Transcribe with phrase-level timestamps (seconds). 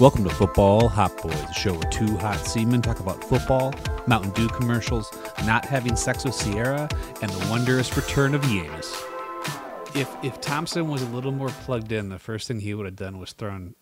[0.00, 3.74] Welcome to Football Hot Boys, a show where two hot seamen talk about football,
[4.06, 5.12] Mountain Dew commercials,
[5.44, 6.88] not having sex with Ciara,
[7.20, 8.90] and the wondrous return of Yanis.
[9.94, 12.96] If if Thompson was a little more plugged in, the first thing he would have
[12.96, 13.74] done was thrown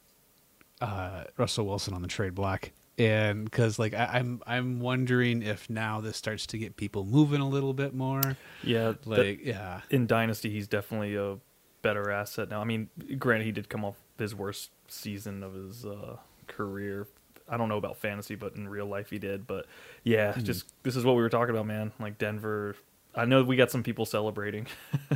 [0.80, 5.71] uh, Russell Wilson on the trade block, and because like I, I'm I'm wondering if
[5.71, 8.37] now this starts to get people moving a little bit more.
[8.64, 11.39] Yeah, that- Like yeah, in Dynasty, he's definitely a
[11.82, 12.61] better asset now.
[12.61, 12.89] I mean,
[13.19, 17.06] granted, he did come off his worst season of his uh, career.
[17.48, 19.46] I don't know about fantasy, but in real life, he did.
[19.46, 19.66] But
[20.04, 20.42] yeah, Hmm.
[20.42, 21.92] just this is what we were talking about, man.
[21.98, 22.77] Like Denver.
[23.14, 24.66] I know we got some people celebrating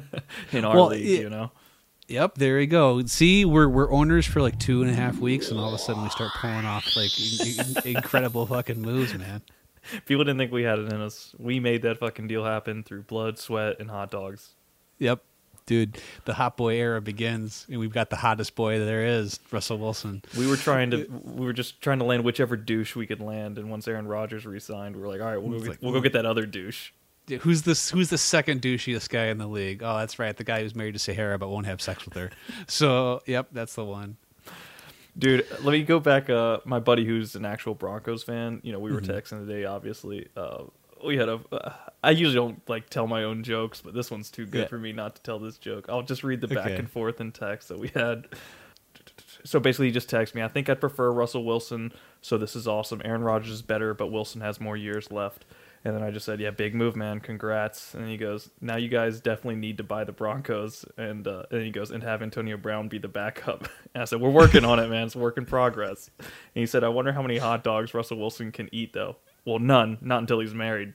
[0.52, 1.50] in our Well, league, it- you know.
[2.08, 3.04] Yep, there you go.
[3.06, 5.78] See, we're we're owners for like two and a half weeks, and all of a
[5.78, 7.10] sudden we start pulling off like
[7.86, 9.40] in- incredible fucking moves, man.
[10.06, 11.34] People didn't think we had it in us.
[11.38, 14.50] We made that fucking deal happen through blood, sweat, and hot dogs.
[14.98, 15.22] Yep,
[15.66, 19.78] dude, the hot boy era begins, and we've got the hottest boy there is, Russell
[19.78, 20.22] Wilson.
[20.36, 23.58] We were trying to, we were just trying to land whichever douche we could land.
[23.58, 26.00] And once Aaron Rodgers re-signed, we were like, all right, we'll, go, like, we'll go
[26.00, 26.90] get that other douche.
[27.40, 27.90] Who's this?
[27.90, 29.82] Who's the second douchiest guy in the league?
[29.84, 32.30] Oh, that's right, the guy who's married to Ciara but won't have sex with her.
[32.66, 34.16] So, yep, that's the one.
[35.16, 36.30] Dude, let me go back.
[36.30, 39.08] Uh, my buddy, who's an actual Broncos fan, you know, we were Mhm.
[39.14, 39.66] texting today.
[39.66, 40.64] Obviously, uh,
[41.04, 41.40] we had a.
[41.50, 41.72] Uh,
[42.04, 44.66] I usually don't like tell my own jokes, but this one's too good Yeah.
[44.68, 45.86] for me not to tell this joke.
[45.88, 46.76] I'll just read the back Okay.
[46.76, 48.26] and forth in text that we had.
[49.44, 50.42] So basically, he just texted me.
[50.42, 51.92] I think I'd prefer Russell Wilson.
[52.20, 53.02] So this is awesome.
[53.04, 55.44] Aaron Rodgers is better, but Wilson has more years left.
[55.84, 57.18] And then I just said, "Yeah, big move, man.
[57.18, 61.42] Congrats." And he goes, "Now you guys definitely need to buy the Broncos." And uh,
[61.50, 64.64] and he goes, "And have Antonio Brown be the backup." And I said, "We're working
[64.64, 65.06] on it, man.
[65.06, 68.18] It's a work in progress." And he said, "I wonder how many hot dogs Russell
[68.18, 69.98] Wilson can eat, though." Well, none.
[70.00, 70.94] Not until he's married.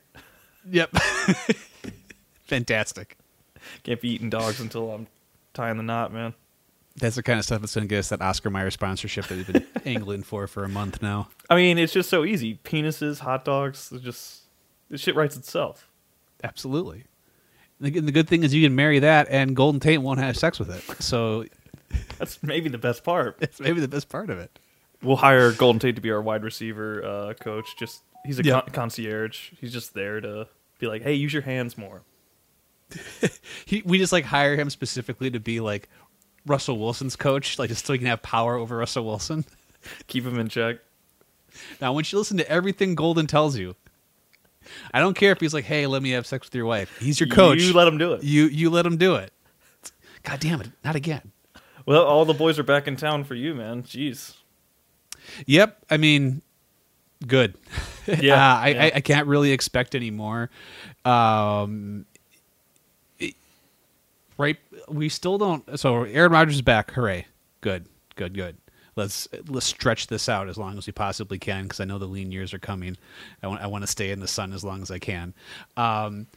[0.70, 0.92] Yep,
[2.46, 3.18] fantastic.
[3.84, 5.08] Can't be eating dogs until I'm
[5.54, 6.34] tying the knot, man.
[6.98, 9.36] That's the kind of stuff that's going to get us that Oscar Mayer sponsorship that
[9.36, 11.30] we've been angling for for a month now.
[11.50, 12.60] I mean, it's just so easy.
[12.64, 13.94] Penises, hot dogs.
[14.02, 14.42] Just
[14.90, 15.88] this shit writes itself.
[16.44, 17.06] Absolutely.
[17.80, 20.58] And the good thing is you can marry that, and Golden Tate won't have sex
[20.60, 21.04] with it.
[21.04, 21.46] So
[22.18, 23.38] That's maybe the best part.
[23.42, 24.60] it's maybe the best part of it.
[25.02, 27.78] We'll hire Golden Tate to be our wide receiver uh, coach.
[27.78, 28.62] Just he's a Yeah.
[28.62, 29.52] con- concierge.
[29.60, 30.48] He's just there to
[30.80, 32.04] be like, hey, use your hands more.
[33.66, 35.90] He, we just like hire him specifically to be like
[36.46, 39.44] Russell Wilson's coach, like just so he can have power over Russell Wilson.
[40.08, 40.78] Keep him in check.
[41.82, 43.76] Now, once you listen to everything Golden tells you,
[44.94, 47.20] I don't care if he's like, "Hey, let me have sex with your wife." He's
[47.20, 47.60] your coach.
[47.62, 48.24] You let him do it.
[48.24, 49.32] You you let him do it.
[50.24, 50.70] God damn it!
[50.86, 51.32] Not again.
[51.86, 53.84] Well, all the boys are back in town for you, man.
[53.84, 54.36] Jeez.
[55.46, 55.78] Yep.
[55.90, 56.42] I mean,
[57.26, 57.56] good.
[58.22, 58.84] Yeah, Uh, I, yeah.
[58.84, 60.50] I I can't really expect any more.
[61.04, 62.06] Um,
[63.20, 63.36] it-
[64.38, 64.56] right.
[64.88, 65.78] We still don't.
[65.78, 66.92] So Aaron Rodgers is back.
[66.92, 67.28] Hooray!
[67.60, 67.86] Good.
[68.16, 68.34] Good.
[68.34, 68.56] Good.
[68.96, 72.06] Let's let's stretch this out as long as we possibly can because I know the
[72.08, 72.96] lean years are coming.
[73.44, 75.34] I want I want to stay in the sun as long as I can.
[75.76, 76.28] Um,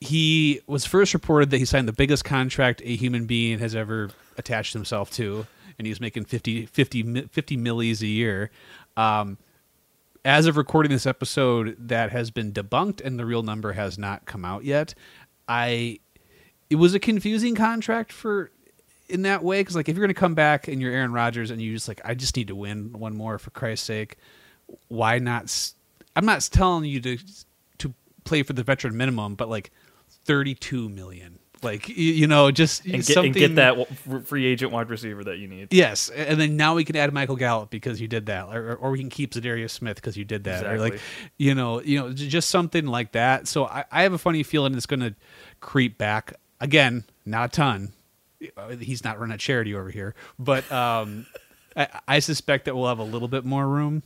[0.00, 4.10] he was first reported that he signed the biggest contract a human being has ever
[4.36, 5.46] attached himself to,
[5.78, 8.50] and he was making 50, 50, 50 millis a year.
[8.96, 9.38] Um,
[10.24, 14.26] as of recording this episode, that has been debunked, and the real number has not
[14.26, 14.94] come out yet.
[15.48, 16.00] I,
[16.68, 18.50] it was a confusing contract for
[19.08, 21.50] in that way because like if you're going to come back and you're Aaron Rodgers
[21.50, 24.16] and you just like I just need to win one more for Christ's sake,
[24.88, 25.72] why not?
[26.14, 27.18] I'm not telling you to
[27.78, 27.94] to
[28.24, 29.72] play for the veteran minimum, but like
[30.26, 34.88] 32 million, like you, know, just And get, something and get that free agent wide
[34.88, 35.68] receiver that you need.
[35.72, 38.90] Yes, and then now we can add Michael Gallup because you did that, or, or
[38.90, 41.00] we can keep Za'Darius Smith because you did that, or like,
[41.38, 43.46] you know, you know, just something like that.
[43.48, 45.14] So I, I have a funny feeling it's going to
[45.60, 47.04] creep back again.
[47.26, 47.92] Not a ton.
[48.56, 51.26] Uh, He's not running a charity over here, but um,
[51.76, 54.02] I, I suspect that we'll have a little bit more room.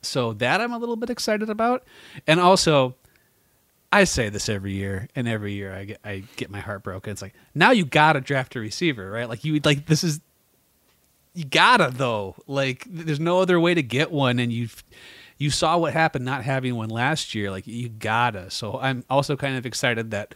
[0.00, 1.84] So that I'm a little bit excited about,
[2.26, 2.94] and also.
[3.90, 7.12] I say this every year, and every year I get I get my heart broken.
[7.12, 9.28] It's like now you gotta draft a receiver, right?
[9.28, 10.20] Like you like this is
[11.34, 12.36] you gotta though.
[12.46, 14.68] Like there's no other way to get one, and you
[15.38, 17.50] you saw what happened not having one last year.
[17.50, 18.50] Like you gotta.
[18.50, 20.34] So I'm also kind of excited that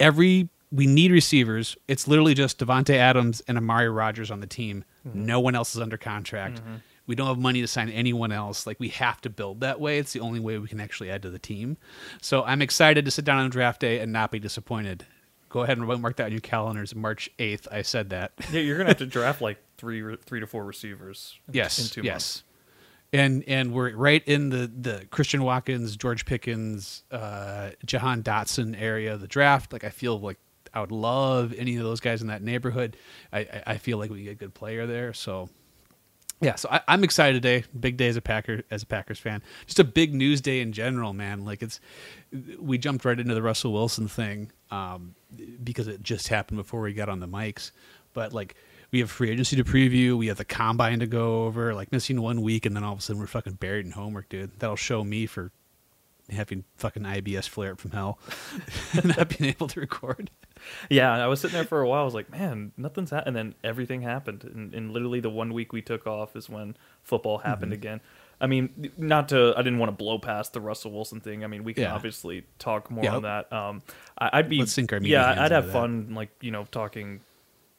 [0.00, 1.76] every we need receivers.
[1.86, 4.84] It's literally just Davante Adams and Amari Rodgers on the team.
[5.06, 5.26] Mm-hmm.
[5.26, 6.56] No one else is under contract.
[6.56, 6.74] Mm-hmm.
[7.06, 8.66] We don't have money to sign anyone else.
[8.66, 9.98] Like we have to build that way.
[9.98, 11.76] It's the only way we can actually add to the team.
[12.22, 15.04] So I'm excited to sit down on draft day and not be disappointed.
[15.50, 16.94] Go ahead and mark that on your calendars.
[16.94, 17.68] March 8th.
[17.70, 18.32] I said that.
[18.50, 21.38] Yeah, you're gonna have to draft like three, three to four receivers.
[21.48, 22.12] In, Yes, in two yes.
[22.12, 22.42] months.
[23.12, 29.14] And and we're right in the the Christian Watkins, George Pickens, uh, Jahan Dotson area
[29.14, 29.72] of the draft.
[29.72, 30.38] Like I feel like
[30.72, 32.96] I would love any of those guys in that neighborhood.
[33.32, 35.12] I I, I feel like we get a good player there.
[35.12, 35.48] So
[36.44, 37.64] yeah, so I, I'm excited today.
[37.78, 39.42] Big day as a Packer as a Packers fan.
[39.66, 41.44] Just a big news day in general, man.
[41.44, 41.80] Like it's
[42.60, 45.14] we jumped right into the Russell Wilson thing um,
[45.62, 47.70] because it just happened before we got on the mics.
[48.12, 48.56] But like
[48.90, 51.74] we have free agency to preview, we have the combine to go over.
[51.74, 54.28] Like missing one week, and then all of a sudden we're fucking buried in homework,
[54.28, 54.50] dude.
[54.58, 55.50] That'll show me for
[56.30, 58.18] having fucking IBS flare up from hell
[58.92, 60.30] and not being able to record.
[60.90, 62.02] Yeah, I was sitting there for a while.
[62.02, 63.36] I was like, man, nothing's happened.
[63.36, 64.44] And then everything happened.
[64.44, 67.80] And, and literally the one week we took off is when football happened Mm-hmm.
[67.80, 68.00] again.
[68.40, 71.44] I mean, not to, I didn't want to blow past the Russell Wilson thing.
[71.44, 71.94] I mean, we can Yeah.
[71.94, 73.16] obviously talk more Yeah.
[73.16, 73.52] on that.
[73.52, 73.82] Um,
[74.18, 75.72] I, I'd be, Let's sink our yeah, I'd have into that.
[75.72, 77.20] fun, like, you know, talking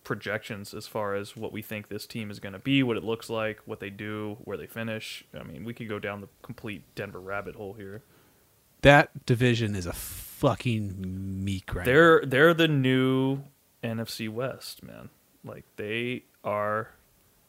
[0.03, 3.03] projections as far as what we think this team is going to be, what it
[3.03, 5.23] looks like, what they do, where they finish.
[5.37, 8.01] I mean, we could go down the complete Denver rabbit hole here.
[8.85, 11.91] That division is a fucking meat grinder.
[11.91, 13.39] They're they're the new
[13.83, 15.09] NFC West, man.
[15.43, 16.91] Like they are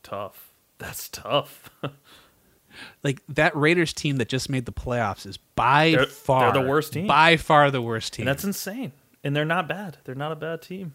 [0.02, 0.52] tough.
[0.78, 1.68] That's tough.
[3.02, 6.68] like that Raiders team that just made the playoffs is by They're- far they're the
[6.68, 7.06] worst team.
[7.06, 8.22] By far the worst team.
[8.26, 8.92] and that's insane.
[9.22, 9.98] And they're not bad.
[10.04, 10.94] They're not a bad team.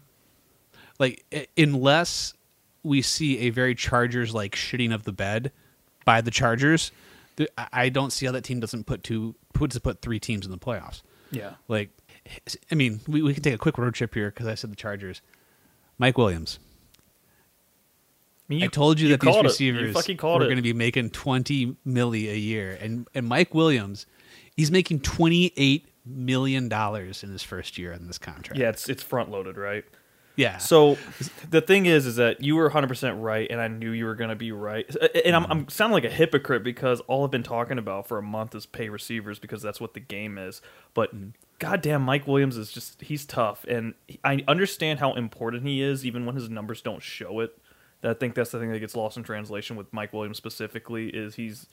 [0.98, 1.24] like
[1.56, 2.34] unless
[2.82, 5.52] we see a very Chargers like shitting of the bed
[6.04, 6.90] by the Chargers,
[7.58, 10.50] I- I don't see how that team doesn't put two puts put three teams in
[10.52, 11.02] the playoffs.
[11.30, 11.54] Yeah.
[11.68, 11.90] Like,
[12.70, 14.76] I mean, we we can take a quick road trip here because I said the
[14.76, 15.22] Chargers.
[15.98, 16.58] Mike Williams.
[18.50, 20.14] I, mean, I told you, that these receivers were
[20.46, 24.04] going to be making twenty milli a year, and and Mike Williams,
[24.56, 28.58] he's making twenty eight million dollars in his first year on this contract.
[28.60, 29.84] Yeah, it's it's front loaded, right?
[30.36, 30.58] Yeah.
[30.58, 30.96] So
[31.50, 34.14] the thing is, is that you were 100 percent right, and I knew you were
[34.14, 34.88] going to be right.
[35.24, 38.22] And I'm, I'm sounding like a hypocrite because all I've been talking about for a
[38.22, 40.62] month is pay receivers because that's what the game is.
[40.94, 41.30] But mm-hmm.
[41.58, 43.94] goddamn, Mike Williams is just he's tough, and
[44.24, 47.58] I understand how important he is, even when his numbers don't show it.
[48.04, 51.36] I think that's the thing that gets lost in translation with Mike Williams specifically is
[51.36, 51.66] he's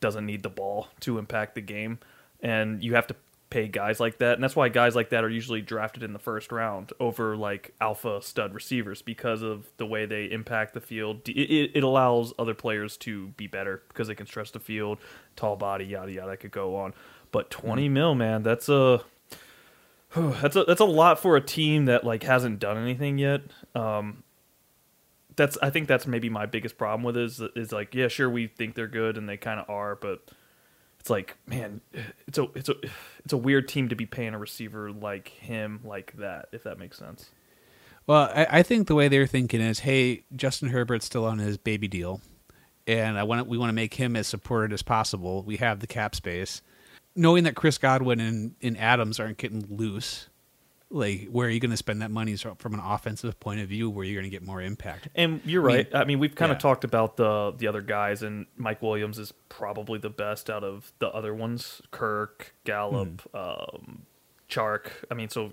[0.00, 1.98] doesn't need the ball to impact the game,
[2.40, 3.16] and you have to
[3.56, 6.18] pay guys like that, and that's why guys like that are usually drafted in the
[6.18, 11.26] first round over like alpha stud receivers because of the way they impact the field.
[11.26, 14.98] It, it, it allows other players to be better because they can stretch the field,
[15.36, 16.32] tall body, yada yada.
[16.32, 16.92] I could go on,
[17.32, 19.02] but twenty mil, man, that's a
[20.14, 23.40] that's a that's a lot for a team that like hasn't done anything yet.
[23.74, 24.22] Um,
[25.34, 28.28] that's I think that's maybe my biggest problem with it is is like yeah sure
[28.28, 30.30] we think they're good and they kind of are but
[31.06, 31.80] it's like man
[32.26, 32.74] it's a it's a
[33.24, 36.80] it's a weird team to be paying a receiver like him like that if that
[36.80, 37.30] makes sense.
[38.08, 41.58] Well, I, I think the way they're thinking is, hey, Justin Herbert's still on his
[41.58, 42.20] baby deal,
[42.88, 45.44] and I want we want to make him as supported as possible.
[45.44, 46.60] We have the cap space,
[47.14, 50.28] knowing that Chris Godwin and, and Adams aren't getting loose.
[50.88, 53.90] Like, where are you going to spend that money from an offensive point of view,
[53.90, 55.08] where you're going to get more impact?
[55.16, 55.94] And you're I mean, right.
[55.94, 59.32] I mean, we've kind of talked about the the other guys, and Mike Williams is
[59.48, 61.82] probably the best out of the other ones.
[61.90, 64.02] Kirk, Gallup, um,
[64.48, 64.90] Chark.
[65.10, 65.52] I mean, so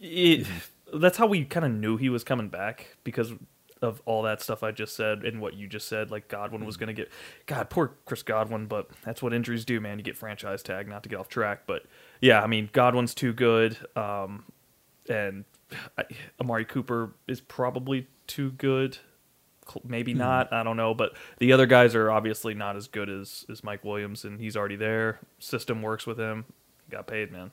[0.00, 0.46] it,
[0.92, 3.32] that's how we kind of knew he was coming back because
[3.82, 6.10] of all that stuff I just said and what you just said.
[6.10, 7.10] Like Godwin was going to get,
[7.46, 9.98] God, poor Chris Godwin, but that's what injuries do, man.
[9.98, 11.84] You get franchise tag, not to get off track, but
[12.20, 13.76] yeah, I mean, Godwin's too good.
[13.96, 14.44] Um,
[15.12, 15.44] and
[15.96, 16.04] I,
[16.40, 18.98] Amari Cooper is probably too good.
[19.84, 20.52] Maybe not.
[20.52, 20.92] I don't know.
[20.92, 24.56] But the other guys are obviously not as good as, as Mike Williams, and he's
[24.56, 25.20] already there.
[25.38, 26.44] System works with him.
[26.90, 27.52] Got paid, man.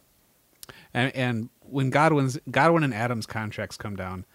[0.94, 4.26] And, and when Godwin's Godwin and Adams contracts come down,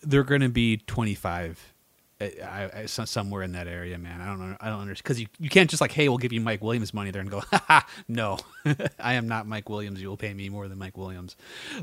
[0.00, 1.79] they're going to be 25 uh,
[2.20, 4.20] I, I, somewhere in that area, man.
[4.20, 4.56] I don't know.
[4.60, 6.92] I don't understand because you, you can't just like, hey, we'll give you Mike Williams
[6.92, 8.38] money there and go, ha no,
[8.98, 10.02] I am not Mike Williams.
[10.02, 11.36] You will pay me more than Mike Williams.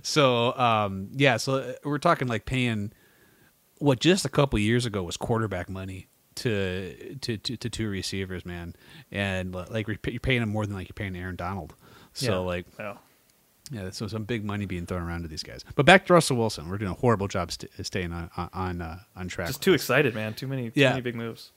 [0.03, 2.91] So, um, yeah, so uh, we're talking like paying
[3.79, 8.46] what just a couple years ago was quarterback money to to to, to two receivers,
[8.46, 8.75] man,
[9.12, 11.75] and like you're paying them more than like you're paying Aaron Donald.
[12.13, 12.38] So Yeah.
[12.38, 12.65] like.
[13.72, 15.64] Yeah, so some big money being thrown around to these guys.
[15.76, 19.00] But back to Russell Wilson, we're doing a horrible job st- staying on on uh,
[19.16, 19.48] on track.
[19.48, 20.34] Just too excited, man.
[20.34, 20.90] Too many, too Yeah.
[20.92, 21.52] many big moves.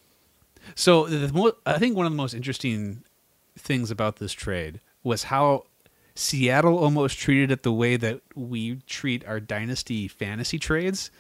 [0.75, 3.03] So mo- I think one of the most interesting
[3.59, 5.65] things about this trade was how
[6.15, 11.11] Seattle almost treated it the way that we treat our dynasty fantasy trades.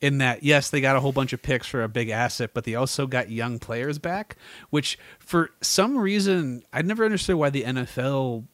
[0.00, 2.64] In that, yes, they got a whole bunch of picks for a big asset, but
[2.64, 4.36] they also got young players back.
[4.70, 8.44] Which, for some reason, I never understood why the NFL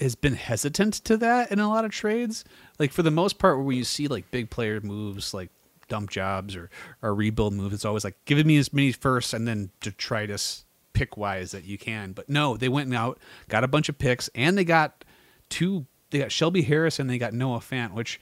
[0.00, 2.44] has been hesitant to that in a lot of trades.
[2.78, 5.50] Like for the most part, where you see like big player moves, like
[5.88, 6.70] dump jobs or
[7.02, 11.16] or rebuild moves, it's always like giving me as many first and then detritus pick
[11.16, 12.12] wise that you can.
[12.12, 15.04] But no, they went out, got a bunch of picks, and they got
[15.48, 15.86] two.
[16.10, 18.20] They got Shelby Harris and they got Noah Fant, which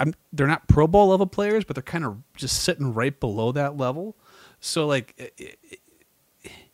[0.00, 3.52] I'm, they're not Pro Bowl level players, but they're kind of just sitting right below
[3.52, 4.16] that level.
[4.58, 5.80] So like, it- it-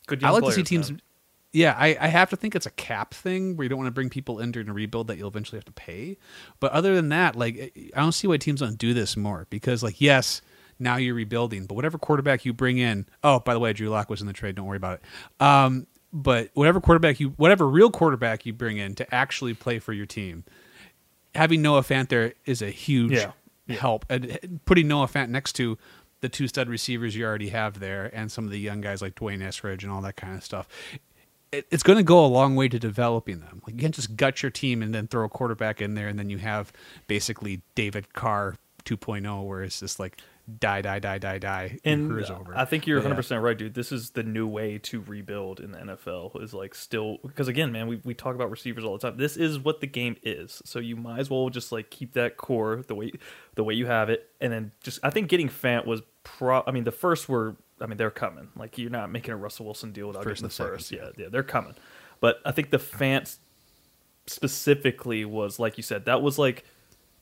[0.07, 0.89] Good I like to see teams.
[0.89, 1.01] man.
[1.53, 3.91] Yeah, I, I have to think it's a cap thing where you don't want to
[3.93, 6.17] bring people in during a rebuild that you'll eventually have to pay.
[6.59, 9.81] But other than that, like I don't see why teams don't do this more because,
[9.81, 10.41] like, yes,
[10.77, 13.05] now you're rebuilding, but whatever quarterback you bring in.
[13.23, 14.55] Oh, by the way, Drew Lock was in the trade.
[14.55, 15.01] Don't worry about it.
[15.43, 19.93] Um, but whatever quarterback you, whatever real quarterback you bring in to actually play for
[19.93, 20.43] your team,
[21.33, 23.31] having Noah Fant there is a huge Yeah.
[23.69, 24.05] help.
[24.09, 25.77] And putting Noah Fant next to
[26.21, 29.15] the two stud receivers you already have there, and some of the young guys like
[29.15, 30.67] D'Wayne Eskridge and all that kind of stuff,
[31.51, 33.61] it, it's going to go a long way to developing them.
[33.65, 36.17] Like you can't just gut your team and then throw a quarterback in there, and
[36.17, 36.71] then you have
[37.07, 40.21] basically David Carr 2.0, where it's just like
[40.59, 42.57] die, die, die, die, die, And cruise over.
[42.57, 43.09] I think you're But, yeah.
[43.09, 43.73] 100 percent right, dude.
[43.73, 46.41] This is the new way to rebuild in the NFL.
[46.41, 49.17] Is like still because again, man, we, we talk about receivers all the time.
[49.17, 50.61] This is what the game is.
[50.65, 53.11] So you might as well just like keep that core the way
[53.55, 56.63] the way you have it, and then just I think getting Fant was pro.
[56.65, 58.49] I mean, the first were I mean they're coming.
[58.55, 60.89] Like you're not making a Russell Wilson deal without First getting the first.
[60.89, 61.75] second, Yeah, yeah, they're coming.
[62.19, 63.37] But I think the Fant
[64.25, 66.65] specifically was like you said that was like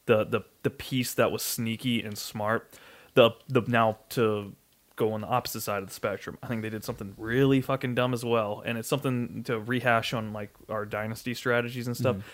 [0.05, 2.73] the the the piece that was sneaky and smart.
[3.13, 4.53] The the now to
[4.95, 6.37] go on the opposite side of the spectrum.
[6.41, 10.13] I think they did something really fucking dumb as well, and it's something to rehash
[10.13, 12.17] on like our dynasty strategies and stuff.
[12.17, 12.27] Mm-hmm.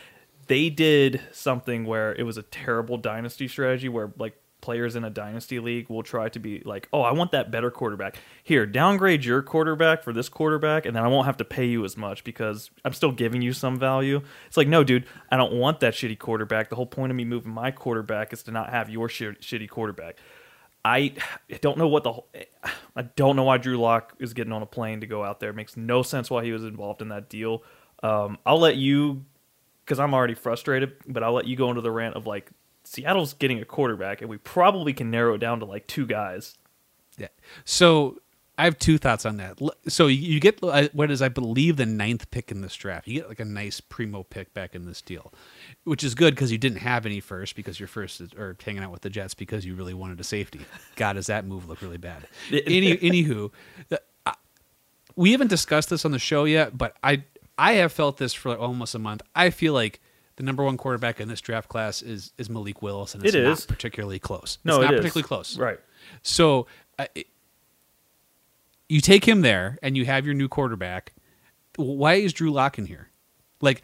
[0.47, 5.09] They did something where it was a terrible dynasty strategy where like players in a
[5.09, 8.17] dynasty league will try to be like, "Oh, I want that better quarterback.
[8.43, 11.83] Here, downgrade your quarterback for this quarterback and then I won't have to pay you
[11.83, 15.53] as much because I'm still giving you some value." It's like, "No, dude, I don't
[15.53, 16.69] want that shitty quarterback.
[16.69, 19.69] The whole point of me moving my quarterback is to not have your shit, shitty
[19.69, 20.17] quarterback."
[20.83, 21.13] I
[21.61, 22.13] don't know what the
[22.95, 25.51] I don't know why Drew Lock is getting on a plane to go out there.
[25.51, 27.63] It makes no sense why he was involved in that deal.
[28.03, 29.25] Um, I'll let you
[29.85, 32.49] because I'm already frustrated, but I'll let you go into the rant of like
[32.91, 36.57] Seattle's getting a quarterback, and we probably can narrow it down to like two guys.
[37.17, 37.29] Yeah.
[37.63, 38.19] So
[38.57, 39.57] I have two thoughts on that.
[39.87, 43.07] So you- get uh, what is, I believe, the ninth pick in this draft.
[43.07, 45.33] You get like a nice primo pick back in this deal,
[45.85, 48.83] which is good because you didn't have any first because your first is, or hanging
[48.83, 50.59] out with the Jets because you really wanted a safety.
[50.97, 52.27] God, does that move look really bad?
[52.51, 53.51] Any, anywho,
[53.89, 54.35] uh, I-
[55.15, 57.23] we haven't discussed this on the show yet, but I
[57.57, 59.21] I have felt this for like almost a month.
[59.33, 60.01] I feel like
[60.37, 63.43] the number one quarterback in this draft class is is Malik Willis, and it's It
[63.43, 64.57] not particularly close.
[64.63, 64.99] No, it's it not is.
[64.99, 65.57] particularly close.
[65.57, 65.79] Right.
[66.23, 66.67] So
[66.99, 67.27] uh, it-
[68.89, 71.13] you take him there, and you have your new quarterback.
[71.77, 73.07] Why is Drew Lock in here?
[73.61, 73.83] Like,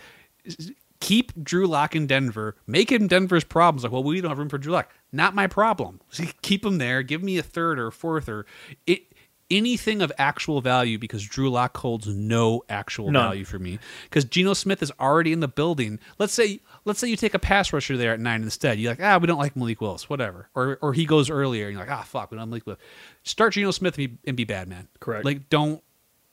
[1.00, 2.58] keep Drew Lock in Denver.
[2.68, 3.84] Make him Denver's problems.
[3.84, 4.92] Like, well, we don't have room for Drew Lock.
[5.14, 6.02] Not my problem.
[6.42, 7.02] Keep him there.
[7.04, 8.46] Give me a third or a fourth or
[8.86, 9.04] it.
[9.50, 13.24] Anything of actual value because Drew Lock holds no actual None.
[13.30, 13.80] value for me.
[14.04, 16.00] Because Geno Smith is already in the building.
[16.20, 18.78] Let's say let's say you take a pass rusher there at nine instead.
[18.78, 20.50] You're like, ah, we don't like Malik Willis, whatever.
[20.54, 22.82] Or or he goes earlier, and you're like, ah, fuck, we don't like Malik Willis.
[23.24, 24.90] Start Geno Smith and be, and be bad, man.
[25.00, 25.24] Correct.
[25.24, 25.82] Like, don't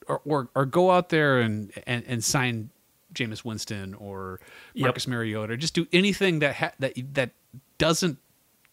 [0.07, 2.69] or or, or go out there and, and and sign
[3.13, 4.41] Jameis Winston or
[4.73, 4.83] Yep.
[4.83, 5.53] Marcus Mariota.
[5.53, 7.29] Or just do anything that ha- that that
[7.77, 8.17] doesn't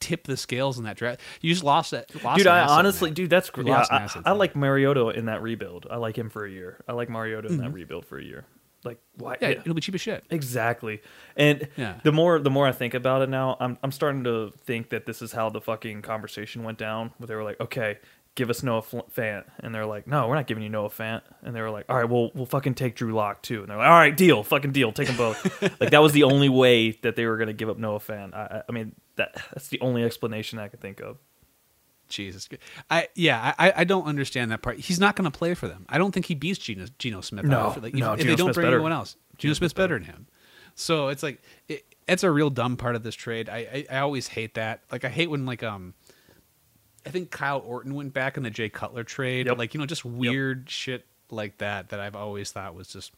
[0.03, 1.21] tip the scales in that draft.
[1.41, 2.13] You just lost that.
[2.23, 3.15] Lost dude, I honestly, that.
[3.15, 3.69] dude, that's great.
[3.69, 5.87] Yeah, I, I like Mariota in that rebuild.
[5.91, 6.83] I like him for a year.
[6.89, 7.63] I like Mariota in Mm-hmm.
[7.63, 8.45] that rebuild for a year.
[8.85, 9.37] Like, why?
[9.41, 10.25] Yeah, it'll be cheap as shit.
[10.29, 11.01] Exactly.
[11.37, 12.01] And Yeah.
[12.03, 15.07] the more the more I think about it now, I'm I'm starting to think that
[15.07, 17.13] this is how the fucking conversation went down.
[17.19, 17.99] Where they were like, okay,
[18.35, 21.55] give us Noah Fant, and they're like, no, we're not giving you Noah Fant, and
[21.55, 23.87] they were like, all right, well we'll fucking take Drew Lock too, and they're like,
[23.87, 25.63] all right, deal, fucking deal, take them both.
[25.81, 28.35] like that was the only way that they were gonna give up Noah Fant.
[28.35, 31.19] I, I mean that that's the only explanation I can think of.
[32.09, 32.49] Jesus,
[32.91, 34.79] I yeah, I I don't understand that part.
[34.79, 35.87] He's not going to play for them.
[35.89, 37.47] I don't think he beats Geno, Geno Smith.
[37.47, 37.83] No, out.
[37.83, 38.77] like, if, no, if Geno they don't Smith's bring better.
[38.77, 40.27] anyone else, Geno Geno Smith's Smith's better than him.
[40.75, 43.49] So it's like it, it's a real dumb part of this trade.
[43.49, 44.83] I, I I always hate that.
[44.91, 45.95] Like I hate when like um.
[47.05, 49.47] I think Kyle Orton went back in the Jay Cutler trade.
[49.47, 49.59] Yep.
[49.59, 53.11] Like, you know, just weird shit like that that I've always thought was just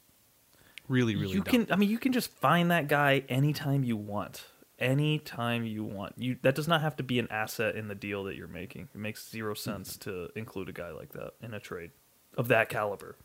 [0.89, 1.67] really, really you dumb.
[1.67, 4.45] can i mean you can just find that guy anytime you want
[4.79, 8.25] anytime you want you that does not have to be an asset in the deal
[8.25, 9.59] that you're making it makes zero hmm.
[9.59, 11.91] sense to include a guy like that in a trade
[12.37, 13.17] of that caliber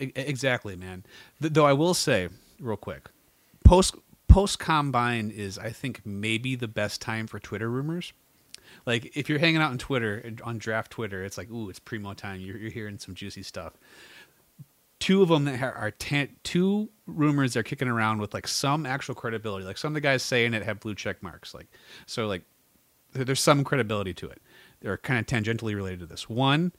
[0.00, 1.04] Exactly, man.
[1.40, 3.10] Though I will say, real quick,
[3.64, 3.94] post
[4.28, 8.12] post combine is I think maybe the best time for Twitter rumors.
[8.86, 12.14] Like if you're hanging out on Twitter on draft Twitter, it's like ooh, it's primo
[12.14, 12.40] time.
[12.40, 13.74] You're, you're hearing some juicy stuff.
[15.00, 19.14] Two of them that are tan- two rumors they're kicking around with like some actual
[19.14, 19.64] credibility.
[19.64, 21.54] Like some of the guys saying it have blue check marks.
[21.54, 21.66] Like
[22.06, 22.42] so, like
[23.12, 24.40] there's some credibility to it.
[24.80, 26.28] They're kind of tangentially related to this.
[26.28, 26.72] One,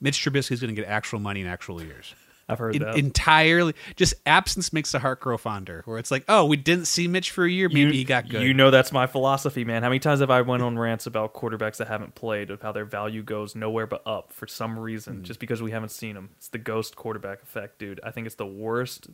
[0.00, 2.14] Mitch Trubisky is going to get actual money in actual years.
[2.48, 2.96] I've heard En- that.
[2.96, 7.06] entirely just absence makes the heart grow fonder where it's like oh we didn't see
[7.08, 9.82] mitch for a year maybe you, he got good You know that's my philosophy, man.
[9.82, 12.72] How many times have I went on rants about quarterbacks that haven't played of how
[12.72, 15.22] their value goes nowhere but up for some reason, Hmm.
[15.22, 16.30] just because we haven't seen them.
[16.36, 18.00] It's the ghost quarterback effect, dude.
[18.02, 19.08] I think it's the worst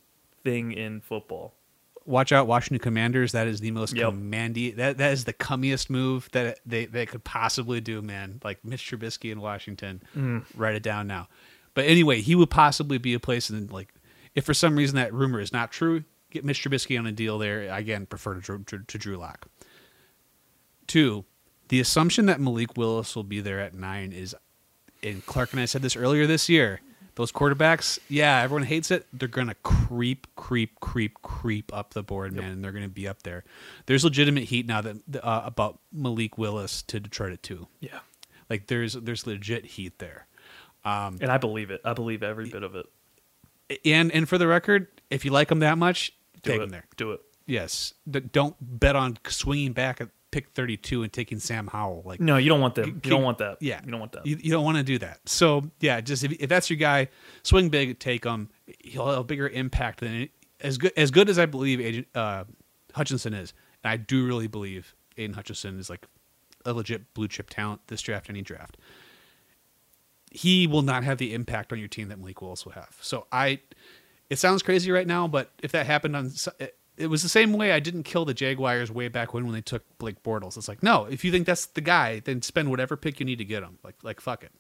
[0.45, 1.55] thing in football.
[2.07, 4.07] watch out washington commanders that is the most Yep.
[4.15, 8.65] commandy that that is the cummiest move that they, they could possibly do man like
[8.65, 10.43] mitch trubisky in washington Mm.
[10.57, 11.29] write it down now
[11.79, 13.95] but anyway he would possibly be a place and like
[14.35, 17.39] if for some reason that rumor is not true get mitch trubisky on a deal
[17.39, 19.47] there again prefer to, Drew- to, to drew lock
[20.89, 21.25] two
[21.69, 24.35] the assumption that malik willis will be there at nine is
[25.05, 26.81] and clark and i said this earlier this year
[27.15, 29.05] those quarterbacks, yeah, everyone hates it.
[29.13, 33.25] They're gonna creep, creep, creep, creep up the board, man, and they're gonna be up
[33.25, 33.43] there.
[33.87, 37.67] There's legitimate heat now that uh, about Malik Willis to Detroit at two.
[37.81, 37.99] Yeah.
[38.49, 40.28] Like there's there's legit heat there.
[40.85, 41.81] And I believe it.
[41.85, 42.87] I believe every bit of it.
[43.85, 46.65] And and for the record, if you like him that much, Do take it.
[46.65, 46.85] him there.
[46.97, 47.21] Do it.
[47.47, 52.03] Yes, D- don't bet on swinging back at pick 32 and taking Sam Howell.
[52.05, 52.87] Like No, you don't want that.
[52.87, 53.59] You don't want that.
[53.61, 54.27] Yeah, You don't want that.
[54.27, 55.21] You, you don't want to do that.
[55.27, 57.09] So yeah, just if, if that's your guy,
[57.43, 58.51] swing big, take him.
[58.81, 60.29] He'll have a bigger impact than
[60.61, 62.45] as good as good as I believe Agent uh,
[62.95, 63.53] Hutchinson is.
[63.85, 66.07] And I do really believe Aidan Hutchinson is like
[66.65, 68.77] a legit blue chip talent this draft, any draft.
[70.39, 72.97] He will not have the impact on your team that Malik Willis will have.
[73.01, 73.59] So I,
[74.31, 76.31] it sounds crazy right now, but if that happened on,
[76.61, 79.55] it, it was the same way I didn't kill the Jaguars way back when when
[79.55, 80.57] they took Blake Bortles.
[80.57, 83.39] It's like no, if you think that's the guy, then spend whatever pick you need
[83.39, 83.79] to get him.
[83.83, 84.53] Like like fuck it.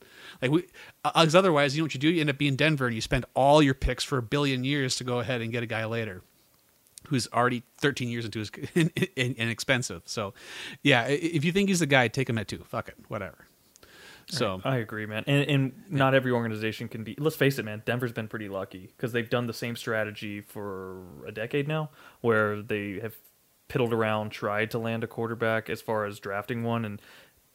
[0.42, 0.64] Like we,
[1.04, 2.08] uh, because otherwise, you know what you do?
[2.08, 4.96] You end up being Denver and you spend all your picks for a billion years
[4.96, 6.22] to go ahead and get a guy later
[7.08, 10.02] who's already 13 years into his and, and expensive.
[10.04, 10.34] So,
[10.82, 12.58] yeah, if you think he's the guy, take him at two.
[12.64, 13.46] Fuck it, whatever.
[14.30, 15.24] So I agree, man.
[15.26, 17.14] And, and not every organization can be.
[17.18, 17.82] Let's face it, man.
[17.84, 22.60] Denver's been pretty lucky because they've done the same strategy for a decade now, where
[22.60, 23.16] they have
[23.68, 27.00] piddled around, tried to land a quarterback as far as drafting one, and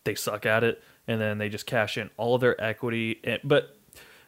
[0.03, 0.82] they suck at it.
[1.08, 3.20] And then they just cash in all of their equity.
[3.24, 3.75] And, but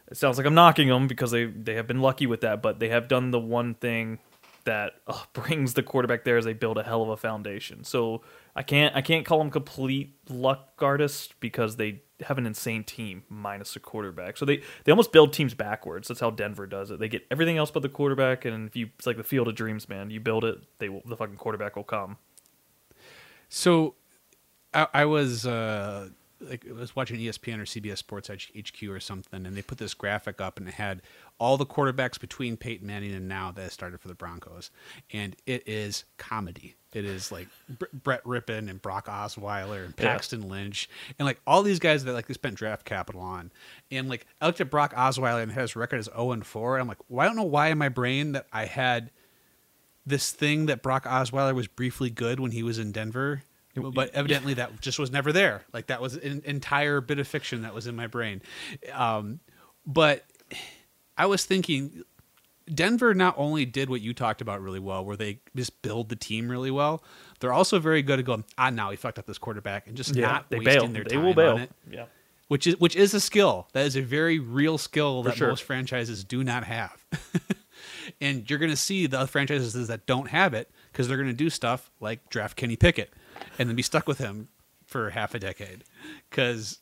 [0.08, 2.62] it sounds like I'm knocking them because they they have been lucky with that.
[2.62, 4.20] But they have done the one thing
[4.66, 7.84] that uh, brings the quarterback there is they build a hell of a foundation.
[7.84, 8.22] So
[8.56, 13.24] I can't I can't call them complete luck artists because they have an insane team
[13.30, 14.38] minus a quarterback.
[14.38, 16.08] So they they almost build teams backwards.
[16.08, 17.00] That's how Denver does it.
[17.00, 19.56] They get everything else but the quarterback, and if you it's like the field of
[19.56, 20.10] dreams, man.
[20.10, 22.18] You build it, they will the fucking quarterback will come.
[23.50, 23.96] So,
[24.74, 26.10] I, I was uh,
[26.42, 29.94] like I was watching ESPN or CBS Sports HQ or something, and they put this
[29.94, 31.02] graphic up, and it had
[31.38, 34.72] all the quarterbacks between Peyton Manning and now that started for the Broncos,
[35.12, 36.76] and it is comedy.
[36.94, 40.06] It is like Br- Brett Rypien and Brock Osweiler and Yeah.
[40.06, 40.88] Paxton Lynch
[41.20, 43.52] and like all these guys that like they spent draft capital on,
[43.92, 46.82] and like I looked at Brock Osweiler and his record is zero and four, and
[46.82, 49.12] I'm like, well, I don't know why in my brain that I had
[50.06, 53.42] this thing that Brock Osweiler was briefly good when he was in Denver,
[53.76, 55.64] but evidently that just was never there.
[55.74, 58.42] Like that was an entire bit of fiction that was in my brain.
[58.94, 59.40] Um,
[59.86, 60.24] but
[61.18, 62.04] I was thinking,
[62.74, 66.16] Denver not only did what you talked about really well, where they just build the
[66.16, 67.04] team really well,
[67.40, 70.16] they're also very good at going, ah, now we fucked up this quarterback and just
[70.16, 70.88] not they wasting bail.
[70.94, 71.54] their They time will bail.
[71.56, 72.06] on it Yeah.
[72.48, 75.48] which is which is a skill that is a very real skill For that sure.
[75.50, 77.06] most franchises do not have
[78.22, 81.30] and you're going to see the other franchises that don't have it because they're going
[81.30, 83.14] to do stuff like draft kenny pickett
[83.60, 84.48] and then be stuck with him
[84.86, 85.84] for half a decade
[86.30, 86.80] because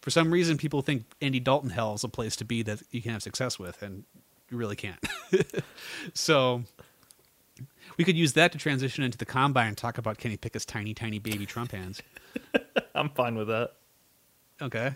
[0.00, 3.00] for some reason people think andy dalton hell is a place to be that you
[3.02, 4.04] can have success with and
[4.50, 4.98] you really can't
[6.14, 6.62] so
[7.96, 10.94] we could use that to transition into the combine and talk about kenny pickett's tiny
[10.94, 12.02] tiny baby trump hands
[12.94, 13.72] I'm fine with that.
[14.60, 14.94] okay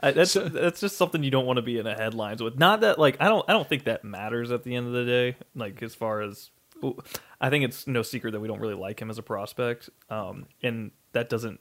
[0.00, 2.58] I, that's So- that's just something you don't want to be in the headlines with.
[2.58, 5.04] Not that like I don't I don't think that matters at the end of the
[5.06, 5.36] day.
[5.54, 6.50] Like as far as
[7.40, 10.46] I think it's no secret that we don't really like him as a prospect, um,
[10.62, 11.60] and that doesn't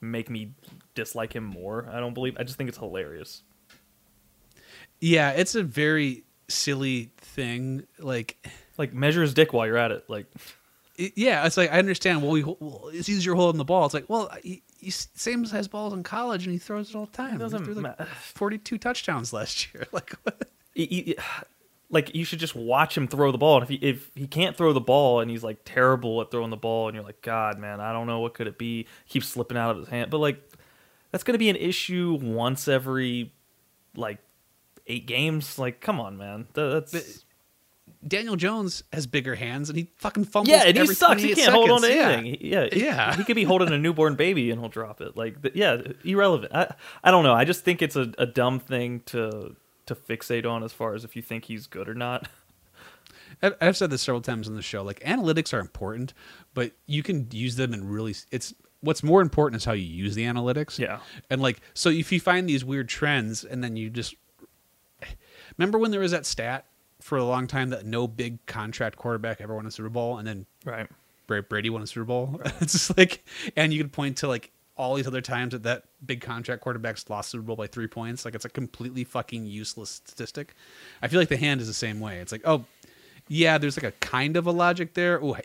[0.00, 0.52] make me
[0.94, 1.88] dislike him more.
[1.92, 2.36] I don't believe.
[2.38, 3.42] I just think it's hilarious.
[5.00, 7.84] Yeah, it's a very silly thing.
[7.98, 8.44] Like,
[8.76, 10.04] Like measure his dick while you're at it.
[10.08, 10.26] Like
[10.96, 12.22] it, yeah, it's like I understand.
[12.22, 13.84] Well, we, well, it's easier holding the ball.
[13.84, 17.06] It's like, well, he, he same has balls in college, and he throws it all
[17.06, 17.32] the time.
[17.32, 19.86] He doesn't threw, like, ma- forty-two touchdowns last year.
[19.92, 20.12] Like,
[20.74, 21.16] he-
[21.90, 23.56] like you should just watch him throw the ball.
[23.56, 26.50] And if he if he can't throw the ball and he's like terrible at throwing
[26.50, 28.86] the ball, and you're like, God, man, I don't know what could it be.
[29.08, 30.42] Keeps slipping out of his hand, but like
[31.10, 33.32] that's gonna be an issue once every
[33.96, 34.18] like
[34.86, 35.58] eight games.
[35.58, 37.24] Like, come on, man, That- that's
[38.06, 40.50] Daniel Jones has bigger hands, and he fucking fumbles.
[40.50, 41.20] yeah, and he sucks.
[41.20, 41.96] He can't hold on to seconds.
[41.96, 42.10] Yeah.
[42.16, 42.38] anything.
[42.46, 43.16] Yeah, Yeah.
[43.16, 45.16] He could be holding a newborn baby and he'll drop it.
[45.16, 46.52] Like, yeah, irrelevant.
[46.54, 47.34] I I don't know.
[47.34, 49.56] I just think it's a, a dumb thing to
[49.88, 52.28] to fixate on as far as if you think he's good or not.
[53.60, 54.82] I've said this several times on the show.
[54.82, 56.14] Like analytics are important,
[56.54, 58.14] but you can use them and really.
[58.30, 60.78] It's what's more important is how you use the analytics.
[60.78, 61.00] Yeah.
[61.30, 64.14] And like, so if you find these weird trends, and then you just
[65.56, 66.66] remember when there was that stat
[67.00, 70.26] for a long time that no big contract quarterback ever won a Super Bowl, and
[70.26, 70.88] then Right.
[71.48, 72.40] Brady won a Super Bowl.
[72.60, 73.24] it's just like,
[73.56, 77.10] and you could point to like all these other times that that big contract quarterbacks
[77.10, 78.24] lost Super Bowl by three points.
[78.24, 80.54] Like it's a completely fucking useless statistic.
[81.02, 82.18] I feel like the hand is the same way.
[82.20, 82.64] It's like, oh,
[83.26, 85.22] yeah, there's like a kind of a logic there.
[85.22, 85.36] Oh,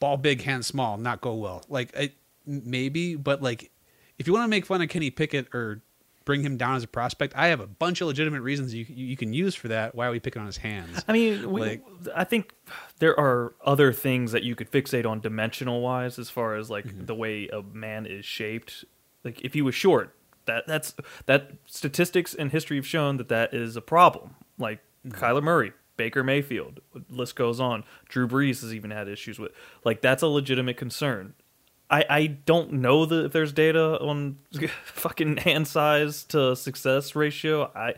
[0.00, 1.64] ball big, hand small, not go well.
[1.68, 2.12] Like I,
[2.44, 3.70] maybe, but like
[4.18, 5.80] if you want to make fun of Kenny Pickett or
[6.24, 9.16] bring him down as a prospect, I have a bunch of legitimate reasons you you
[9.16, 9.94] can use for that.
[9.94, 11.04] Why are we picking on his hands?
[11.08, 11.84] I mean, we, Like-
[12.14, 12.54] I think
[12.98, 16.86] there are other things that you could fixate on dimensional wise, as far as like
[16.86, 17.06] Mm-hmm.
[17.06, 18.84] the way a man is shaped.
[19.22, 20.14] Like if he was short,
[20.46, 20.94] that that's
[21.26, 24.34] that statistics and history have shown that that is a problem.
[24.58, 25.22] Like Mm-hmm.
[25.22, 27.84] Kyler Murray, Baker Mayfield, list goes on.
[28.08, 29.52] Drew Brees has even had issues with.
[29.84, 31.34] Like that's a legitimate concern.
[31.90, 34.38] I, I don't know that if there's data on
[34.84, 37.70] fucking hand size to success ratio.
[37.74, 37.94] I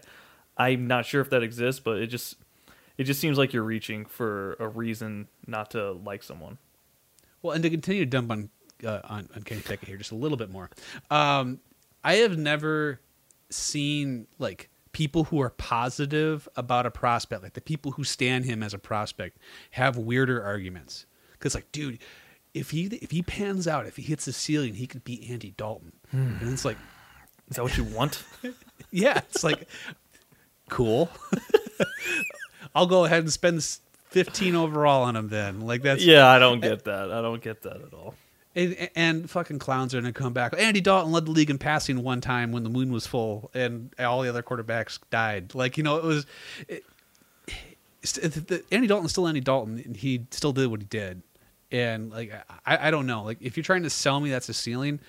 [0.56, 2.36] I'm not sure if that exists, but it just
[2.98, 6.58] it just seems like you're reaching for a reason not to like someone.
[7.42, 8.50] Well, and to continue to dump on
[8.84, 10.70] uh, on, on Kenny Pickett here just a little bit more,
[11.10, 11.60] um,
[12.02, 13.00] I have never
[13.50, 18.62] seen like people who are positive about a prospect, like the people who stand him
[18.62, 19.38] as a prospect,
[19.72, 21.06] have weirder arguments.
[21.32, 21.98] Because like, dude,
[22.56, 25.52] if he if he pans out, if he hits the ceiling, he could beat Andy
[25.56, 26.36] Dalton, hmm.
[26.40, 26.78] and it's like,
[27.50, 28.24] Is that what you want?
[28.90, 29.68] yeah, it's like
[30.68, 31.10] cool.
[32.74, 33.64] I'll go ahead and spend
[34.08, 35.60] fifteen overall on him then.
[35.60, 37.12] Like that's yeah, I don't get that.
[37.12, 38.14] I don't get that at all.
[38.54, 40.54] And, and fucking clowns are gonna come back.
[40.56, 43.94] Andy Dalton led the league in passing one time when the moon was full, and
[43.98, 45.54] all the other quarterbacks died.
[45.54, 46.26] Like you know, it was.
[46.68, 46.84] It,
[48.02, 51.22] it's- it- the, Andy Dalton's still Andy Dalton, and he still did what he did.
[51.72, 52.32] And like
[52.64, 53.22] I, I don't know.
[53.24, 55.00] Like if you're trying to sell me that's a ceiling,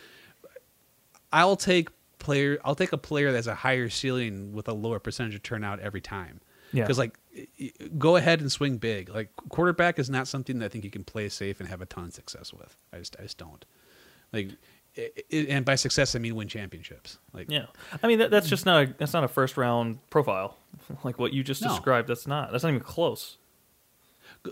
[1.31, 1.89] I'll take
[2.19, 2.57] player.
[2.65, 6.01] I'll take a player that's a higher ceiling with a lower percentage of turnout every
[6.01, 6.41] time.
[6.73, 6.83] Yeah.
[6.83, 9.09] Because like, y- y- go ahead and swing big.
[9.09, 11.85] Like quarterback is not something that I think you can play safe and have a
[11.85, 12.75] ton of success with.
[12.91, 13.63] I just I just don't.
[14.33, 14.49] Like,
[14.97, 17.19] i i and by success I mean win championships.
[17.33, 17.67] Like, Yeah,
[18.01, 20.57] I mean that, that's just not a, that's not a first round profile
[21.03, 21.69] like what you just No.
[21.69, 22.07] described.
[22.09, 23.37] That's not that's not even close.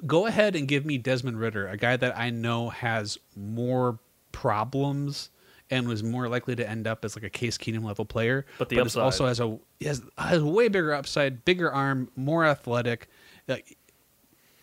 [0.05, 3.99] Go ahead and give me Desmond Ridder, a guy that I know has more
[4.31, 5.29] problems
[5.71, 8.69] and was more likely to end up as like a Case Keenum level player, But
[8.69, 9.03] the is upside.
[9.03, 13.07] also has a has, has a way bigger upside, bigger arm, more athletic,
[13.47, 13.77] like,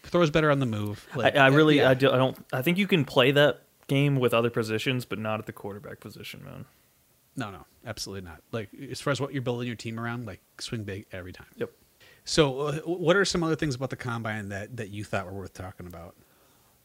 [0.05, 1.07] throws better on the move.
[1.17, 1.91] Like, I, I really yeah.
[1.91, 5.19] I, do, I don't I think you can play that game with other positions, but
[5.19, 6.67] not at the quarterback position, man.
[7.37, 8.41] no, no, absolutely not.
[8.53, 11.47] Like as far as what you're building your team around, like swing big every time.
[11.57, 11.71] Yep.
[12.25, 15.33] So, uh, what are some other things about the combine that that you thought were
[15.33, 16.15] worth talking about?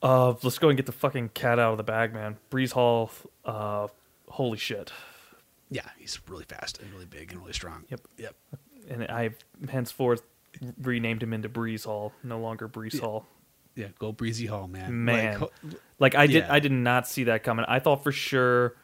[0.01, 2.37] Uh, let's go and get the fucking cat out of the bag, man.
[2.51, 3.11] Breece Hall,
[3.45, 3.87] uh,
[4.29, 4.91] holy shit.
[5.69, 7.83] Yeah, he's really fast and really big and really strong.
[7.89, 8.01] Yep.
[8.17, 8.35] Yep.
[8.89, 9.37] And I've
[9.69, 10.21] henceforth
[10.81, 13.01] renamed him into Breeze Hall, no longer Breeze Yeah.
[13.01, 13.25] Hall.
[13.75, 15.05] Yeah, go Breezy Hall, man.
[15.05, 15.39] Man.
[15.41, 15.51] Like,
[15.99, 16.53] Like I did, Yeah.
[16.53, 17.65] I did not see that coming.
[17.67, 18.75] I thought for sure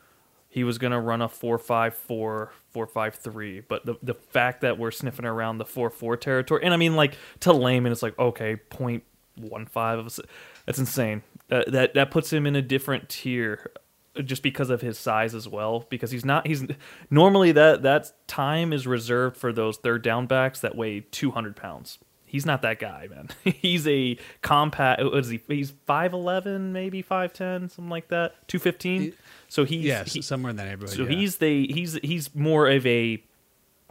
[0.54, 3.62] he was gonna run a four five four, four five three.
[3.62, 6.96] But the the fact that we're sniffing around the four four territory, and I mean,
[6.96, 9.04] like to layman, it's like okay, point
[9.36, 10.22] one five of a,
[10.68, 11.24] that's insane.
[11.48, 13.72] That that puts him in a different tier,
[14.16, 15.88] uh, just because of his size as well.
[15.90, 16.64] Because he's not he's
[17.10, 21.56] normally that that time is reserved for those third down backs that weigh two hundred
[21.56, 21.98] pounds.
[22.34, 23.30] He's not that guy, man.
[23.44, 25.04] he's a compact.
[25.04, 25.40] What is he?
[25.48, 28.34] He's five eleven, maybe five ten, something like that.
[28.48, 29.14] Two fifteen.
[29.50, 30.96] So he's yeah, he- somewhere in that neighborhood.
[30.96, 31.10] so yeah.
[31.10, 33.24] he's the he's he's more of a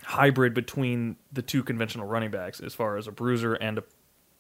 [0.03, 3.85] hybrid between the two conventional running backs as far as a bruiser and a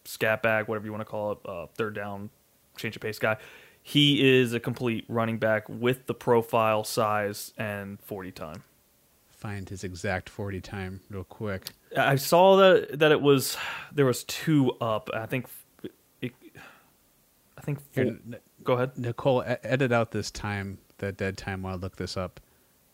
[0.05, 2.29] scat back, whatever you want to call it, uh, third down,
[2.77, 3.37] change of pace guy.
[3.85, 8.65] He is a complete running back with the profile, size, and forty time.
[9.43, 11.71] Find his exact forty time real quick.
[11.97, 13.57] I saw that that it was
[13.93, 15.11] there was two up.
[15.13, 15.49] I think
[16.21, 16.33] it,
[17.59, 18.19] I think four, Here,
[18.63, 18.97] go ahead.
[18.97, 22.41] Nicole, edit out this time, that dead time while I look this up.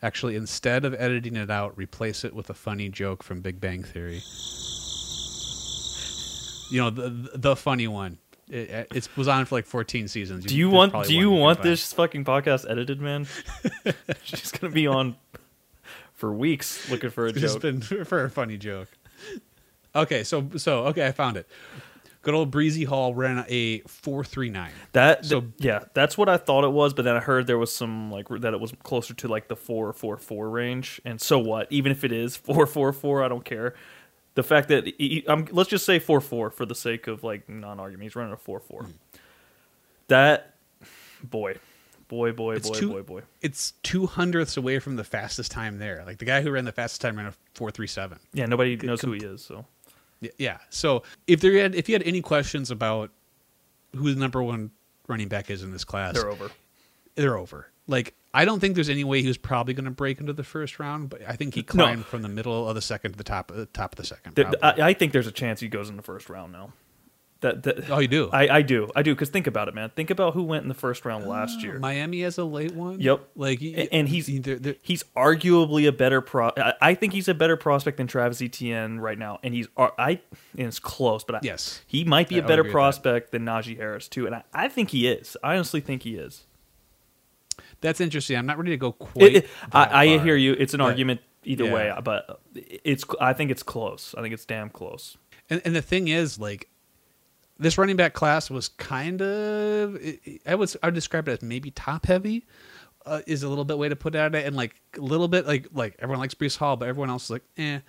[0.01, 3.83] Actually, instead of editing it out, replace it with a funny joke from Big Bang
[3.83, 4.21] Theory.
[6.71, 8.17] You know the the funny one.
[8.49, 10.45] It, it was on for like 14 seasons.
[10.45, 13.27] Do you want do you want this fucking podcast edited, man?
[14.23, 15.15] She's gonna be on
[16.19, 17.61] for weeks looking for a It's just joke.
[17.61, 18.89] been for a funny joke.
[19.95, 21.47] Okay, so so okay, I found it.
[22.21, 24.71] Good old Breezy Hall ran a four three nine.
[24.91, 27.57] That So- th- yeah, that's what I thought it was, but then I heard there
[27.57, 31.01] was some like that it was closer to like the four four four range.
[31.05, 31.67] And so what?
[31.71, 33.73] Even if it is four four four, I don't care.
[34.35, 38.03] the fact that he, let's just say four four for the sake of like non-argument.
[38.03, 38.83] He's running a four four.
[38.83, 38.91] Hmm.
[40.09, 40.53] That
[41.23, 41.55] boy,
[42.09, 43.21] boy, boy, It's boy, two- boy, boy.
[43.41, 46.03] It's two hundredths away from the fastest time there.
[46.05, 48.19] Like the guy who ran the fastest time ran a four three seven.
[48.33, 49.41] Yeah, nobody knows who he is.
[49.41, 49.65] So
[50.37, 50.57] Yeah.
[50.69, 53.11] So if there had, if you had any questions about
[53.95, 54.71] who the number one
[55.07, 56.51] running back is in this class, they're over.
[57.15, 57.69] they're over.
[57.87, 60.43] Like I don't think there's any way he was probably going to break into the
[60.43, 61.65] first round, but I think he No.
[61.85, 64.03] climbed from the middle of the second to the top of the top of the
[64.05, 64.35] second.
[64.35, 64.81] Th- probably.
[64.83, 66.73] I, I think there's a chance he goes in the first round now.
[67.41, 68.29] That, that oh, you do.
[68.33, 69.15] I, I do, I do.
[69.15, 69.91] Because think about it, man.
[69.95, 71.79] Think about who went in the first round last oh, year.
[71.79, 72.99] Miami has a late one.
[72.99, 73.29] Yep.
[73.37, 76.51] Like, A- and he's they're, they're, he's arguably a better pro.
[76.81, 80.19] I, think he's a better prospect than Travis Etienne right now, and he's I
[80.57, 81.81] and it's close, but I, Yes.
[81.87, 82.73] he might be I a better agree with that.
[82.73, 85.37] prospect than Najee Harris too, and I, I think he is.
[85.41, 86.45] I honestly think he is.
[87.81, 88.37] that's interesting.
[88.37, 89.23] I'm not ready to go quite.
[89.35, 90.53] It- it- I, I hear you.
[90.59, 91.73] It's an But- argument either yeah.
[91.73, 93.05] way, but it's.
[93.21, 94.13] I think it's close.
[94.17, 95.17] I think it's damn close.
[95.49, 96.67] And, and the thing is, like,
[97.59, 99.97] this running back class was kind of,
[100.47, 102.45] I would, I would describe it as maybe top heavy.
[103.05, 105.67] Uh, is a little bit way to put it, and like a little bit like
[105.73, 107.79] like everyone likes Breece Hall, but everyone else is like, eh.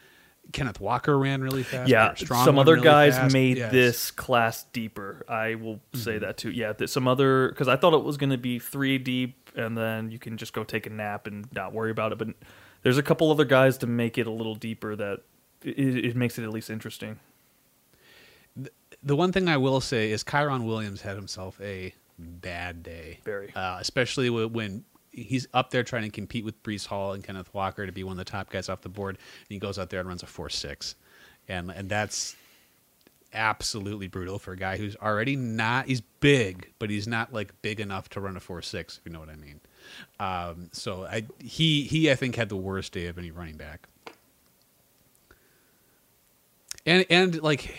[0.52, 1.90] Kenneth Walker ran really fast.
[1.90, 3.32] Yeah, Strong some other really guys fast.
[3.32, 3.72] made Yes.
[3.72, 5.24] this class deeper.
[5.28, 6.20] I will say Mm-hmm.
[6.24, 6.50] that too.
[6.50, 9.76] Yeah, that some other because I thought it was going to be three deep, and
[9.76, 12.18] then you can just go take a nap and not worry about it.
[12.18, 12.28] But
[12.82, 15.20] there's a couple other guys to make it a little deeper that
[15.62, 17.18] it, it makes it at least interesting.
[19.02, 23.18] The one thing I will say is Kyren Williams had himself a bad day.
[23.24, 23.52] Very.
[23.54, 27.86] Uh, especially when he's up there trying to compete with Breece Hall and Kenneth Walker
[27.86, 30.00] to be one of the top guys off the board, and he goes out there
[30.00, 30.94] and runs a four six,
[31.48, 32.36] and and that's
[33.32, 37.80] absolutely brutal for a guy who's already not he's big, but he's not like big
[37.80, 39.60] enough to run a four six, if you know what I mean.
[40.18, 43.88] Um, so I he he I think had the worst day of any running back.
[46.86, 47.74] And and like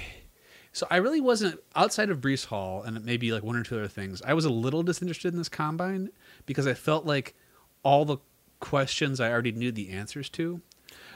[0.74, 3.88] so I really wasn't outside of Breece Hall and maybe like one or two other
[3.88, 4.22] things.
[4.22, 6.10] I was a little disinterested in this combine
[6.46, 7.36] because I felt like
[7.84, 8.18] all the
[8.60, 10.62] questions I already knew the answers to.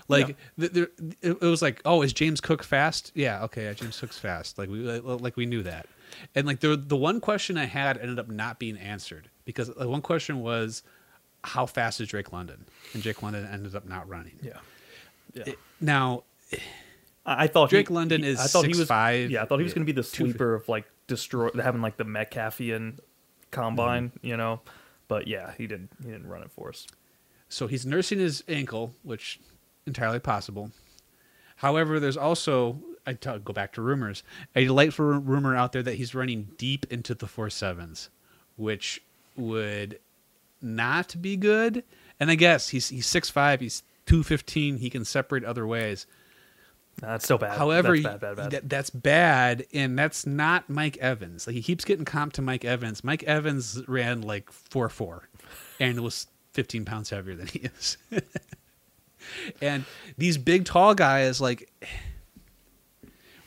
[0.08, 0.88] Like there,
[1.22, 3.12] it it was like, oh, is James Cook fast?
[3.16, 4.58] Yeah, okay, yeah, James Cook's fast.
[4.58, 5.88] Like we like we knew that.
[6.36, 9.90] And like the the one question I had ended up not being answered because the
[9.90, 10.84] one question was,
[11.44, 12.66] how fast is Drake London?
[12.94, 14.38] And Drake London ended up not running.
[14.44, 14.60] Yeah,
[15.34, 15.44] yeah.
[15.48, 16.24] It- now
[17.26, 19.58] I, thought Drake he- London he- is I thought he was 6'5", Yeah, I thought
[19.60, 23.00] he was yeah, going to be the sleeper of like destroy having like the Metcalfian
[23.52, 24.28] combine, Mm-hmm.
[24.28, 24.62] you know.
[25.08, 25.92] But yeah, he didn't.
[26.04, 26.88] He didn't run it for us.
[27.50, 29.40] So he's nursing his ankle, which
[29.86, 30.72] entirely possible.
[31.58, 34.24] However, there's also I t- go back to rumors.
[34.56, 38.10] A delightful rumor out there that he's running deep into the four sevens,
[38.56, 39.02] which
[39.36, 40.00] would
[40.62, 41.84] not be good.
[42.20, 46.08] And I guess he's he's six five, he's two fifteen, he can separate other ways.
[47.02, 47.58] That's so bad.
[47.58, 48.52] However, that's bad, bad, bad.
[48.52, 51.46] that- that's bad, and that's not Mike Evans.
[51.48, 53.04] Like he keeps getting comped to Mike Evans.
[53.04, 55.28] Mike Evans ran like four four,
[55.80, 57.98] and was fifteen pounds heavier than he is.
[59.62, 59.84] and
[60.18, 61.70] these big tall guys, like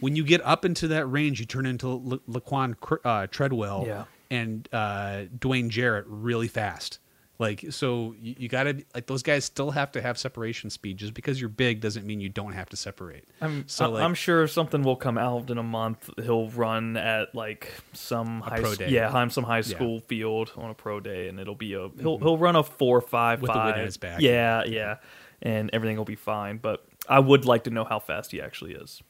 [0.01, 4.05] when you get up into that range, you turn into La- Laquon uh, Treadwell Yeah.
[4.31, 6.99] and uh, Dwayne Jarrett really fast.
[7.40, 10.96] Like so, you, you got to like those guys still have to have separation speed.
[10.96, 13.27] Just because you're big doesn't mean you don't have to separate.
[13.40, 16.11] I'm so like, I'm sure something will come out in a month.
[16.20, 18.88] He'll run at like some high pro day.
[18.90, 19.62] yeah, on some high Yeah.
[19.62, 19.70] Mm-hmm.
[19.77, 23.01] school field on a pro day, and it'll be a he'll he'll run a four
[23.01, 23.85] five With the wind five.
[23.85, 24.20] his back.
[24.20, 24.96] Yeah, yeah,
[25.40, 26.59] and everything will be fine.
[26.59, 29.01] But I would like to know how fast he actually is.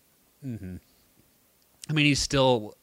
[0.44, 2.74] I mean, he's still,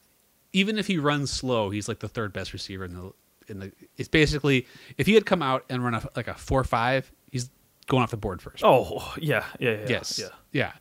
[0.53, 3.12] even if he runs slow, he's like the third best receiver in the
[3.47, 3.71] in the.
[3.97, 7.49] It's basically if he had come out and run a, like a four five, he's
[7.88, 8.63] going off the board first.
[8.65, 9.86] Oh yeah, yeah, yeah.
[9.89, 10.27] yes, yeah.
[10.51, 10.71] yeah.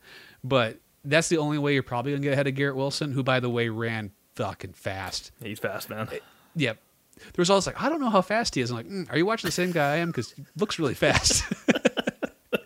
[0.42, 3.40] But that's the only way you're probably gonna get ahead of Garrett Wilson, who by
[3.40, 5.30] the way ran fucking fast.
[5.42, 6.08] He's fast, man.
[6.56, 6.78] Yep.
[7.16, 8.70] There was always like, I don't know how fast he is.
[8.70, 10.08] I'm like, mm, are you watching the same guy I am?
[10.08, 11.44] Because he looks really fast.
[12.50, 12.60] and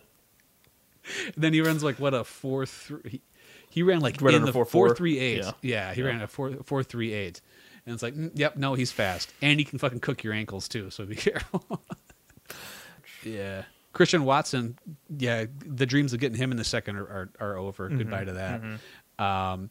[1.37, 3.01] then he runs like what a four three.
[3.11, 3.23] He,
[3.71, 4.69] he ran like Right in under the 4.4.
[4.69, 5.39] four three eight.
[5.45, 5.51] Yeah.
[5.63, 6.07] Yeah, he Yeah.
[6.07, 7.41] ran a four four three eight,
[7.89, 10.69] and it's like, mm, yep, no, he's fast, and he can fucking cook your ankles
[10.69, 10.91] too.
[10.91, 11.83] So be careful.
[13.25, 14.79] yeah, Christian Watson.
[15.17, 17.89] Yeah, the dreams of getting him in the second are are, are over.
[17.89, 17.99] Mm-hmm.
[17.99, 19.25] Goodbye to that.
[19.25, 19.71] Um,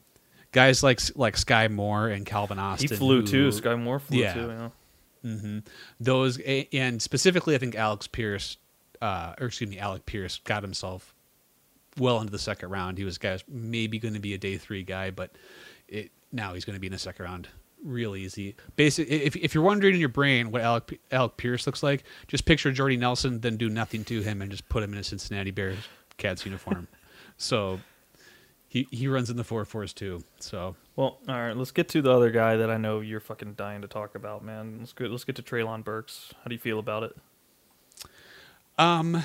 [0.51, 2.89] guys like like Skyy Moore and Calvin Austin.
[2.89, 3.49] He flew who- too.
[3.49, 4.33] Skyy Moore flew Yeah.
[4.33, 4.47] too.
[4.47, 4.69] Yeah.
[5.37, 5.59] hmm
[5.99, 6.39] Those
[6.73, 8.57] and specifically, I think Alex Pierce,
[9.01, 11.13] uh, or excuse me, Alec Pierce got himself
[11.97, 12.97] well into the second round.
[12.97, 15.31] He was guys maybe going to be a day three guy, but
[15.87, 17.47] it, now he's going to be in the second round
[17.83, 18.55] real easy.
[18.75, 22.45] Basically, if if you're wondering in your brain what Alec Alec Pierce looks like, just
[22.45, 25.51] picture Jordy Nelson, then do nothing to him and just put him in a Cincinnati
[25.51, 25.77] Bears
[26.17, 26.87] Cats uniform.
[27.37, 27.79] so
[28.67, 30.23] he he runs in the four fours too.
[30.39, 31.55] So Well, all right.
[31.55, 34.43] Let's get to the other guy that I know you're fucking dying to talk about,
[34.43, 34.77] man.
[34.79, 35.05] Let's go.
[35.05, 36.33] Let's get to Treylon Burks.
[36.43, 37.15] How do you feel about it?
[38.77, 39.23] Um,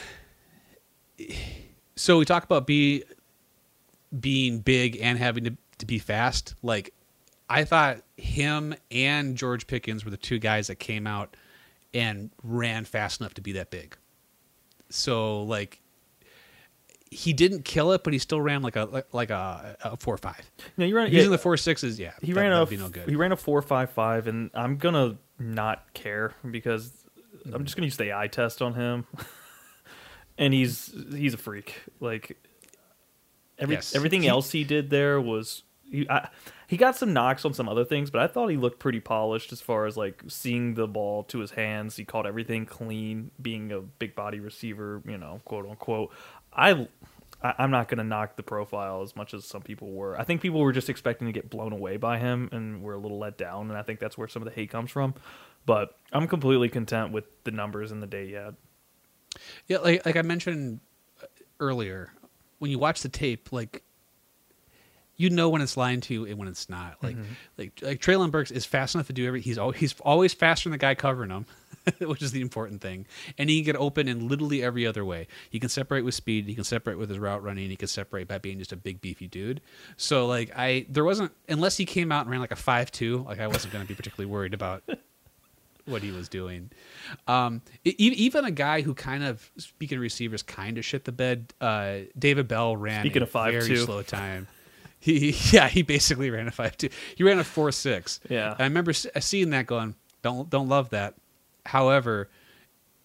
[1.97, 3.05] so we talk about be
[4.19, 6.55] being big and having to, to be fast.
[6.63, 6.93] Like,
[7.53, 11.37] I thought him and George Pickens were the two guys that came out
[11.95, 13.97] and ran fast enough to be that big.
[14.91, 15.81] So like,
[17.11, 20.51] he didn't kill it, but he still ran like a like, a, a four five.
[20.79, 21.11] Yeah, you ran.
[21.13, 23.09] Using yeah, the four sixes, yeah, he that- ran a no good.
[23.09, 26.91] he ran a four five five, and I'm gonna not care because
[27.53, 29.07] I'm just gonna use the eye test on him,
[30.39, 31.75] and he's he's a freak.
[32.01, 32.39] Like
[33.59, 33.95] every Yes.
[33.95, 36.29] everything else he did there was he I,
[36.73, 39.53] he got some knocks on some other things, but I thought he looked pretty polished
[39.53, 41.97] as far as like seeing the ball to his hands.
[41.97, 46.11] He caught everything clean, being a big body receiver, you know, quote unquote.
[46.51, 46.71] I.
[47.43, 50.19] I- I'm not going to knock the profile as much as some people were.
[50.19, 52.99] I think people were just expecting to get blown away by him and were a
[52.99, 55.13] little let down, and I think that's where some of the hate comes from.
[55.67, 58.55] But I'm completely content with the numbers and the day yet.
[59.67, 60.81] Yeah, like like I mentioned
[61.61, 62.13] earlier,
[62.61, 63.83] when you watch the tape, like
[65.17, 66.97] you know when it's lying to you and when it's not.
[67.03, 67.17] Like
[67.59, 69.41] like like Treylon Burks is fast enough to do every.
[69.41, 71.47] He's always he's always faster than the guy covering him,
[72.01, 73.07] which is the important thing.
[73.39, 75.29] And he can get open in literally every other way.
[75.51, 76.47] He can separate with speed.
[76.47, 77.69] He can separate with his route running.
[77.71, 79.61] He can separate by being just a big beefy dude.
[79.97, 83.25] So like I there wasn't unless he came out and ran like a five two.
[83.29, 84.83] Like I wasn't going to be particularly worried about
[85.85, 86.71] what he was doing.
[87.27, 91.53] Um, even a guy who kind of, speaking of receivers, kind of shit the bed.
[91.61, 93.79] Uh, David Bell ran Speaking a of five very two.
[93.79, 94.47] slow time.
[95.03, 96.89] He yeah, he basically ran a five two.
[97.17, 98.21] He ran a four six.
[98.31, 98.55] Yeah.
[98.57, 99.97] I remember seeing that going.
[100.23, 101.15] Don't don't love that.
[101.67, 102.31] However,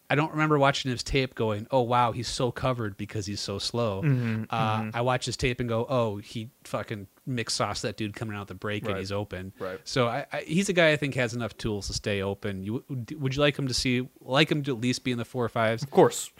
[0.09, 3.57] I don't remember watching his tape going, "Oh wow, he's so covered because he's so
[3.57, 7.97] slow." Mm-hmm, uh, I watch his tape and go, "Oh, he fucking mix sauce that
[7.97, 9.79] dude coming out the break and he's open." Right.
[9.83, 12.63] So I, I, he's a guy I think has enough tools to stay open.
[12.63, 12.83] You
[13.17, 15.45] would you like him to see like him to at least be in the four
[15.45, 15.81] or fives?
[15.81, 16.31] Of course.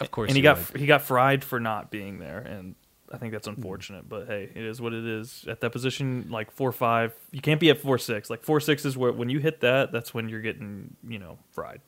[0.00, 0.28] Of course.
[0.28, 0.80] and he got would.
[0.80, 2.74] he got fried for not being there and
[3.12, 3.60] I think that's mm-hmm.
[3.60, 5.44] unfortunate, but hey, it is what it is.
[5.46, 8.30] At that position, like four five, you can't be at four six.
[8.30, 11.38] Like four six is where when you hit that, that's when you're getting you know
[11.50, 11.80] fried.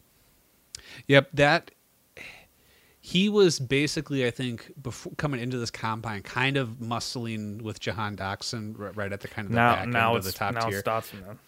[1.09, 1.71] Yep, that
[3.01, 8.17] he was basically, I think, before coming into this combine, kind of muscling with Jahan
[8.17, 10.39] Dotson right, right at the kind of the now back now end it's of the
[10.39, 10.79] top now tier.
[10.79, 11.39] it's Dotson, man.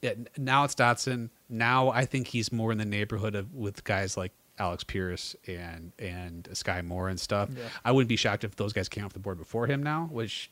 [0.00, 1.30] Yeah, now it's Dotson.
[1.48, 5.92] Now I think he's more in the neighborhood of with guys like Alec Pierce and
[5.98, 7.48] and Skyy Moore and stuff.
[7.56, 7.62] Yeah.
[7.84, 10.50] I wouldn't be shocked if those guys came off the board before him now, which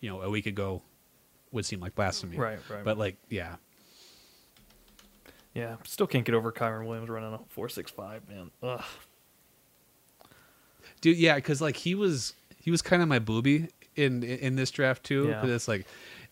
[0.00, 0.82] you know a week ago
[1.52, 2.36] would seem like blasphemy.
[2.36, 2.84] Right, right.
[2.84, 3.56] But like, yeah,
[5.54, 8.50] Yeah, still can't get over Kyren Williams running a four six five, man.
[8.62, 8.82] Ugh.
[11.00, 14.70] dude yeah because like he was he was kind of my booby in in this
[14.70, 15.46] draft too Yeah.
[15.46, 15.86] it's like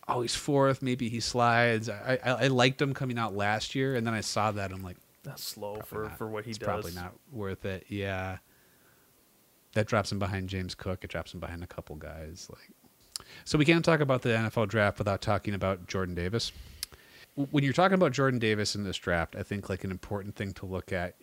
[0.08, 3.94] oh he's fourth maybe he slides I, I i liked him coming out last year
[3.94, 6.50] and then i saw that i'm like That's slow probably for, not- for what he
[6.50, 6.66] it's does.
[6.66, 7.86] probably not worth it.
[7.88, 8.38] Yeah.
[9.72, 11.02] That drops him behind james cook.
[11.02, 13.26] It drops him behind a couple guys like.
[13.44, 16.52] So we can't talk about the nfl draft without talking about jordan davis.
[17.34, 20.52] When you're talking about jordan davis in this draft i think like an important thing
[20.54, 21.16] to look at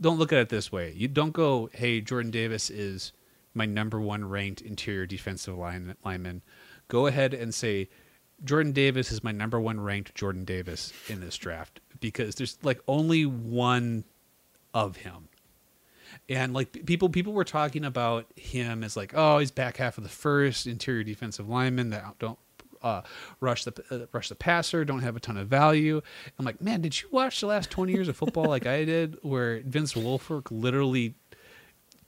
[0.00, 0.90] don't look at it this way.
[0.96, 3.12] You don't go, "Hey, Jordan Davis is
[3.52, 6.40] my number one ranked interior defensive line lineman."
[6.88, 7.90] Go ahead and say,
[8.42, 12.80] "Jordan Davis is my number one ranked Jordan Davis in this draft," because there's like
[12.86, 14.04] only one
[14.74, 15.28] of him.
[16.28, 20.04] And like people, people were talking about him as like, oh, he's back half of
[20.04, 22.38] the first interior defensive lineman that don't
[22.82, 23.02] uh,
[23.40, 26.02] rush the uh, rush the passer, don't have a ton of value.
[26.38, 29.18] I'm like, man, did you watch the last 20 years of football like I did,
[29.22, 31.14] where Vince Wilfork literally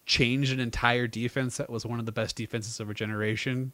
[0.07, 3.73] changed an entire defense that was one of the best defenses of a generation?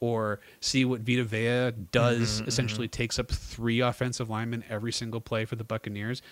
[0.00, 3.02] Or see what Vita Vea does, mm-hmm, essentially mm-hmm.
[3.02, 6.22] takes up three offensive linemen every single play for the Buccaneers.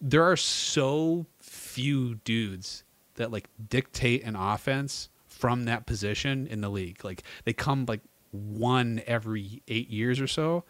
[0.00, 2.84] There are so few dudes
[3.16, 7.04] that like dictate an offense from that position in the league.
[7.04, 8.00] Like they come like
[8.30, 10.64] one every eight years or so,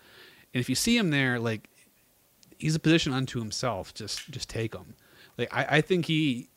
[0.52, 1.68] and if you see him there, like
[2.58, 3.94] he's a position unto himself.
[3.94, 4.94] Just just take him.
[5.38, 6.48] Like I, I think he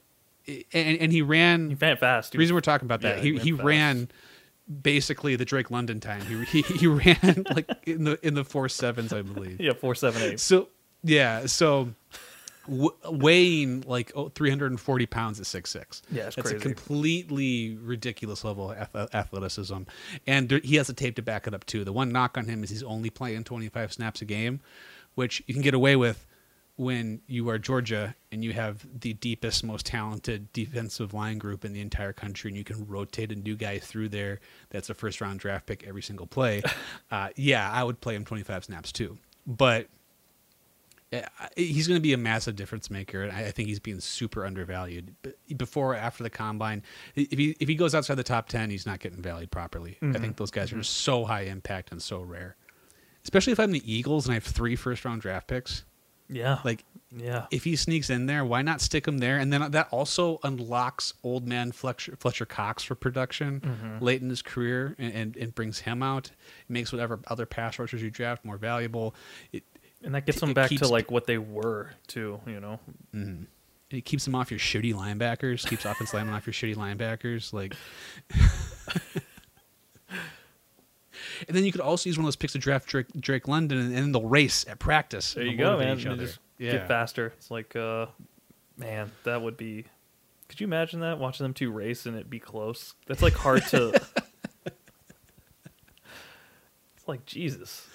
[0.47, 1.69] and, and he ran.
[1.69, 2.33] He ran fast.
[2.33, 4.09] The reason we're talking about that, Yeah, he he he ran
[4.81, 6.21] basically the Drake London time.
[6.21, 9.59] He he, he ran like in the in the four sevens, I believe.
[9.59, 10.39] yeah, four seven eight.
[10.39, 10.69] So
[11.03, 11.93] yeah, so
[12.67, 16.01] w- weighing like oh, 340 pounds at six six.
[16.11, 19.83] Yeah, it's That's a completely ridiculous level of athleticism,
[20.27, 21.83] and there, he has a tape to back it up too.
[21.83, 24.61] The one knock on him is he's only playing 25 snaps a game,
[25.15, 26.25] which you can get away with
[26.75, 31.73] when you are Georgia and you have the deepest, most talented defensive line group in
[31.73, 35.21] the entire country, and you can rotate a new guy through there that's a first
[35.21, 36.63] round draft pick every single play,
[37.11, 39.17] uh, yeah, I would play him 25 snaps too.
[39.45, 39.87] But
[41.13, 41.21] uh,
[41.55, 45.13] he's going to be a massive difference maker, and I think he's being super undervalued.
[45.55, 46.81] Before or after the combine,
[47.15, 49.97] if he if he goes outside the top 10, he's not getting valued properly.
[50.15, 52.55] I think those guys are just so high impact and so rare.
[53.23, 55.83] Especially if I'm the Eagles and I have three first round draft picks.
[56.29, 56.59] Yeah.
[56.63, 56.83] Like
[57.15, 57.45] yeah.
[57.51, 59.37] if he sneaks in there, why not stick him there?
[59.37, 64.03] And then that also unlocks old man Fletcher, Fletcher Cox for production Mm-hmm.
[64.03, 66.27] late in his career and, and, and brings him out.
[66.27, 69.13] It makes whatever other pass rushers you draft more valuable.
[69.51, 69.63] It,
[70.03, 72.79] and that gets them back keeps- to like what they were too, you know.
[73.91, 77.53] it keeps them off your shitty linebackers, keeps offense linemen off your shitty linebackers.
[77.53, 77.75] Like,
[81.47, 83.77] and then you could also use one of those picks to draft Drake, Drake London,
[83.79, 85.33] and then they'll race at practice.
[85.33, 85.97] There you go, man.
[85.97, 86.73] just Yeah.
[86.73, 87.27] get faster.
[87.37, 88.07] It's like uh
[88.77, 89.85] man, that would be
[90.49, 91.17] could you imagine that?
[91.19, 92.93] Watching them two race and it be close?
[93.07, 93.89] That's like hard to
[96.95, 97.87] It's like Jesus.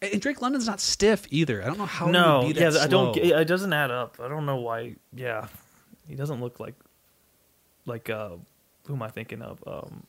[0.00, 1.62] And Drake London's not stiff either.
[1.62, 2.06] I don't know how.
[2.06, 4.18] he no, yeah, that I don't it doesn't add up.
[4.22, 5.48] I don't know why yeah.
[6.08, 6.74] He doesn't look like
[7.86, 8.30] like uh
[8.86, 9.62] who am I thinking of?
[9.66, 10.04] Um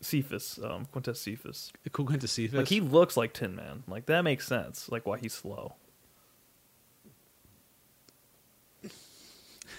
[0.00, 1.72] Cephus, um Quintez Cephus.
[1.92, 2.58] Cool see this.
[2.58, 3.84] Like he looks like Tin Man.
[3.86, 4.88] Like that makes sense.
[4.90, 5.74] Like why he's slow.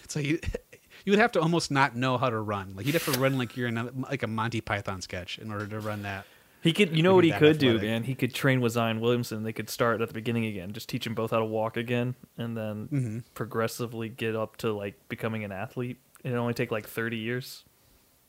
[0.07, 0.39] So you,
[1.05, 2.73] you would have to almost not know how to run.
[2.75, 5.51] Like you'd have to run like you're in a, like a Monty Python sketch in
[5.51, 6.25] order to run that.
[6.61, 8.03] He could, you know what he could do, man.
[8.03, 9.43] He could train with Zion Williamson.
[9.43, 12.15] They could start at the beginning again, just teach them both how to walk again,
[12.37, 13.19] and then Mm-hmm.
[13.33, 15.97] progressively get up to like becoming an athlete.
[16.23, 17.63] It only take like thirty years.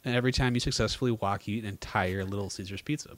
[0.04, 3.16] And every time you successfully walk, you eat an entire Little Caesars pizza.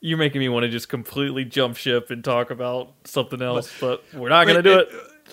[0.00, 4.04] You're making me want to just completely jump ship and talk about something else, but
[4.12, 4.88] we're not gonna do it.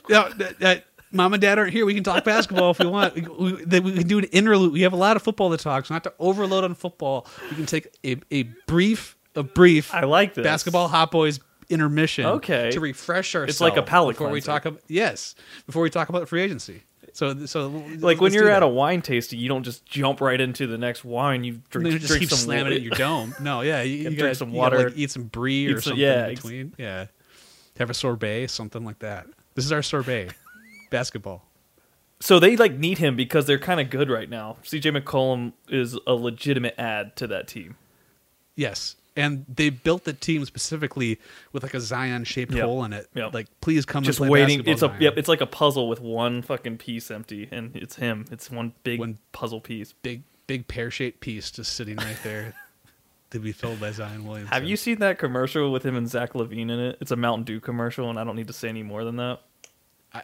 [0.08, 1.86] No, uh, uh, that, that, mom and dad aren't here.
[1.86, 3.16] We can talk basketball if we want.
[3.16, 4.72] We, we, we can do an interlude.
[4.72, 7.28] We have a lot of football to talk, so not to overload on football.
[7.50, 12.26] We can take a, a brief, a brief I like this basketball hot boys intermission.
[12.26, 12.72] Okay.
[12.72, 13.56] to refresh ourselves.
[13.56, 15.36] It's like a palate before we talk about yes,
[15.66, 16.84] before we talk about free agency.
[17.22, 17.68] So so
[18.00, 18.64] Like when you're at that.
[18.64, 21.44] a wine tasting, you don't just jump right into the next wine.
[21.44, 23.36] You drink, you just drink keep some slamming it in your dome.
[23.40, 24.90] No, yeah, you, you drink some gotta, water.
[24.90, 26.74] like, eat some brie Eat or some- something yeah, in between.
[26.80, 27.06] Yeah,
[27.78, 29.28] have a sorbet, something like that.
[29.54, 30.30] This is our sorbet,
[30.90, 31.46] basketball.
[32.22, 34.58] So they like need him because they're kind of good right now.
[34.64, 37.76] CJ McCollum is a legitimate add to that team.
[38.56, 41.20] Yes, and they built the team specifically
[41.52, 42.64] with like a Zion shaped Yep.
[42.64, 43.08] hole in it.
[43.14, 43.34] Yep.
[43.34, 44.60] Like, please come just and play waiting.
[44.66, 45.02] It's a Zion.
[45.02, 45.14] yep.
[45.18, 48.26] It's like a puzzle with one fucking piece empty, and it's him.
[48.32, 49.94] It's one big One- puzzle piece.
[49.94, 52.54] big big pear shaped piece just sitting right there
[53.32, 54.50] to be filled by Zion Williams.
[54.50, 56.98] Have you seen that commercial with him and Zach LaVine in it?
[57.02, 59.40] It's a Mountain Dew commercial, and I don't need to say any more than that.
[60.14, 60.24] I,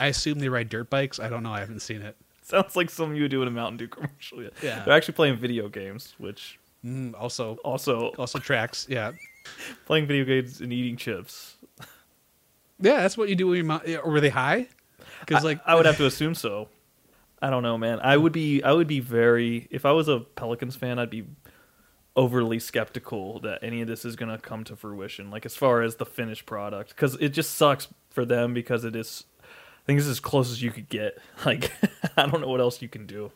[0.00, 1.18] I assume they ride dirt bikes.
[1.20, 1.52] I don't know.
[1.52, 2.16] I haven't seen it.
[2.42, 4.42] Sounds like something you would do in a Mountain Dew commercial.
[4.42, 4.48] Yeah.
[4.62, 4.84] Yeah.
[4.84, 8.86] They're actually playing video games, which Mm, also, also also tracks.
[8.88, 9.12] Yeah,
[9.86, 11.56] playing video games and eating chips.
[12.80, 12.96] yeah.
[13.02, 14.06] That's what you do when you're.
[14.06, 14.68] were they high?
[15.20, 16.68] Because like I would have to assume so.
[17.42, 18.00] I don't know, man.
[18.02, 21.24] I would be I would be very if I was a Pelicans fan, I'd be
[22.16, 25.80] overly skeptical that any of this is going to come to fruition like as far
[25.80, 29.98] as the finished product cuz it just sucks for them because it is I think
[30.00, 31.18] this is as close as you could get.
[31.46, 31.70] Like
[32.16, 33.30] I don't know what else you can do.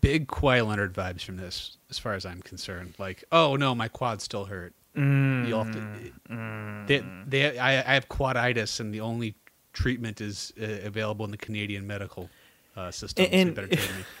[0.00, 2.94] Big Kawhi Leonard vibes from this, as far as I'm concerned.
[2.98, 4.72] Like, oh no, my quad still hurt.
[4.94, 9.34] You'll have to, they, they, I, I have quaditis, and the only
[9.72, 12.28] treatment is uh, available in the Canadian medical
[12.76, 13.26] uh, system.
[13.26, 14.04] And- so and- better treat me.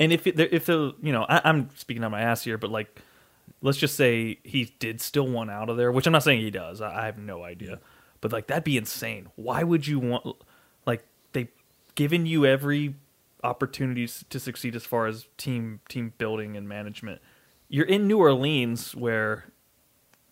[0.00, 2.70] And if it, if the you know I, I'm speaking on my ass here, but
[2.72, 3.00] like
[3.60, 6.50] let's just say he did still want out of there, which I'm not saying he
[6.50, 6.80] does.
[6.80, 7.78] I, I have no idea,
[8.20, 9.28] but like that'd be insane.
[9.36, 10.26] Why would you want
[10.84, 11.46] like they
[11.94, 12.96] given you every
[13.42, 17.20] opportunity s- to succeed as far as team team building and management?
[17.68, 19.46] You're in New Orleans where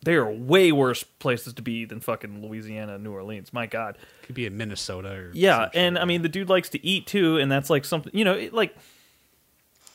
[0.02, 3.52] they are way worse places to be than fucking Louisiana, New Orleans.
[3.52, 3.98] My God.
[4.22, 7.38] Could be in Minnesota or Yeah, and I mean the dude likes to eat too,
[7.38, 8.74] and that's like something you know, it, like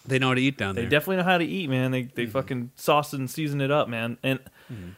[0.05, 0.83] they know how to eat down there.
[0.83, 0.99] They there.
[0.99, 1.91] definitely know how to eat, man.
[1.91, 2.31] They they mm-hmm.
[2.31, 4.17] fucking sauce it and season it up, man.
[4.21, 4.39] And
[4.71, 4.89] mm-hmm.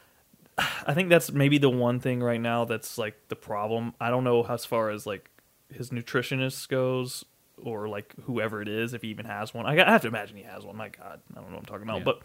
[0.86, 3.94] I think that's maybe the one thing right now that's like the problem.
[4.00, 5.30] I don't know as far as like
[5.72, 7.24] his nutritionist goes
[7.62, 9.66] or like whoever it is if he even has one.
[9.66, 10.76] I have to imagine he has one.
[10.76, 12.04] My god, I don't know what I'm talking about, Yeah.
[12.04, 12.22] but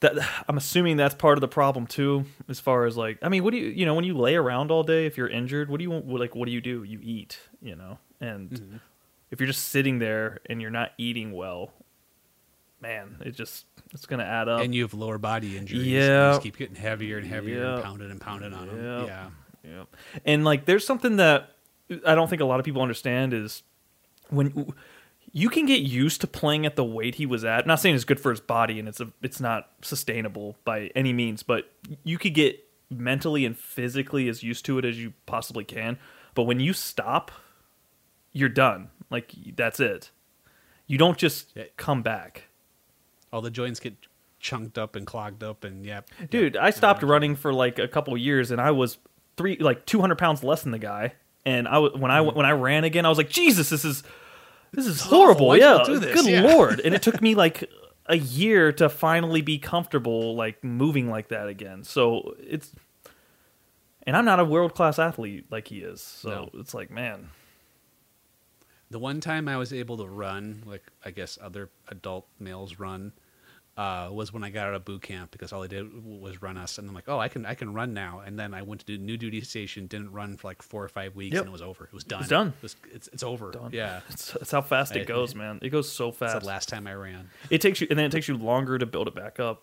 [0.00, 3.44] that I'm assuming that's part of the problem too as far as like I mean,
[3.44, 5.78] what do you you know, when you lay around all day if you're injured, what
[5.78, 6.82] do you like what do you do?
[6.82, 7.98] You eat, you know.
[8.20, 8.76] And mm-hmm.
[9.30, 11.72] if you're just sitting there and you're not eating well,
[12.80, 14.60] man, it just it's gonna add up.
[14.60, 15.86] and you have lower body injuries.
[15.86, 16.28] Yeah.
[16.28, 17.74] you just keep getting heavier and heavier Yeah.
[17.74, 19.06] and pounded and pounded on them.
[19.06, 19.28] Yeah,
[19.64, 19.84] Yeah.
[20.24, 21.52] And like there's something that
[22.06, 23.62] I don't think a lot of people understand is
[24.30, 24.72] when
[25.32, 27.60] you can get used to playing at the weight he was at.
[27.60, 30.90] I'm not saying it's good for his body and it's a it's not sustainable by
[30.94, 31.70] any means, but
[32.04, 35.98] you could get mentally and physically as used to it as you possibly can.
[36.34, 37.30] But when you stop,
[38.32, 38.88] you're done.
[39.10, 40.10] Like that's it.
[40.86, 42.44] You don't just come back.
[43.32, 43.94] All the joints get
[44.38, 46.08] chunked up and clogged up, and yep.
[46.30, 48.98] Dude, I stopped running for like a couple years, and I was
[49.36, 51.14] three like two hundred pounds less than the guy.
[51.46, 54.02] And I when I when I ran again, I was like, Jesus, this is
[54.72, 55.46] this is horrible.
[55.46, 56.42] Why'd Yeah, good Yeah.
[56.42, 56.80] lord.
[56.80, 57.70] And it took me like
[58.06, 61.84] a year to finally be comfortable like moving like that again.
[61.84, 62.72] So it's
[64.06, 66.00] and I'm not a world class athlete like he is.
[66.02, 66.50] So No.
[66.60, 67.30] it's like, man,
[68.90, 73.12] The one time I was able to run, like I guess other adult males run,
[73.76, 76.56] uh, was when I got out of boot camp because all they did was run
[76.56, 78.22] us, and I'm like, oh, I can I can run now.
[78.24, 80.88] And then I went to do new duty station, didn't run for like four or
[80.88, 81.42] five weeks, Yep.
[81.42, 81.84] and it was over.
[81.84, 82.20] It was done.
[82.20, 82.48] It's done.
[82.56, 83.50] It was, it's it's over.
[83.50, 83.70] Done.
[83.72, 85.58] Yeah, it's, it's how fast I- it goes, man.
[85.60, 86.40] It goes so fast.
[86.40, 87.28] the last time I ran.
[87.50, 89.62] it takes you and then it takes you longer to build it back up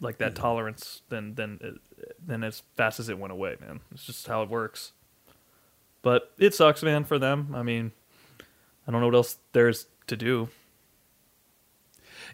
[0.00, 0.36] like that Mhm.
[0.40, 4.42] tolerance than than it- than as fast as it went away man it's just how
[4.42, 4.92] it works
[6.02, 7.92] but it sucks man for them i mean
[8.86, 10.48] i don't know what else there's to do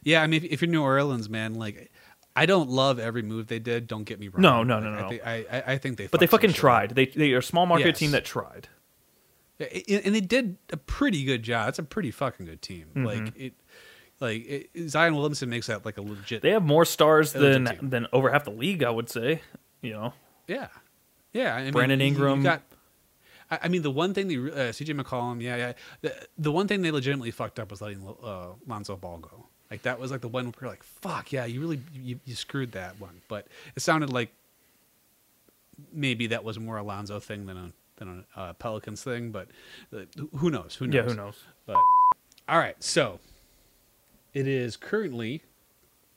[0.03, 1.91] Yeah, I mean, if, if you're New Orleans, man, like.
[2.37, 3.89] I don't love every move they did.
[3.89, 4.41] Don't get me wrong.
[4.41, 5.05] No, no, no, Like, no.
[5.07, 6.57] I, think, I, I- I think they, but they fucking up.
[6.57, 7.99] tried they they are a small market Yes.
[7.99, 8.69] team that tried
[9.59, 11.69] and they did a pretty good job.
[11.71, 12.87] It's a pretty fucking good team.
[12.95, 13.05] Mhm.
[13.05, 13.55] Like it,
[14.21, 16.41] like it, Zion Williamson makes that like a legit.
[16.43, 17.91] they have more stars than team.
[17.91, 19.43] than over half the league i would say
[19.83, 20.13] you know
[20.47, 20.69] yeah,
[21.33, 21.55] yeah.
[21.57, 22.43] I mean, Brandon Ingram.
[22.43, 22.63] got.
[23.51, 25.73] I, I mean, the one thing they uh, CJ McCollum, yeah, yeah.
[26.01, 29.47] The, the one thing they legitimately fucked up was letting uh, Lonzo Ball go.
[29.71, 32.73] Like that was like the one where like, fuck yeah, you really you, you screwed
[32.73, 33.21] that one.
[33.29, 33.47] But
[33.77, 34.31] it sounded like
[35.93, 39.31] maybe that was more Alonzo thing than a than a uh, Pelicans thing.
[39.31, 39.49] But
[39.95, 40.01] uh,
[40.37, 40.75] who knows?
[40.75, 40.95] Who knows?
[40.95, 41.77] yeah who knows But
[42.49, 43.21] all right, so
[44.35, 45.43] it is currently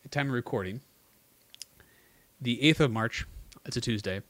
[0.09, 0.81] time of recording,
[2.41, 3.25] the eighth of March.
[3.65, 4.21] It's a Tuesday.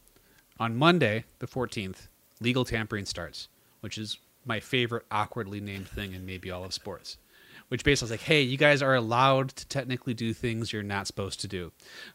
[0.59, 2.09] On Monday, the fourteenth,
[2.41, 3.47] legal tampering starts,
[3.79, 7.17] which is my favorite awkwardly named thing in maybe all of sports.
[7.73, 11.07] Which basically is like, hey, you guys are allowed to technically do things you're not
[11.07, 11.71] supposed to do.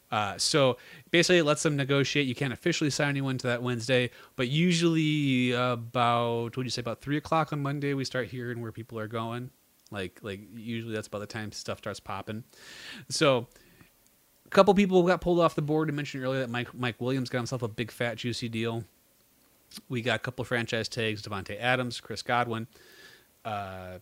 [0.08, 0.76] Uh, so
[1.10, 2.28] basically, it lets them negotiate.
[2.28, 6.78] You can't officially sign anyone to that Wednesday, but usually about what would you say
[6.78, 9.50] about three o'clock on Monday, we start hearing where people are going.
[9.90, 12.44] Like like usually that's about the time stuff starts popping.
[13.08, 13.48] So
[14.46, 15.90] a couple people got pulled off the board.
[15.90, 18.84] I mentioned earlier that Mike Mike Williams got himself a big fat juicy deal.
[19.88, 22.68] We got a couple franchise tags: Davante Adams, Chris Godwin,
[23.44, 23.98] uh,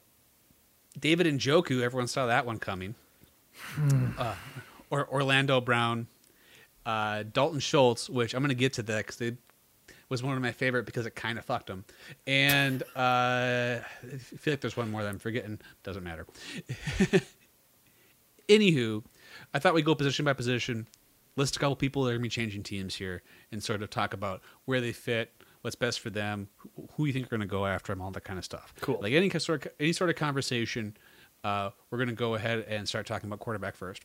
[0.98, 1.82] David Njoku.
[1.82, 2.94] Everyone saw that one coming.
[4.18, 4.34] uh,
[4.90, 6.06] or Orlando Brown,
[6.84, 9.36] uh, Dalton Schultz, which I'm going to get to that because they
[10.08, 11.84] was one of my favorite because it kind of fucked him.
[12.26, 13.80] And uh, I
[14.18, 15.58] feel like there's one more that I'm forgetting.
[15.82, 16.26] Doesn't matter.
[18.48, 19.02] Anywho,
[19.52, 20.86] I thought we'd go position by position,
[21.34, 23.90] list a couple people that are going to be changing teams here, and sort of
[23.90, 25.32] talk about where they fit,
[25.66, 26.48] what's best for them,
[26.96, 28.72] who- you think are going to go after them, all that kind of stuff.
[28.80, 29.00] Cool.
[29.02, 30.96] Like any sort of, any sort of conversation,
[31.42, 34.02] uh, we're going to go ahead and start talking about quarterback first.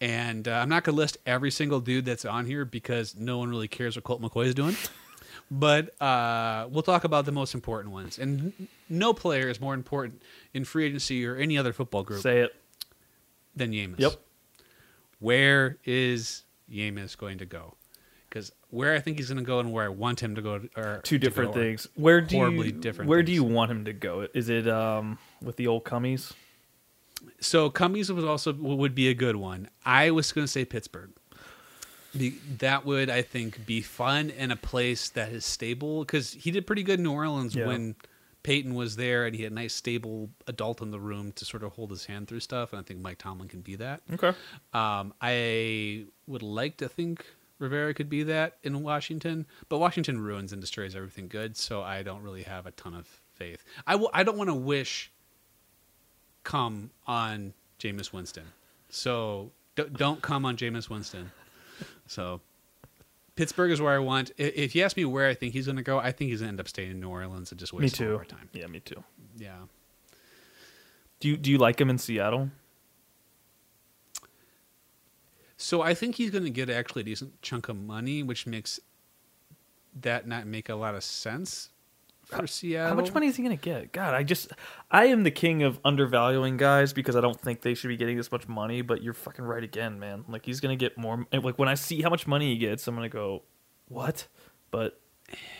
[0.00, 3.36] And uh, I'm not going to list every single dude that's on here because no
[3.36, 4.74] one really cares what Colt McCoy is doing.
[5.50, 8.18] But uh, we'll talk about the most important ones.
[8.18, 10.20] And no player is more important
[10.52, 12.54] in free agency or any other football group say it
[13.56, 13.98] than Jameis.
[13.98, 14.12] Yep.
[15.20, 17.77] Where is Jameis going to go?
[18.28, 20.60] Because where I think he's going to go and where I want him to go
[20.76, 23.84] are two different go things where do horribly you different where do you want him
[23.86, 26.32] to go is it um with the old cummies
[27.40, 29.68] So Cummies was also would be a good one.
[29.84, 31.10] I was going to say Pittsburgh.
[32.14, 36.50] The, that would I think be fun and a place that is stable because he
[36.50, 37.66] did pretty good in New Orleans Yeah.
[37.66, 37.96] when
[38.42, 41.62] Peyton was there and he had a nice stable adult in the room to sort
[41.62, 44.00] of hold his hand through stuff and I think Mike Tomlin can be that.
[44.14, 44.32] okay
[44.72, 47.26] Um, I would like to think
[47.58, 52.02] Rivera could be that in Washington, but Washington ruins and destroys everything good, so I
[52.02, 53.64] don't really have a ton of faith.
[53.86, 55.10] I w- I don't want to wish
[56.44, 58.44] come on Jameis Winston,
[58.88, 61.30] so d- don't come on Jameis Winston.
[62.06, 62.40] So
[63.36, 64.30] Pittsburgh is where I want.
[64.36, 66.48] If you ask me where I think he's going to go, I think he's going
[66.48, 68.48] to end up staying in New Orleans and just me waste too of our time.
[68.52, 69.02] yeah me too
[69.36, 69.56] Yeah.
[71.20, 72.50] do you do you like him in seattle
[75.58, 78.80] So I think he's going to get actually a decent chunk of money, which makes
[80.00, 81.70] that not make a lot of sense
[82.24, 82.90] for Seattle.
[82.90, 84.52] how much money is he gonna get god i just
[84.90, 88.18] i am the king of undervaluing guys because i don't think they should be getting
[88.18, 91.58] this much money but you're fucking right again man like he's gonna get more like
[91.58, 93.42] when i see how much money he gets i'm gonna go
[93.88, 94.26] what
[94.70, 95.00] but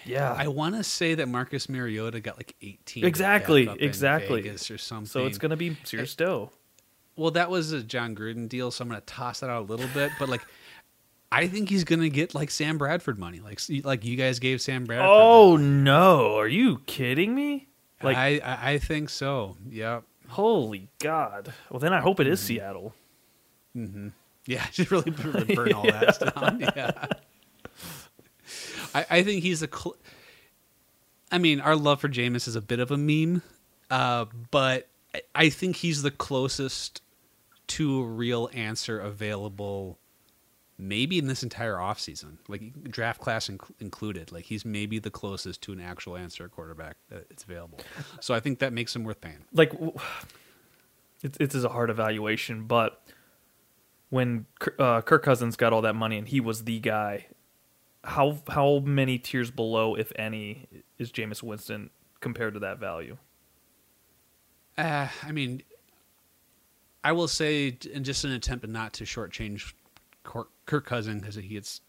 [0.05, 0.33] Yeah.
[0.33, 3.05] I want to say that Marcus Mariota got like 18.
[3.05, 4.49] Exactly, back up in exactly.
[4.49, 5.07] Or something.
[5.07, 6.51] so it's gonna be Sears Stowe.
[7.19, 9.67] Well, that was a Jon Gruden deal, so I'm going to toss that out a
[9.67, 10.13] little bit.
[10.19, 10.43] But like,
[11.33, 14.61] I think he's going to get like Sam Bradford money, like like you guys gave
[14.61, 15.09] Sam Bradford.
[15.11, 16.37] Oh no!
[16.39, 17.67] Are you kidding me?
[18.03, 19.57] Like, I, I I think so.
[19.69, 20.05] Yep.
[20.29, 21.53] holy God!
[21.71, 22.47] Well, then I hope it is Mm-hmm.
[22.47, 22.95] Seattle.
[24.47, 26.61] Yeah, just really burn all that down.
[26.77, 27.07] Yeah.
[28.95, 29.69] I, I think he's a.
[29.69, 29.97] Cl-
[31.31, 33.43] I mean, our love for Jameis is a bit of a meme,
[33.91, 34.89] uh, but
[35.35, 37.03] I think he's the closest
[37.69, 39.99] to a real answer available.
[40.81, 45.61] Maybe in this entire offseason, like draft class inc- included, like he's maybe the closest
[45.63, 47.81] to an actual answer at quarterback that's available.
[48.21, 49.45] So I think that makes him worth paying.
[49.53, 49.73] Like,
[51.25, 53.03] it's it's a hard evaluation, but
[54.11, 54.47] when
[54.79, 57.27] uh, Kirk Cousins got all that money and he was the guy,
[58.05, 61.91] how how many tiers below, if any, is Jameis Winston
[62.21, 63.17] compared to that value?
[64.77, 65.63] Uh, I mean,
[67.09, 69.73] I will say, in just an attempt not to shortchange
[70.25, 70.51] Kirk,
[70.85, 71.81] Cousin because he gets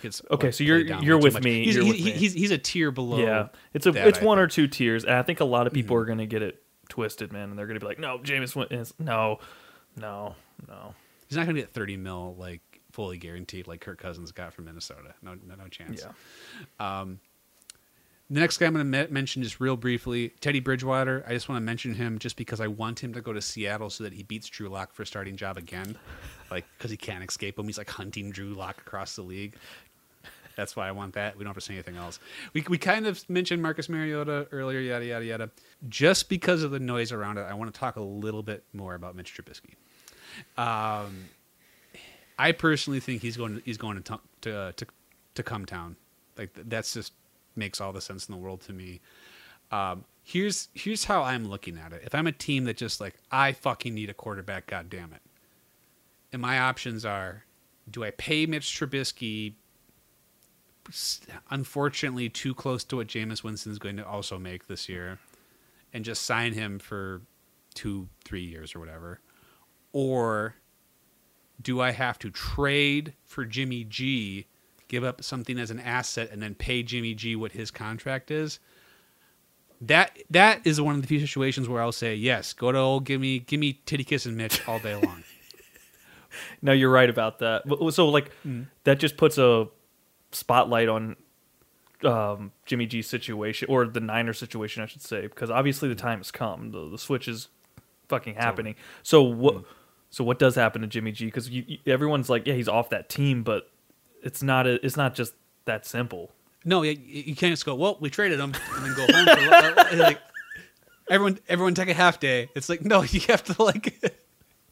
[0.00, 2.10] gets Okay, like, so you're- you're with me, He's, you're he- with me.
[2.12, 3.18] he's he's a tier below.
[3.18, 5.72] yeah, it's a it's I one or two tiers, and I think a lot of
[5.72, 6.00] people Mhm.
[6.00, 8.54] are going to get it twisted, man, and they're going to be like, "No, Jameis
[9.00, 9.40] no,
[9.96, 10.36] no,
[10.68, 10.94] no."
[11.28, 12.60] He's not going to get thirty mil like
[12.92, 15.14] fully guaranteed like Kirk Cousins got from Minnesota.
[15.22, 16.02] No, no, no chance.
[16.04, 16.12] Yeah,
[18.32, 21.24] The next guy I'm going to me- mention just real briefly, Teddy Bridgewater.
[21.26, 23.90] I just want to mention him just because I want him to go to Seattle
[23.90, 25.96] so that he beats Drew Lock for starting job again,
[26.48, 27.66] like because he can't escape him.
[27.66, 29.54] He's like hunting Drew Lock across the league.
[30.56, 31.36] That's why I want that.
[31.36, 32.20] We don't have to say anything else.
[32.52, 35.50] We we kind of mentioned Marcus Mariota earlier, yada yada yada.
[35.88, 38.94] Just because of the noise around it, I want to talk a little bit more
[38.94, 39.74] about Mitch Trubisky.
[40.56, 41.24] Um,
[42.38, 44.86] I personally think he's going to, he's going to to to,
[45.34, 45.96] to come town.
[46.36, 47.12] Like that's just
[47.56, 49.00] makes all the sense in the world to me.
[49.70, 52.02] Um, here's here's how I'm looking at it.
[52.04, 55.22] If I'm a team that just like I fucking need a quarterback, god damn it.
[56.32, 57.44] And my options are
[57.90, 59.54] do I pay Mitch Trubisky
[61.50, 65.18] unfortunately too close to what Jameis Winston's going to also make this year
[65.92, 67.22] and just sign him for
[67.74, 69.20] 2 3 years or whatever?
[69.92, 70.54] Or
[71.60, 74.46] do I have to trade for Jimmy G,
[74.90, 78.58] give up something as an asset, and then pay Jimmy G what his contract is?
[79.80, 82.52] That that is one of the few situations where I'll say yes.
[82.52, 85.22] Go to old give me give me titty kiss and Mitch all day long.
[86.62, 87.62] no, you're right about that.
[87.94, 88.66] So, like, Mm.
[88.84, 89.68] that just puts a
[90.32, 91.16] spotlight on
[92.04, 96.18] um, Jimmy G's situation or the Niner situation, I should say, because obviously the time
[96.18, 96.72] has come.
[96.72, 97.48] The, the switch is
[98.08, 98.74] fucking happening.
[99.02, 99.54] So what?
[99.54, 99.64] Mm.
[100.10, 101.26] So what does happen to Jimmy G?
[101.26, 101.48] Because
[101.86, 103.70] everyone's like, yeah, he's off that team, but
[104.22, 104.66] it's not.
[104.66, 106.30] A, it's not just that simple.
[106.64, 107.74] No, you, you can't just go.
[107.74, 109.26] Well, we traded him and then go home.
[109.26, 110.18] For, like
[111.08, 112.48] everyone, everyone take a half day.
[112.54, 114.14] It's like no, you have to like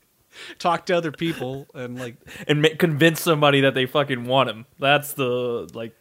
[0.59, 4.67] talk to other people and like And ma- convince somebody that they fucking want him.
[4.79, 5.95] That's the like.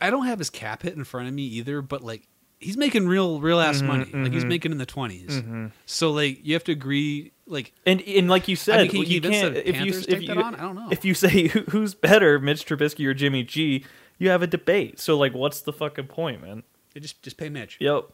[0.00, 2.26] I don't have his cap hit in front of me either, but like
[2.60, 4.04] he's making real real ass mm-hmm, money.
[4.12, 4.48] Like he's mm-hmm.
[4.48, 5.66] making in the 20s mm-hmm.
[5.86, 7.32] So like you have to agree.
[7.46, 10.22] Like And and like you said, I mean, can you you can't if you if
[10.22, 10.54] you that on?
[10.54, 10.88] I don't know.
[10.90, 13.84] if you say who- who's better, Mitch Trubisky or Jimmy G,
[14.18, 15.00] you have a debate.
[15.00, 16.62] So like, what's the fucking point, man?
[16.94, 18.04] they just just pay Mitch, Yep.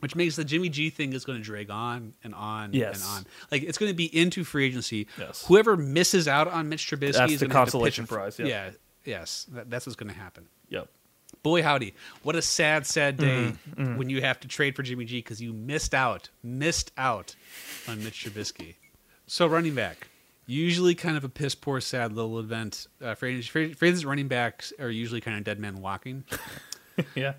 [0.00, 2.96] which makes the Jimmy G thing is going to drag on and on Yes.
[2.96, 3.26] and on.
[3.50, 5.06] Like it's going to be into free agency.
[5.18, 5.44] Yes.
[5.46, 8.38] Whoever misses out on Mitch Trubisky That's is the gonna to pitch consolation a- prize,
[8.38, 8.46] yeah.
[8.46, 8.70] Yeah.
[9.04, 9.46] Yes.
[9.50, 10.48] That, that's what's going to happen.
[11.42, 11.94] Boy, howdy.
[12.22, 15.40] What a sad, sad day Mm-hmm, when you have to trade for Jimmy G because
[15.42, 17.34] you missed out, missed out
[17.88, 18.74] on Mitch Trubisky.
[19.26, 20.08] So, running back.
[20.46, 22.86] Usually kind of a piss poor, sad little event.
[23.00, 26.24] Uh, phrases, phrases running backs are usually kind of dead men walking.
[27.14, 27.34] yeah.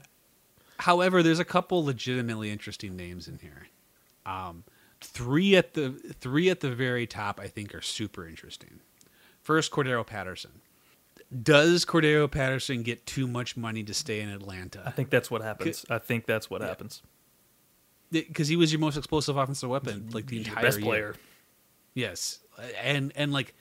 [0.79, 3.67] However, there's a couple legitimately interesting names in here.
[4.25, 4.63] Um,
[5.01, 8.79] three at the three at the very top, I think, are super interesting.
[9.41, 10.61] First, Cordarrelle Patterson.
[11.41, 14.83] Does Cordarrelle Patterson get too much money to stay in Atlanta?
[14.85, 15.85] I think that's what happens.
[15.89, 16.67] I think that's what Yeah.
[16.67, 17.01] happens.
[18.11, 20.85] Because he was your most explosive offensive weapon, like the entire best year.
[20.85, 21.15] player.
[21.95, 22.39] Yes,
[22.81, 23.55] and and like,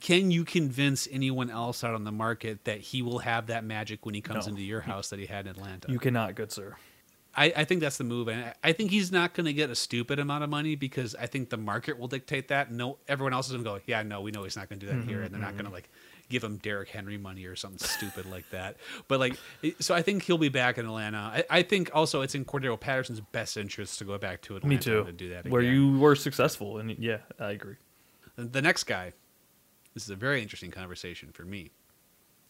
[0.00, 4.04] can you convince anyone else out on the market that he will have that magic
[4.04, 4.50] when he comes No.
[4.50, 5.90] into your house that he had in Atlanta?
[5.90, 6.76] You cannot, good sir.
[7.36, 9.68] I, I think that's the move, and I- I think he's not going to get
[9.70, 12.70] a stupid amount of money because I think the market will dictate that.
[12.70, 14.86] No, everyone else is going to go, yeah, no, we know he's not going to
[14.86, 15.74] do that here, mm-hmm, and they're not going to mm-hmm.
[15.74, 15.90] like
[16.28, 18.76] give him Derrick Henry money or something stupid like that.
[19.08, 19.36] But like,
[19.80, 21.18] so I think he'll be back in Atlanta.
[21.18, 24.74] I, I think also it's in Cordarrelle Patterson's best interest to go back to Atlanta
[24.74, 25.04] Me too.
[25.04, 25.48] to do that.
[25.48, 27.76] Where you were successful, and yeah, I agree.
[28.36, 29.12] The next guy,
[29.94, 31.70] this is a very interesting conversation for me.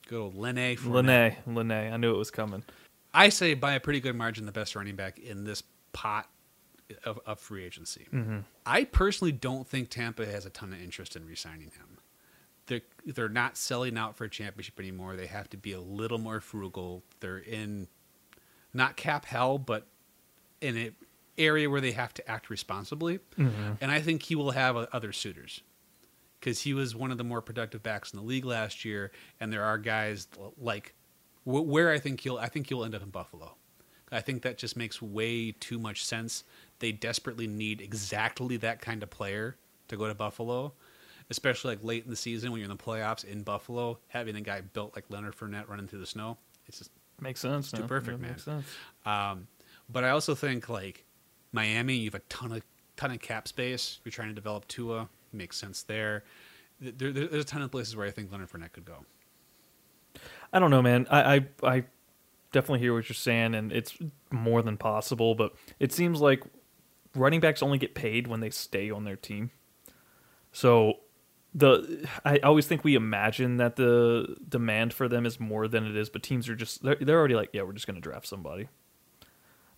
[0.07, 0.77] Good old Lene.
[0.85, 1.73] Lene, Lene.
[1.73, 2.63] I knew it was coming.
[3.13, 5.63] I say by a pretty good margin the best running back in this
[5.93, 6.29] pot
[7.05, 8.07] of, of free agency.
[8.13, 8.39] Mm-hmm.
[8.67, 11.99] I personally don't think Tampa has a ton of interest in re-signing him.
[12.67, 15.17] They're they're not selling out for a championship anymore.
[15.17, 17.03] They have to be a little more frugal.
[17.21, 17.89] They're in
[18.73, 19.87] not cap hell, but
[20.61, 20.97] in an
[21.37, 23.19] area where they have to act responsibly.
[23.39, 23.73] Mm-hmm.
[23.81, 25.61] And I think he will have other suitors
[26.41, 29.13] because he was one of the more productive backs in the league last year.
[29.41, 30.95] And there are guys like
[31.45, 33.57] where I think he'll I think he'll end up in Buffalo.
[34.13, 36.45] I think that just makes way too much sense.
[36.79, 39.57] They desperately need exactly that kind of player
[39.89, 40.73] to go to Buffalo,
[41.31, 43.99] especially like late in the season when you're in the playoffs in Buffalo.
[44.09, 47.71] Having a guy built like Leonard Fournette running through the snow, it's just Makes sense.
[47.71, 47.89] too man.
[47.89, 48.31] perfect, man.
[48.33, 48.67] Makes sense.
[49.07, 49.47] um,
[49.89, 51.05] but I also think like
[51.53, 52.63] Miami, you have a ton of
[52.97, 54.01] ton of cap space.
[54.05, 56.25] You're trying to develop Tua, makes sense there.
[56.81, 57.27] There, there.
[57.29, 59.05] There's a ton of places where I think Leonard Fournette could go.
[60.53, 61.07] I don't know, man.
[61.11, 61.85] I, I I
[62.53, 63.97] definitely hear what you're saying, and it's
[64.31, 65.35] more than possible.
[65.35, 66.43] But it seems like
[67.15, 69.51] running backs only get paid when they stay on their team.
[70.53, 70.95] So
[71.55, 75.97] the I always think we imagine that the demand for them is more than it
[75.97, 78.27] is, but teams are just they're, they're already like, yeah, we're just going to draft
[78.27, 78.69] somebody.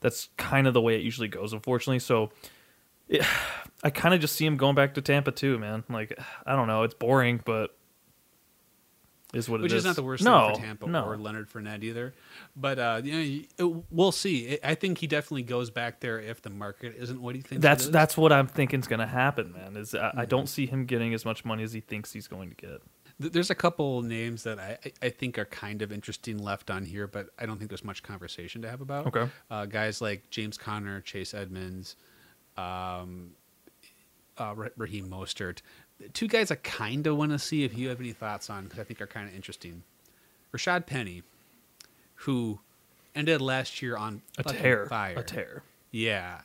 [0.00, 1.98] That's kind of the way it usually goes, unfortunately.
[1.98, 2.30] So
[3.08, 3.22] it,
[3.84, 5.84] I kind of just see him going back to Tampa too, man.
[5.88, 7.75] Like I don't know, it's boring, but
[9.36, 11.04] is what Which it is not the worst no, thing for Tampa no.
[11.04, 12.14] or Leonard Fournette either.
[12.56, 14.58] But uh, you know, we'll see.
[14.64, 17.62] I think he definitely goes back there if the market isn't what he thinks.
[17.62, 17.92] That's it is.
[17.92, 19.76] that's what I'm thinking is going to happen, man.
[19.76, 20.24] Is I, I Mm-hmm.
[20.28, 22.80] don't see him getting as much money as he thinks he's going to get.
[23.18, 26.84] There's a couple names that I, I- I think are kind of interesting left on
[26.84, 29.06] here, but I don't think there's much conversation to have about.
[29.06, 29.28] Okay.
[29.50, 31.96] Uh, guys like James Conner, Chase Edmonds,
[32.58, 33.30] um,
[34.38, 35.60] uh, Raheem Mostert.
[36.12, 38.78] Two guys I kind of want to see if you have any thoughts on because
[38.78, 39.82] I think are kind of interesting.
[40.54, 41.22] Rashad Penny,
[42.16, 42.60] who
[43.14, 45.18] ended last year on A tear, fire.
[45.18, 45.62] a tear.
[45.90, 46.42] Yeah.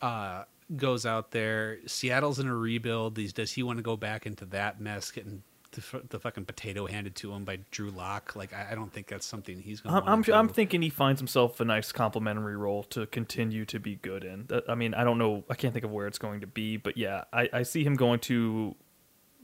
[0.00, 0.44] Uh,
[0.76, 1.78] goes out there.
[1.86, 3.14] Seattle's in a rebuild.
[3.14, 5.42] These does he want to go back into that mess, getting
[5.72, 8.36] the, the fucking potato handed to him by Drew Lock?
[8.36, 10.32] Like I, I don't think that's something he's going I'm to.
[10.32, 14.24] I'm, I'm thinking he finds himself a nice complementary role to continue to be good
[14.24, 14.48] in.
[14.68, 15.44] I mean, I don't know.
[15.50, 17.94] I can't think of where it's going to be, but yeah, I, I see him
[17.94, 18.74] going to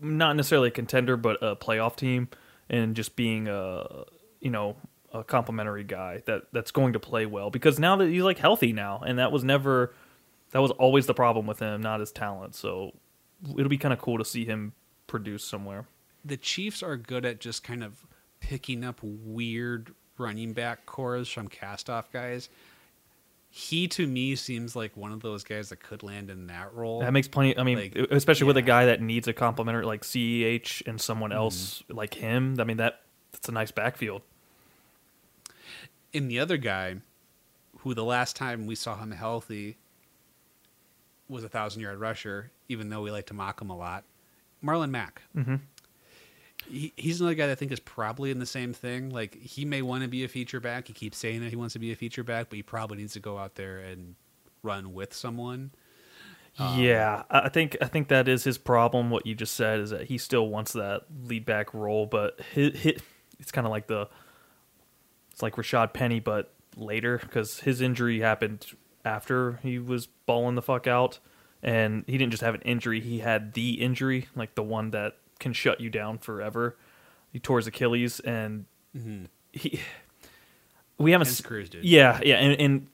[0.01, 2.29] not necessarily a contender, but a playoff team,
[2.70, 4.05] and just being a
[4.41, 4.76] you know
[5.12, 8.72] a complimentary guy that that's going to play well because now that he's like healthy
[8.72, 9.95] now, and that was never
[10.53, 12.55] that was always the problem with him, not his talent.
[12.55, 12.93] So
[13.57, 14.72] it'll be kind of cool to see him
[15.07, 15.87] produce somewhere.
[16.29, 18.07] The Chiefs are good at just kind of
[18.41, 22.49] picking up weird running back cores from cast off guys.
[23.51, 27.01] He to me seems like one of those guys that could land in that role.
[27.01, 27.57] That makes plenty.
[27.57, 31.31] I mean, Like, especially with a guy that needs a complementary like Ceh and someone
[31.31, 31.39] Mm-hmm.
[31.39, 32.57] else like him.
[32.61, 33.01] I mean, that
[33.33, 34.22] that's a nice backfield.
[36.14, 36.97] and the other guy,
[37.79, 39.76] who the last time we saw him healthy
[41.29, 44.05] was a thousand yard rusher, even though we like to mock him a lot,
[44.64, 45.22] Marlon Mack.
[45.37, 45.57] Mm-hmm.
[46.69, 49.11] He, he's another guy that I think is probably in the same thing.
[49.11, 50.89] Like he may want to be a feature back.
[50.89, 53.14] He keeps saying that he wants to be a feature back, but he probably needs
[53.14, 54.14] to go out there and
[54.62, 55.71] run with someone.
[56.59, 59.11] Um, yeah, I think I think that is his problem.
[59.11, 62.81] What you just said is that he still wants that lead back role, but his,
[62.81, 62.95] his,
[63.39, 64.09] it's kind of like the
[65.31, 68.66] it's like Rashad Penny, but later because his injury happened
[69.05, 71.21] after he was balling the fuck out,
[71.62, 75.16] and he didn't just have an injury; he had the injury, like the one that
[75.39, 76.76] can shut you down forever.
[77.32, 78.66] He tore his Achilles, and
[78.97, 79.24] mm-hmm.
[79.53, 79.80] he
[80.99, 81.84] we haven't s- Cruz did.
[81.84, 82.86] yeah yeah and, and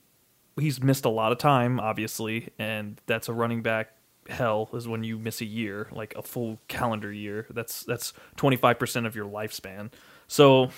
[0.57, 3.91] he's missed a lot of time obviously and that's a running back
[4.27, 9.05] hell is when you miss a year like a full calendar year that's that's 25%
[9.05, 9.91] of your lifespan
[10.27, 10.69] so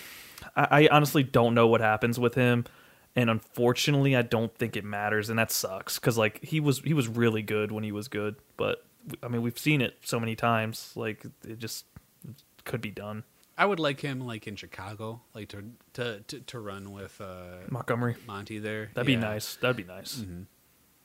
[0.55, 2.65] I, I honestly don't know what happens with him
[3.15, 6.93] and unfortunately i don't think it matters and that sucks because like he was he
[6.93, 8.83] was really good when he was good but
[9.23, 11.85] i mean we've seen it so many times like it just
[12.65, 13.23] could be done
[13.59, 17.65] I would like him like in Chicago, like to to to, to run with uh,
[17.69, 18.91] montgomery Monty there.
[18.93, 20.23] that'd be nice that'd be nice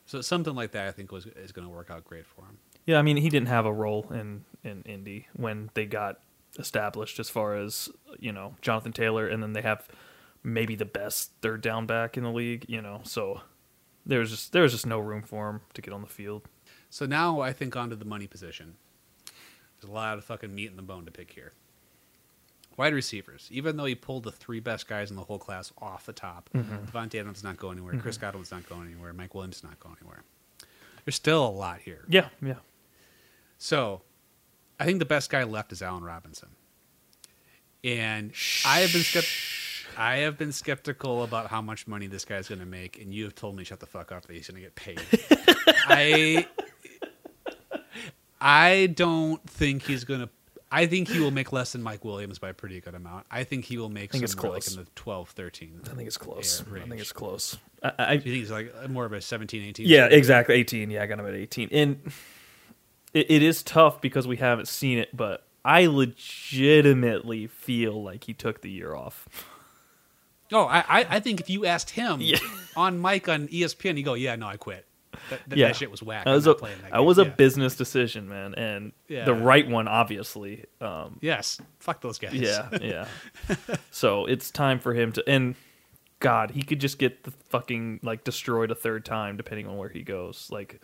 [0.05, 2.59] So something like that, I think was is going to work out great for him.
[2.85, 6.19] Yeah, I mean, he didn't have a role in in Indy when they got
[6.59, 7.89] established as far as
[8.19, 9.87] you know Jonathan Taylor, and then they have
[10.43, 12.65] maybe the best third down back in the league.
[12.67, 13.41] You know, so
[14.05, 16.43] there's just there's just no room for him to get on the field.
[16.93, 18.75] So now I think onto the money position.
[19.25, 21.53] There's a lot of fucking meat in the bone to pick here.
[22.77, 23.49] Wide receivers.
[23.51, 26.51] Even though he pulled the three best guys in the whole class off the top,
[26.53, 26.85] mm-hmm.
[26.85, 28.27] Davante Adams not going anywhere, Chris mm-hmm.
[28.27, 30.21] Godwin's not going anywhere, Mike Williams not going anywhere.
[31.03, 32.05] There's still a lot here.
[32.07, 32.57] Yeah, yeah.
[33.57, 34.03] So,
[34.79, 36.49] I think the best guy left is Allen Robinson.
[37.83, 38.33] and
[38.67, 42.59] I have been skept- I have been skeptical about how much money this guy's going
[42.59, 44.67] to make, and you have told me shut the fuck up that he's going to
[44.67, 45.01] get paid.
[45.87, 46.47] I
[48.43, 50.29] I don't think he's going to.
[50.71, 53.27] I think he will make less than Mike Williams by a pretty good amount.
[53.29, 54.75] I think he will make I think it's somewhere like close.
[54.75, 55.81] in the 12, 13.
[55.85, 56.61] I think it's close.
[56.61, 57.57] I think it's close.
[57.83, 59.87] I, I, Do you think he's like more of a 17, 18?
[59.87, 60.55] yeah, exactly.
[60.55, 60.89] 18.
[60.89, 61.69] Yeah, I got him at 18.
[61.71, 62.11] And
[63.13, 68.33] it, it is tough because we haven't seen it, but I legitimately feel like he
[68.33, 69.27] took the year off.
[70.51, 72.37] Oh, I, I, I think if you asked him Yeah.
[72.75, 74.85] on Mike on ESPN, he'd go, "Yeah, no, I quit.
[75.29, 75.67] That, that, Yeah.
[75.67, 76.25] that shit was whack.
[76.25, 77.29] That I'm was not a that that game." was a Yeah.
[77.29, 79.25] business decision, man, and Yeah.
[79.25, 80.65] the right one, obviously.
[80.81, 82.33] Um, Yes, fuck those guys.
[82.33, 83.07] yeah, yeah.
[83.91, 85.23] so it's time for him to.
[85.29, 85.55] And
[86.19, 89.89] God, he could just get the fucking like destroyed a third time, depending on where
[89.89, 90.47] he goes.
[90.51, 90.79] Like,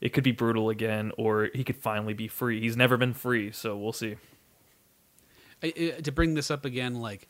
[0.00, 2.60] it could be brutal again, or he could finally be free.
[2.60, 4.16] He's never been free, so we'll see.
[5.62, 7.28] I, I- to bring this up again, like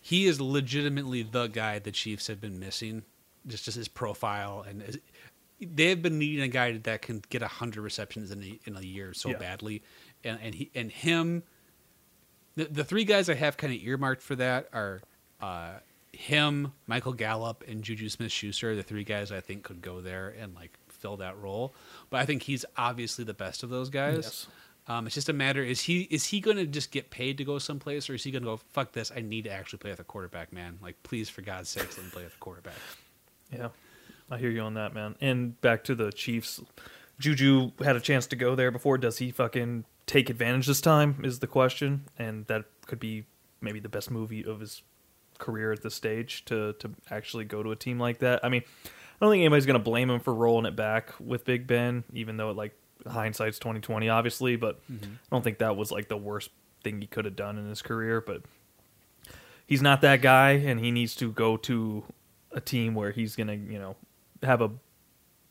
[0.00, 3.04] he is legitimately the guy the Chiefs have been missing.
[3.48, 4.98] Just as his profile, and his,
[5.60, 8.80] they have been needing a guy that can get hundred receptions in a, in a
[8.80, 9.38] year so Yeah.
[9.38, 9.82] badly,
[10.22, 11.42] and and he and him.
[12.56, 15.00] The, the three guys I have kind of earmarked for that are
[15.40, 15.74] uh,
[16.12, 18.74] him, Michael Gallup, and Juju Smith Schuster.
[18.74, 21.72] The three guys I think could go there and like fill that role.
[22.10, 24.16] But I think he's obviously the best of those guys.
[24.24, 24.46] Yes.
[24.88, 27.44] Um, it's just a matter is he is he going to just get paid to
[27.44, 29.12] go someplace, or is he going to go fuck this?
[29.14, 30.78] I need to actually play with a quarterback, man.
[30.82, 32.74] Like, please, for God's sakes, let me play with a quarterback.
[33.52, 33.68] Yeah,
[34.30, 35.16] I hear you on that, man.
[35.20, 36.60] And back to the Chiefs.
[37.18, 38.98] Juju had a chance to go there before.
[38.98, 41.20] Does he fucking take advantage this time?
[41.24, 43.24] Is the question, and that could be
[43.60, 44.82] maybe the best movie of his
[45.38, 48.44] career at this stage to to actually go to a team like that.
[48.44, 48.88] I mean, I
[49.20, 52.50] don't think anybody's gonna blame him for rolling it back with Big Ben, even though
[52.50, 52.76] it like
[53.06, 54.56] hindsight's twenty twenty, obviously.
[54.56, 55.12] But mm-hmm.
[55.12, 56.50] I don't think that was like the worst
[56.84, 58.20] thing he could have done in his career.
[58.20, 58.42] But
[59.66, 62.04] he's not that guy, and he needs to go to
[62.52, 63.96] a team where he's gonna, you know,
[64.42, 64.70] have a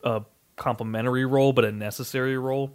[0.04, 0.24] a
[0.56, 2.72] complementary role, but a necessary role.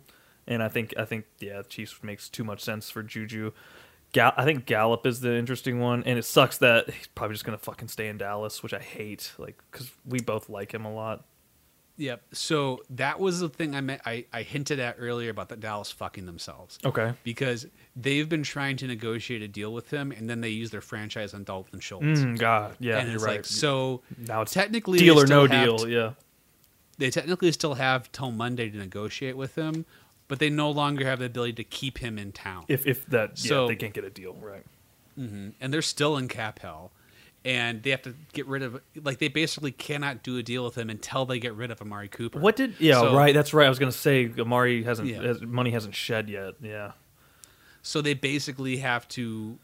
[0.46, 3.52] And I think I think yeah, Chiefs makes too much sense for Juju.
[4.14, 7.58] I think Gallup is the interesting one, and it sucks that he's probably just gonna
[7.58, 11.24] fucking stay in Dallas, which I hate, like because we both like him a lot.
[11.98, 12.22] Yep.
[12.32, 14.02] So that was the thing I meant.
[14.06, 16.78] I, I hinted at earlier about the Dallas fucking themselves.
[16.84, 17.12] Okay.
[17.22, 20.80] Because they've been trying to negotiate a deal with him, and then they use their
[20.80, 22.04] franchise on Dalton Schultz.
[22.04, 23.36] Mm, God, yeah, and you're it's right.
[23.36, 24.00] like so.
[24.18, 25.78] now it's technically, deal or no deal.
[25.78, 26.12] t- yeah.
[26.98, 29.84] they technically still have till Monday to negotiate with him,
[30.28, 32.64] but they no longer have the ability to keep him in town.
[32.68, 34.64] If if that yeah, So- they can't get a deal, right?
[35.14, 36.90] hmm And they're still in cap hell,
[37.44, 40.76] and they have to get rid of like they basically cannot do a deal with
[40.76, 42.38] him until they get rid of Amari Cooper.
[42.38, 42.74] What did?
[42.78, 43.34] Yeah, So- right.
[43.34, 43.66] That's right.
[43.66, 45.22] I was gonna say Amari hasn't Yeah.
[45.22, 46.54] has, money hasn't shed yet.
[46.62, 46.92] Yeah.
[47.82, 49.58] So they basically have to.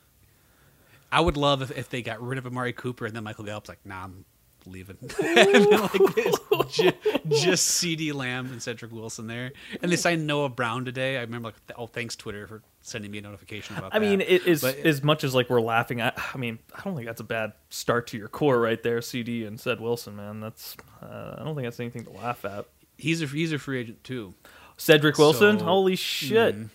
[1.11, 3.69] I would love if, if they got rid of Amari Cooper and then Michael Gallup's
[3.69, 4.25] like, nah, I'm
[4.71, 4.97] leaving.
[5.19, 6.93] Like it's ju-
[7.31, 9.53] just CeeDee Lamb and Cedric Wilson there.
[9.83, 11.17] And they signed Noah Brown today.
[11.17, 13.97] I remember, like, oh, thanks, Twitter, for sending me a notification about that.
[13.97, 14.07] I that.
[14.09, 16.01] mean, it is But- as much as like we're laughing.
[16.03, 18.99] I, I mean, I don't think that's a bad start to your core right there,
[19.01, 20.41] CeeDee and said Wilson, man.
[20.41, 22.67] That's uh, I don't think that's anything to laugh at.
[22.97, 24.35] he's a, he's a free agent, too.
[24.77, 26.57] Cedric Wilson, So- holy shit!
[26.57, 26.69] Mhm.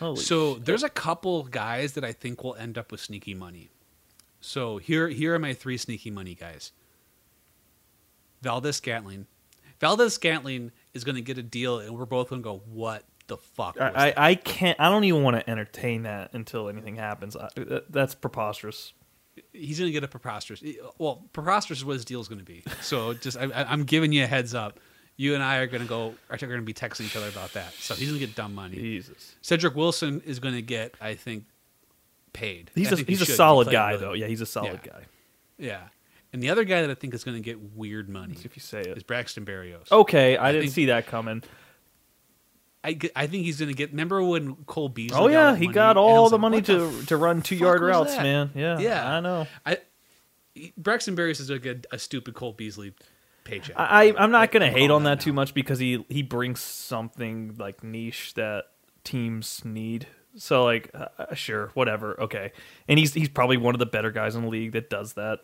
[0.00, 0.64] Holy So shit.
[0.64, 3.68] there's a couple guys that I think will end up with sneaky money.
[4.40, 6.72] So here here are my three sneaky money guys.
[8.42, 9.26] Valdez Scantling.
[9.80, 13.04] Valdez Scantling is going to get a deal, and we're both going to go, "What
[13.26, 14.08] the fuck?" I.
[14.10, 14.78] I, I can't.
[14.80, 17.36] I don't even want to entertain that until anything happens.
[17.36, 18.92] I, that, that's preposterous.
[19.52, 20.62] He's going to get a preposterous.
[20.98, 22.62] Well, preposterous is what his deal is going to be.
[22.82, 24.80] So just I, I'm giving you a heads up.
[25.16, 26.14] You and I are going to go.
[26.30, 27.72] Are going to be texting each other about that.
[27.74, 28.74] So he's going to get dumb money.
[28.76, 31.44] Jesus, Cedric Wilson is going to get, I think,
[32.32, 32.70] paid.
[32.74, 34.12] he's a think he a solid guy though.
[34.12, 34.92] Yeah, he's a solid Yeah.
[34.92, 35.02] guy.
[35.58, 35.80] Yeah.
[36.32, 38.60] And the other guy that I think is going to get weird money If you
[38.60, 39.02] say it is.
[39.02, 39.90] Braxton Berrios.
[39.90, 41.42] Okay, I, I didn't think- see that coming.
[42.82, 43.90] I, I think he's going to get.
[43.90, 45.18] Remember when Cole Beasley?
[45.18, 45.74] Oh yeah, that he money?
[45.74, 48.22] got all the like, money what the to to run two yard routes, that?
[48.22, 48.50] man.
[48.54, 49.16] Yeah, Yeah.
[49.16, 49.46] I know.
[49.66, 49.78] I,
[50.78, 52.94] Braxton Berrios is going to get a stupid Cole Beasley
[53.44, 53.76] paycheck.
[53.78, 57.84] I, I'm not gonna hate on that too much because he he brings something like
[57.84, 58.64] niche that
[59.04, 60.06] teams need.
[60.36, 62.52] So like, uh, sure, whatever, okay.
[62.88, 65.40] And he's he's probably one of the better guys in the league that does that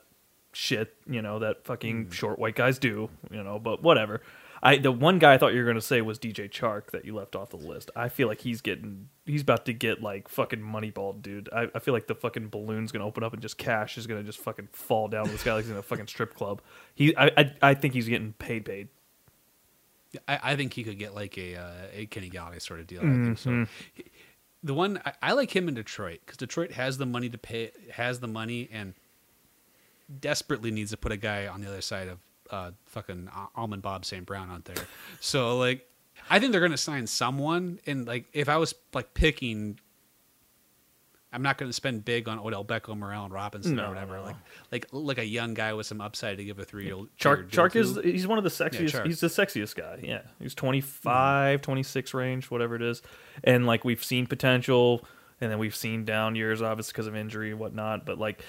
[0.57, 0.95] shit.
[1.07, 3.11] You know that fucking short white guys do.
[3.31, 4.23] You know, but whatever.
[4.63, 7.15] I the one guy I thought you were gonna say was DJ Chark that you
[7.15, 7.91] left off the list.
[7.95, 11.49] I feel like he's getting he's about to get like fucking moneyball, dude.
[11.53, 14.23] I, I feel like the fucking balloon's gonna open up and just cash is gonna
[14.23, 16.63] just fucking fall down to this guy like he's in a fucking strip club.
[16.95, 18.89] He I I, I think he's getting paid paid.
[20.27, 23.01] I, I think he could get like a uh, a Kenny Golladay sort of deal.
[23.01, 23.51] I think so.
[23.51, 24.03] Mm-hmm.
[24.63, 27.73] the one I, I like him in Detroit because Detroit has the money to pay,
[27.93, 28.95] has the money, and
[30.21, 32.19] desperately needs to put a guy on the other side of
[32.51, 34.25] uh, fucking Amon-Ra St.
[34.25, 34.85] Brown out there.
[35.21, 35.89] So like,
[36.31, 39.79] I think they're gonna sign someone, and like if I was like picking.
[41.33, 44.17] I'm not going to spend big on Odell Beckham or Allen Robinson No, or whatever.
[44.17, 44.23] no.
[44.23, 44.37] Like,
[44.73, 47.77] like, like a young guy with some upside to give a three-year Chark, deal Chark
[47.77, 48.93] is he's one of the sexiest.
[48.93, 49.05] Chark.
[49.07, 49.99] he's the sexiest guy.
[50.03, 53.03] Yeah, he's 25, 26 range, whatever it is.
[53.45, 55.05] And like we've seen potential,
[55.41, 58.07] and then we've seen down years, obviously because of injury and whatnot.
[58.07, 58.43] But like,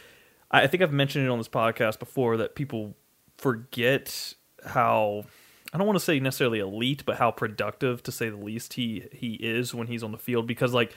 [0.50, 2.96] I think I've mentioned it on this podcast before that people
[3.38, 4.34] forget
[4.66, 5.26] how
[5.74, 9.06] I don't want to say necessarily elite, but how productive, to say the least, he
[9.12, 10.48] he is when he's on the field.
[10.48, 10.96] Because like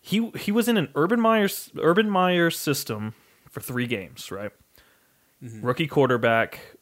[0.00, 1.48] he he was in an Urban Meyer
[1.80, 3.14] Urban Meyer system
[3.48, 4.50] for three games, right?
[5.42, 5.64] Mm-hmm.
[5.64, 6.76] Rookie quarterback.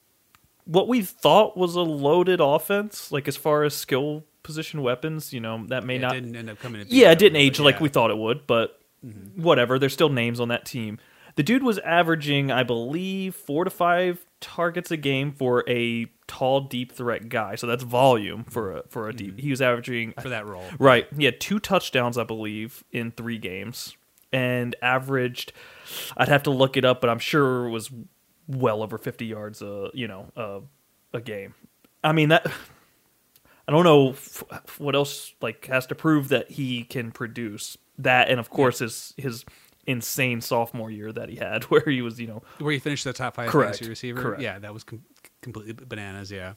[0.64, 5.40] What we thought was a loaded offense, like as far as skill position weapons, you
[5.40, 6.86] know, that may Yeah, it not didn't end up coming.
[6.88, 9.42] yeah, it didn't age but like we thought it would, but mm-hmm.
[9.42, 9.78] whatever.
[9.78, 10.98] There's still names on that team.
[11.34, 16.62] The dude was averaging, I believe, four to five targets a game for a tall,
[16.62, 17.54] deep threat guy.
[17.54, 19.32] So that's volume for a for a deep.
[19.36, 19.42] Mm-hmm.
[19.42, 20.64] He was averaging for that role.
[20.78, 21.06] right.
[21.16, 23.96] He had two touchdowns, I believe, in three games,
[24.32, 25.52] and averaged.
[26.16, 27.90] I'd have to look it up, but I'm sure it was
[28.48, 29.62] well over 50 yards.
[29.62, 30.60] A you know a
[31.14, 31.54] a game.
[32.04, 32.46] I mean that.
[33.68, 34.42] I don't know f-
[34.78, 39.14] what else like has to prove that he can produce that, and of course his
[39.16, 39.44] his
[39.86, 43.12] insane sophomore year that he had, where he was you know where he finished the
[43.12, 43.76] top five Correct.
[43.76, 44.20] fantasy receiver.
[44.22, 44.42] Correct.
[44.42, 45.04] Yeah, that was com-
[45.40, 46.30] completely bananas.
[46.30, 46.54] Yeah,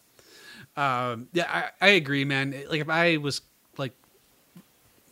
[0.77, 2.51] um, yeah, I, I agree, man.
[2.69, 3.41] Like if I was
[3.77, 3.93] like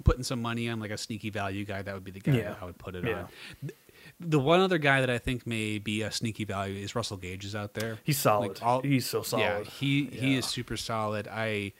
[0.03, 2.49] putting some money on like a sneaky value guy, that would be the guy Yeah.
[2.49, 3.23] that I would put it Yeah.
[3.63, 3.71] on.
[4.19, 7.45] The one other guy that I think may be a sneaky value is Russell Gage
[7.45, 7.97] is out there.
[8.03, 8.49] he's solid.
[8.49, 9.43] Like, all- he's so solid.
[9.43, 11.27] Yeah, he he is super solid.
[11.27, 11.73] I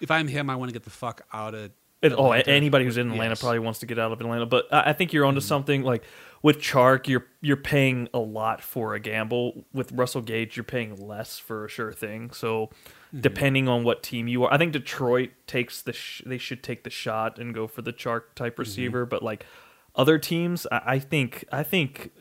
[0.00, 1.70] if I'm him, I want to get the fuck out of.
[2.02, 3.40] And, oh, anybody who's in Atlanta Yes.
[3.40, 5.48] probably wants to get out of Atlanta, but I I think you're onto mm-hmm.
[5.48, 5.82] something.
[5.82, 6.04] Like
[6.42, 9.64] with Chark, you're you're paying a lot for a gamble.
[9.72, 12.30] With Russell Gage, you're paying less for a sure thing.
[12.32, 13.20] So, mm-hmm.
[13.20, 16.84] depending on what team you are, I think Detroit takes the sh- they should take
[16.84, 18.60] the shot and go for the Chark type mm-hmm.
[18.60, 19.06] receiver.
[19.06, 19.46] But like
[19.94, 22.12] other teams, I, I think I think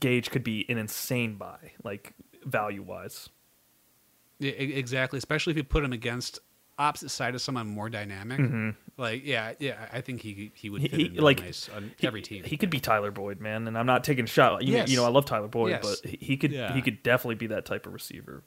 [0.00, 2.14] Gage could be an insane buy, like
[2.44, 3.28] value wise.
[4.38, 5.18] Yeah, exactly.
[5.18, 6.40] Especially if you put him against
[6.78, 8.74] opposite side of someone more dynamic.
[8.98, 12.06] Like, yeah, yeah, I think he he would fit he- in like, nice on He-
[12.06, 12.44] every team.
[12.44, 14.62] He could be Tyler Boyd, man, and I'm not taking a shot.
[14.64, 14.88] You, Yes.
[14.90, 16.00] you know, I love Tyler Boyd, Yes.
[16.02, 16.72] but he, could Yeah.
[16.74, 18.42] he could definitely be that type of receiver.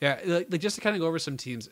[0.00, 1.68] yeah, like, like just to kind of go over some teams.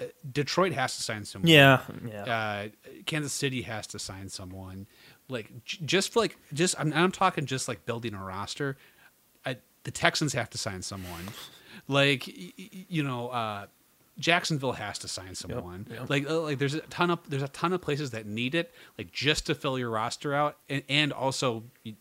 [0.00, 1.48] uh, Detroit has to sign someone.
[1.48, 2.24] Yeah, yeah.
[2.24, 2.68] Uh,
[3.06, 4.86] Kansas City has to sign someone.
[5.28, 8.76] Like j- just for like just I'm, I'm talking just like building a roster.
[9.44, 11.28] I, the Texans have to sign someone.
[11.86, 13.66] Like y- y- you know, uh,
[14.20, 15.86] Jacksonville has to sign someone.
[15.90, 16.08] yep.
[16.08, 18.72] Like uh, like there's a ton of there's a ton of places that need it.
[18.96, 21.64] Like just to fill your roster out, and, and also.
[21.82, 21.94] You,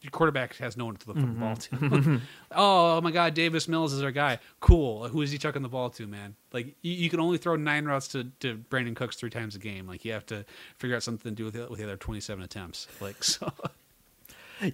[0.00, 2.20] your quarterback has no one to throw the ball to.
[2.56, 4.40] oh my God, Davis Mills is our guy.
[4.58, 5.06] Cool.
[5.06, 6.34] Who is he chucking the ball to, man?
[6.52, 9.60] Like you, you can only throw nine routes to, to Brandin Cooks three times a
[9.60, 9.86] game.
[9.86, 10.44] Like you have to
[10.76, 12.88] figure out something to do with the, with the other twenty seven attempts.
[13.00, 13.52] Like so.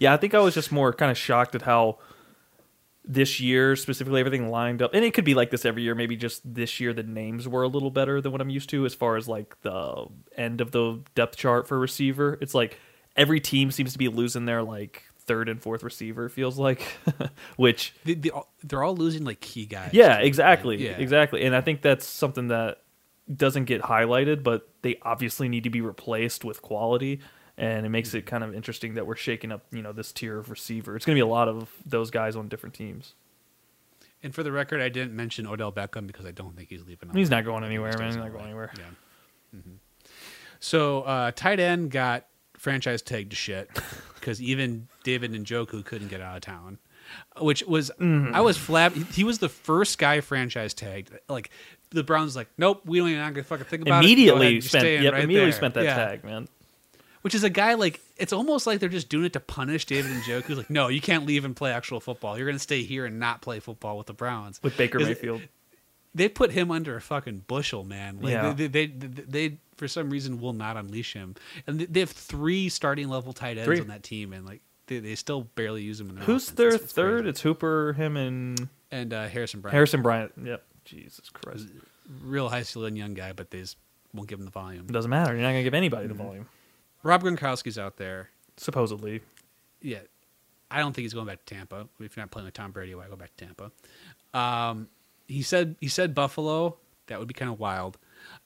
[0.01, 1.99] Yeah, I think I was just more kind of shocked at how
[3.09, 5.95] this year specifically everything lined up, and it could be like this every year.
[5.95, 8.85] Maybe just this year the names were a little better than what I'm used to
[8.85, 10.07] as far as like the
[10.37, 12.39] end of the depth chart for receiver.
[12.43, 12.79] It's like
[13.17, 16.29] every team seems to be losing their like third and fourth receiver.
[16.29, 16.83] Feels like,
[17.57, 19.91] which they, they all, they're all losing like key guys.
[19.93, 20.77] Yeah, exactly.
[20.77, 20.99] Yeah.
[20.99, 21.45] Exactly.
[21.45, 22.83] And I think that's something that
[23.35, 27.21] doesn't get highlighted, but they obviously need to be replaced with quality.
[27.59, 30.39] And it makes it kind of interesting that we're shaking up, you know, this tier
[30.39, 30.95] of receiver.
[30.95, 33.15] It's going to be a lot of those guys on different teams.
[34.23, 37.11] And for the record, I didn't mention Odell Beckham because I don't think he's leaving.
[37.13, 38.07] He's not going anywhere, man.
[38.07, 38.73] He's not going anywhere.
[38.79, 39.59] Yeah.
[39.61, 39.79] Mhm.
[40.61, 43.69] So uh, tight end got franchise tagged to shit
[44.15, 46.79] because even David Njoku couldn't get out of town,
[47.41, 48.35] which was Mm-hmm.
[48.35, 49.13] I was flab.
[49.13, 51.11] He was the first guy franchise tagged.
[51.29, 51.51] Like
[51.91, 54.07] the Browns, like nope, we don't even not gonna fucking think about it.
[54.07, 55.57] Immediately spent, yep, right immediately there.
[55.59, 55.95] spent that Yeah.
[55.97, 56.49] tag, man.
[57.23, 60.13] Which is a guy like it's almost like they're just doing it to punish David
[60.13, 60.57] Njoku.
[60.57, 62.37] Like no, you can't leave and play actual football.
[62.39, 64.61] You're gonna stay here and not play football with the Browns.
[64.63, 65.43] With Baker Mayfield.
[66.15, 68.19] they put him under a fucking bushel, man.
[68.21, 68.53] Like Yeah.
[68.53, 69.07] they, they, they,
[69.49, 71.35] they, for some reason, will not unleash him.
[71.67, 73.81] And they- have three starting level tight ends Three.
[73.81, 76.57] on that team, and like they, they still barely use them in their Who's offense.
[76.57, 77.19] their It's- it's third?
[77.23, 77.29] crazy.
[77.31, 79.75] It's Hooper, him, and and uh, Harrison Bryant.
[79.75, 80.33] Harrison Bryant.
[80.43, 80.65] Yep.
[80.85, 81.67] Jesus Christ.
[82.23, 83.77] real high school and young guy, but they just
[84.15, 84.87] won't give him the volume.
[84.89, 85.33] It doesn't matter.
[85.35, 86.17] You're not going to give anybody Mm-hmm.
[86.17, 86.49] the volume,
[87.03, 88.31] Rob Gronkowski's out there.
[88.57, 89.21] supposedly.
[89.81, 90.01] Yeah,
[90.71, 91.87] I don't think he's going back to Tampa.
[92.01, 93.71] If you're not playing with Tom Brady, why go back to Tampa?
[94.35, 94.89] Um,
[95.29, 96.77] he said he said Buffalo.
[97.07, 97.97] That would be kind of wild.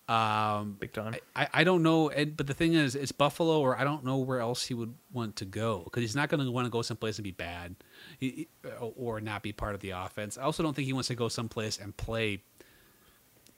[0.08, 1.14] Um, big time.
[1.34, 4.38] I, I don't know, but the thing is, it's Buffalo, or I don't know where
[4.38, 7.16] else he would want to go because he's not going to want to go someplace
[7.18, 7.74] and be bad,
[8.18, 8.46] he-
[8.80, 10.38] or not be part of the offense.
[10.38, 12.42] I also don't think he wants to go someplace and play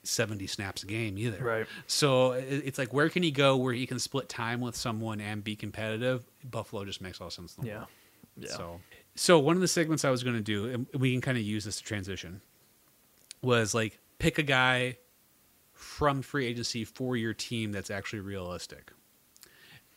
[0.07, 1.43] seventy snaps a game either.
[1.43, 1.67] Right.
[1.87, 5.43] So it's like, where can he go where he can split time with someone and
[5.43, 6.25] be competitive?
[6.49, 7.57] Buffalo just makes all sense.
[7.57, 7.89] In the yeah, world.
[8.37, 8.49] yeah.
[8.49, 8.81] So,
[9.15, 11.45] so one of the segments I was going to do, and we can kind of
[11.45, 12.41] use this to transition,
[13.43, 14.97] was like pick a guy
[15.73, 18.93] from free agency for your team that's actually realistic.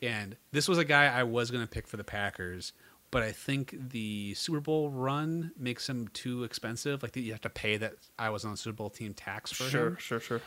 [0.01, 2.74] And this was a guy I was going to pick for the Packers,
[3.12, 7.03] but I think the Super Bowl run makes him too expensive.
[7.03, 9.64] Like you have to pay that I was on the Super Bowl team tax for
[9.64, 9.97] sure, him.
[9.97, 10.41] sure, sure.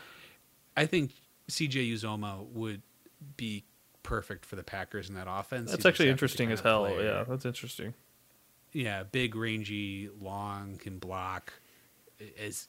[0.77, 1.11] I think
[1.49, 2.81] CJ Uzomah would
[3.37, 3.63] be
[4.03, 5.71] perfect for the Packers in that offense.
[5.71, 6.85] That's He's actually interesting as hell.
[6.85, 7.03] player.
[7.03, 7.93] Yeah, that's interesting.
[8.73, 11.53] Yeah, big, rangy, long, can block.
[12.19, 12.67] Is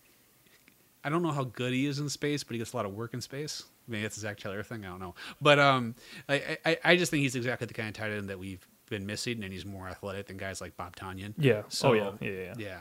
[1.05, 2.95] I don't know how good he is in space, but he gets a lot of
[2.95, 3.65] work in space.
[3.87, 4.85] Maybe that's a Zac Taylor thing.
[4.85, 5.95] I don't know, but um,
[6.29, 9.07] I, I I just think he's exactly the kind of tight end that we've been
[9.07, 11.35] missing, and he's more athletic than guys like Bob Tonyan.
[11.39, 11.63] Yeah.
[11.69, 12.11] So, oh yeah.
[12.21, 12.31] Yeah.
[12.31, 12.55] Yeah.
[12.59, 12.81] yeah.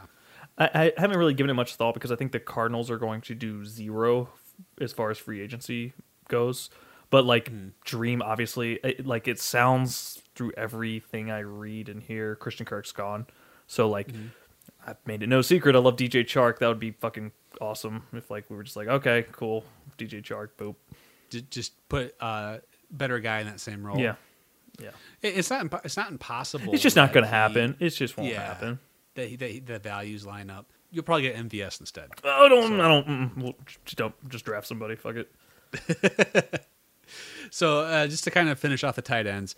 [0.58, 3.22] I, I haven't really given it much thought because I think the Cardinals are going
[3.22, 4.30] to do zero
[4.80, 5.94] as far as free agency
[6.28, 6.70] goes.
[7.10, 7.70] But like Hmm.
[7.86, 13.26] Dream, obviously, it, like it sounds through everything I read and hear, Christian Kirk's gone.
[13.68, 14.28] So like, Hmm.
[14.86, 15.76] I've made it no secret.
[15.76, 16.58] I love DJ Chark.
[16.60, 17.32] That would be fucking
[17.62, 19.64] awesome if like we were just like, okay, cool,
[19.98, 20.76] DJ Chark, boop.
[21.50, 22.58] Just put uh
[22.90, 23.98] better guy in that same role.
[24.00, 24.16] Yeah,
[24.82, 24.90] yeah.
[25.22, 26.74] It- it's not impo- it's not impossible.
[26.74, 27.76] It's just not going to happen.
[27.80, 28.46] It just won't Yeah.
[28.46, 28.80] happen.
[29.16, 30.68] That, he, that the values line up.
[30.92, 32.10] You'll probably get MVS instead.
[32.24, 33.08] Oh, don't I don't.
[33.08, 33.54] Mm, well,
[33.86, 34.96] just don't just draft somebody.
[34.96, 36.66] Fuck it.
[37.50, 39.56] So uh, just to kind of finish off the tight ends,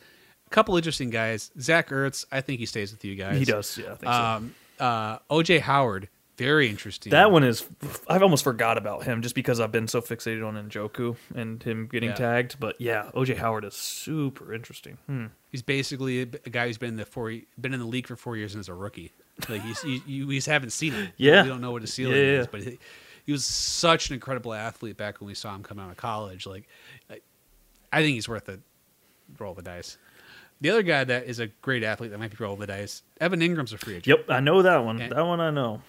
[0.47, 1.51] a couple interesting guys.
[1.59, 3.37] Zach Ertz, I think he stays with you guys.
[3.37, 3.77] He does.
[3.77, 4.09] Yeah, I think so.
[4.11, 7.11] Um, uh, OJ Howard, very interesting.
[7.11, 7.65] That one is.
[8.07, 11.87] I've almost forgot about him just because I've been so fixated on Njoku and him
[11.87, 12.15] getting Yeah.
[12.15, 12.59] tagged.
[12.59, 14.97] But yeah, OJ Howard is super interesting.
[15.07, 15.27] Hmm.
[15.51, 17.31] He's basically a, guy who's been in the four,
[17.61, 19.11] been in the league for four years and is a rookie.
[19.49, 21.09] Like he's, he, you, we just haven't seen him.
[21.17, 21.43] Yeah.
[21.43, 22.39] we don't know what his ceiling Yeah, yeah.
[22.39, 22.79] is, but he,
[23.25, 26.45] he was such an incredible athlete back when we saw him come out of college.
[26.47, 26.67] Like,
[27.09, 27.19] I,
[27.91, 28.59] I think he's worth a
[29.39, 29.97] roll of the dice.
[30.61, 33.41] The other guy that is a great athlete that might be roll the dice, Evan
[33.41, 34.07] Engram's a free agent.
[34.07, 35.01] Yep, I know that one.
[35.01, 35.81] And- that one I know.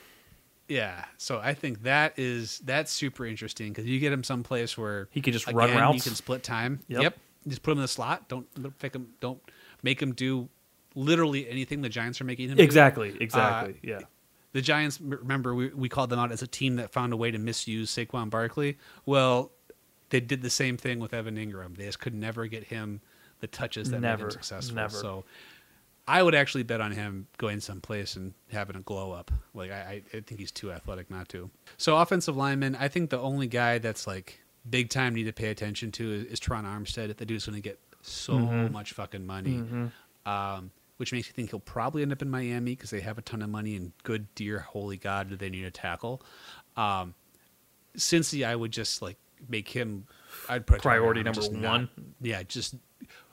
[0.69, 5.09] Yeah, so I think that is that's super interesting because you get him someplace where
[5.11, 6.05] He can just run again, You routes.
[6.05, 6.81] can split time.
[6.89, 7.19] Yep.
[7.47, 8.29] Just put him in the slot.
[8.29, 8.47] Don't
[8.83, 9.09] make him.
[9.21, 9.41] Don't
[9.83, 10.49] make him do
[10.95, 12.57] literally anything the Giants are making him.
[12.57, 12.63] do.
[12.63, 13.11] Exactly.
[13.13, 13.77] Uh, exactly.
[13.83, 14.01] yeah.
[14.53, 14.99] The Giants.
[15.03, 17.95] Remember, we we called them out as a team that found a way to misuse
[17.95, 18.79] Saquon Barkley.
[19.05, 19.53] Well,
[20.09, 21.77] they did the same thing with Evan Engram.
[21.77, 23.03] They just could never get him
[23.41, 24.77] the touches that made Never, him successful.
[24.77, 24.97] never.
[24.97, 25.25] So.
[26.07, 29.31] I would actually bet on him going someplace and having a glow up.
[29.55, 31.51] Like I, I, think he's too athletic not to.
[31.79, 35.49] So offensive lineman, I think the only guy that's like big time need to pay
[35.49, 37.17] attention to is, is Terron Armstead.
[37.17, 38.71] The dude's going to get so Mhm.
[38.73, 39.93] much fucking money, Mhm.
[40.27, 43.23] um, which makes me think he'll probably end up in Miami because they have a
[43.23, 46.23] ton of money and good dear holy god do they need a tackle.
[46.77, 47.15] Um,
[47.97, 49.17] Cincy, I would just like
[49.49, 50.07] make him.
[50.49, 51.89] I'd put Priority number just not- one.
[52.21, 52.75] yeah, just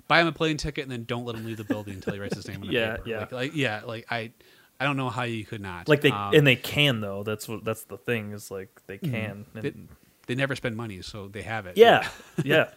[0.07, 2.19] buy him a plane ticket and then don't let him leave the building until he
[2.19, 3.09] writes his name on the Yeah, paper.
[3.09, 3.19] yeah.
[3.19, 4.31] Like, like yeah, like I,
[4.79, 5.87] I don't know how you could not.
[5.87, 7.23] Like they Um, and they can though.
[7.23, 9.45] That's what that's the thing is like they can.
[9.53, 9.89] They- And,
[10.27, 11.77] they never spend money, so they have it.
[11.77, 12.07] yeah.
[12.43, 12.69] yeah.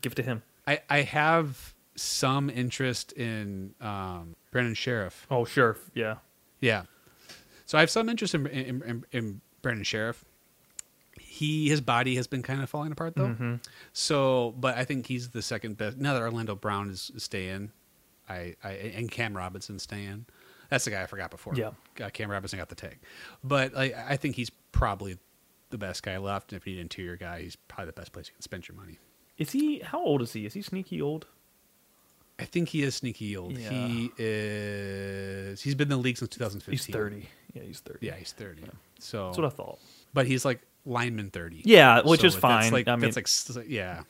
[0.00, 0.42] Give it to him.
[0.66, 5.26] I, I have some interest in um, Brandon Scherff.
[5.30, 5.76] Oh sure.
[5.94, 6.16] Yeah.
[6.60, 6.82] Yeah,
[7.64, 10.24] so I have some interest in in, in, in Brandon Scherff.
[11.40, 13.28] He his body has been kind of falling apart though.
[13.28, 13.64] Mhm.
[13.94, 15.96] So, but I think he's the second best.
[15.96, 17.72] Now that Orlando Brown is, staying,
[18.28, 20.26] I, I and Cam Robinson staying.
[20.68, 21.54] That's the guy I forgot before.
[21.56, 21.70] Yeah.
[22.00, 22.98] uh, Cam Robinson got the tag,
[23.42, 25.18] but I, I think he's probably
[25.70, 26.52] the best guy left.
[26.52, 28.68] And if you need an interior guy, he's probably the best place you can spend
[28.68, 28.98] your money.
[29.38, 29.78] Is he?
[29.80, 30.44] How old is he?
[30.46, 31.26] Is he sneaky old?
[32.38, 33.56] I think he is sneaky old.
[33.58, 33.70] Yeah.
[33.70, 35.60] He is.
[35.62, 36.72] He's been in the league since 2015.
[36.72, 37.28] He's thirty.
[37.52, 38.06] Yeah, he's thirty.
[38.06, 38.62] Yeah, he's 30.
[39.00, 39.78] So, That's what I thought.
[40.14, 41.62] but he's like lineman 30.
[41.64, 42.72] Yeah, which is fine.
[42.72, 44.02] Like, I mean, that's like yeah.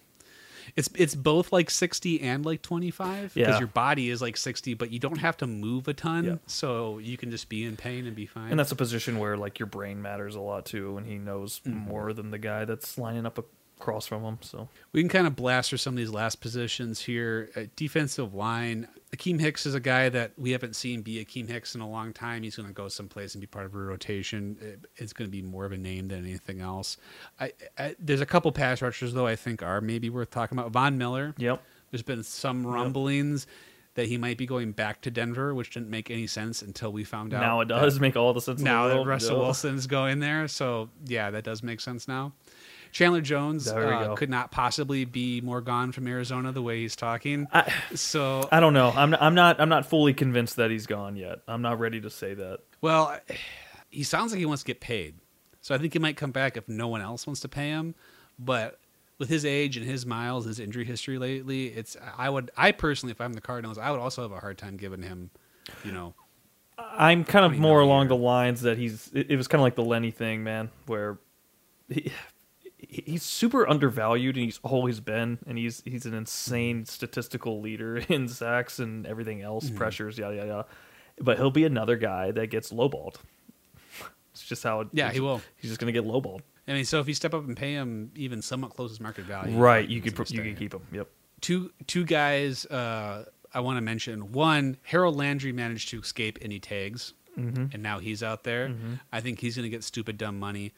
[0.77, 3.59] It's it's both like 60 and like 25 because Yeah.
[3.59, 6.35] your body is like 60, but you don't have to move a ton, Yeah.
[6.47, 8.51] so you can just be in pain and be fine.
[8.51, 11.61] and that's a position where like your brain matters a lot too, and he knows
[11.67, 11.77] Mm-hmm.
[11.89, 13.45] more than the guy that's lining up
[13.81, 14.39] across from him.
[14.43, 17.51] So we can kind of blast through some of these last positions here.
[17.57, 18.87] Uh, defensive line,
[19.17, 22.13] Akiem Hicks is a guy that we haven't seen be Akiem Hicks in a long
[22.13, 22.45] time.
[22.45, 24.57] He's going to go someplace and be part of a rotation.
[24.63, 26.97] Eh, it's going to be more of a name than anything else.
[27.41, 30.71] I, I, there's a couple pass rushers though I think are maybe worth talking about.
[30.71, 31.35] Von Miller.
[31.39, 31.63] yep.
[31.91, 33.49] There's been some rumblings
[33.95, 37.03] that he might be going back to Denver, which didn't make any sense until we
[37.03, 37.41] found out.
[37.41, 38.61] Now it does make all the sense.
[38.63, 39.07] now the that.
[39.07, 39.41] Russell.
[39.41, 40.47] Wilson's going there.
[40.47, 42.33] So yeah, that does make sense now.
[42.93, 47.47] Chandler Jones uh, could not possibly be more gone from Arizona the way he's talking.
[47.53, 48.93] I, so, I don't know.
[48.95, 51.41] I'm I'm not I'm not fully convinced that he's gone yet.
[51.47, 52.61] I'm not ready to say that.
[52.81, 53.19] well,
[53.91, 55.17] he sounds like he wants to get paid.
[55.61, 57.95] So I think he might come back if no one else wants to pay him.
[58.39, 58.79] But
[59.19, 63.11] with his age and his miles, his injury history lately, it's I would I personally,
[63.13, 65.31] if I'm the Cardinals, I would also have a hard time giving him,
[65.85, 66.15] you know,
[66.79, 68.09] I'm kind of more along year.
[68.09, 69.11] the lines that he's.
[69.13, 71.19] It, was kind of like the Lenny thing, man, where
[71.89, 72.13] he, he-
[72.89, 78.29] he's super undervalued and he's always been, and he's he's an insane statistical leader in
[78.29, 79.77] sacks and everything else, Mm-hmm.
[79.77, 80.49] pressures, yada yada.
[80.49, 80.67] yada.
[81.21, 83.17] But he'll be another guy that gets lowballed.
[84.33, 84.89] It's just how it.
[84.93, 85.43] Yeah, he will.
[85.57, 86.41] He's just gonna get lowballed.
[86.69, 89.25] I mean, so if you step up and pay him even somewhat close to market
[89.25, 89.89] value, Right.
[89.89, 90.83] You could you could keep him.
[90.93, 91.09] Yep.
[91.41, 94.31] two two guys uh, I want to mention.
[94.31, 97.67] One, Harold Landry managed to escape any tags, Mm-hmm.
[97.73, 98.73] and now he's out there.
[99.13, 100.73] I think he's going to get stupid dumb money,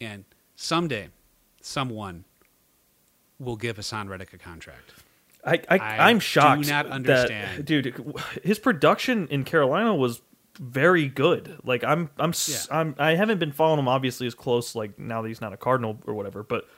[0.00, 0.24] and
[0.56, 1.08] someday,
[1.60, 2.24] someone
[3.38, 4.92] will give Haason Reddick a contract.
[5.44, 6.62] I, I, I I'm shocked.
[6.64, 7.64] do not that- understand.
[7.64, 8.14] dude.
[8.42, 10.20] His production in Carolina was
[10.58, 11.58] very good.
[11.64, 12.56] Like I'm, I'm, Yeah.
[12.70, 14.74] am I haven't been following him obviously as close.
[14.74, 16.68] Like now that he's not a Cardinal or whatever, but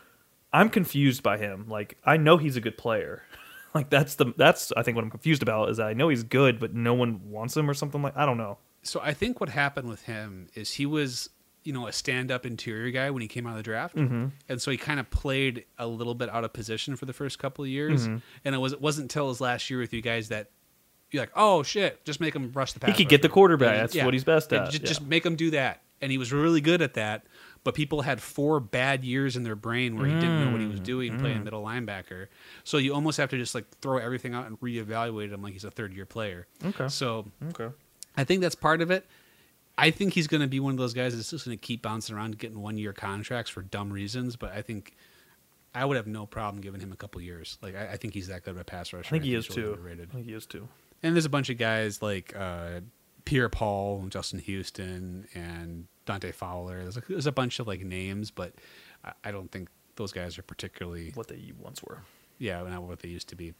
[0.52, 1.66] I'm confused by him.
[1.68, 3.22] Like I know he's a good player.
[3.74, 6.22] like that's the that's I think what I'm confused about is that I know he's
[6.22, 8.58] good, but no one wants him or something like I don't know.
[8.82, 11.28] So I think what happened with him is he was,
[11.62, 14.26] you know, a stand-up interior guy when he came out of the draft, Mm-hmm.
[14.48, 17.38] and so he kind of played a little bit out of position for the first
[17.38, 18.06] couple of years.
[18.08, 18.16] Mm-hmm.
[18.44, 20.50] And it was it wasn't until his last year with you guys that
[21.10, 22.90] you're like, oh shit, just make him rush the pass.
[22.96, 23.76] He could get the rusher." quarterback.
[23.76, 24.70] That's yeah, what he's best at.
[24.70, 24.86] ju- yeah.
[24.88, 27.24] Just make him do that, and he was really good at that.
[27.62, 30.66] But people had four bad years in their brain where he didn't know what he
[30.66, 32.28] Mm, was doing playing middle linebacker.
[32.64, 35.64] So you almost have to just like throw everything out and reevaluate him like he's
[35.64, 36.46] a third year player.
[36.64, 36.88] Okay.
[36.88, 37.68] So okay.
[38.16, 39.04] I think that's part of it.
[39.80, 41.82] I think he's going to be one of those guys that's just going to keep
[41.82, 44.36] bouncing around, getting one year contracts for dumb reasons.
[44.36, 44.94] But I think
[45.74, 47.58] I would have no problem giving him a couple years.
[47.62, 49.06] Like I, I think he's that good of a pass rusher.
[49.06, 49.74] I think he is he's really too.
[49.74, 50.08] underrated.
[50.10, 50.68] I think he is too.
[51.02, 52.80] And there's a bunch of guys like uh,
[53.24, 56.82] Pierre Paul, and Justin Houston, and Dante Fowler.
[56.82, 58.52] There's a, there's a bunch of like names, but
[59.04, 62.02] I, I don't think those guys are particularly What they once were.
[62.38, 63.54] yeah, not what they used to be.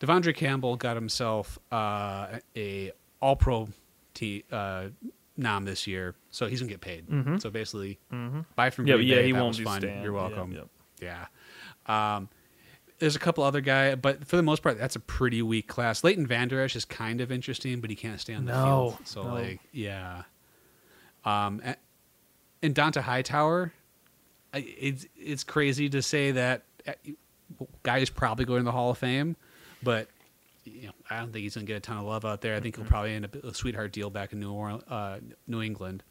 [0.00, 3.68] De'Vondre Campbell got himself uh, a All Pro
[4.16, 4.88] t- uh,
[5.36, 7.06] nom this year, so he's gonna get paid.
[7.08, 7.40] Mhm.
[7.40, 8.40] So basically, Mm-hmm.
[8.56, 9.80] buy from Yeah, Green yeah, Bay, he that won't was fun.
[9.82, 10.02] Stan.
[10.02, 10.52] You're Yeah, welcome.
[10.52, 10.68] yep.
[11.00, 11.26] Yeah.
[12.16, 12.28] Um,
[12.98, 16.02] there's a couple other guy, but for the most part, that's a pretty weak class.
[16.02, 19.06] Leighton Vander Esch is kind of interesting, but he can't stay on the No, field.
[19.06, 19.34] So no.
[19.34, 20.22] like, yeah.
[21.24, 21.76] Um, a-
[22.62, 23.72] and Dont'a Hightower,
[24.54, 26.92] I- it's it's crazy to say that uh,
[27.82, 29.36] guy is probably going to the Hall of Fame,
[29.82, 30.08] but
[30.66, 32.54] you know, I don't think he's going to get a ton of love out there.
[32.54, 35.62] I think he'll probably end up a sweetheart deal back in New Orleans, uh, New
[35.62, 36.02] England.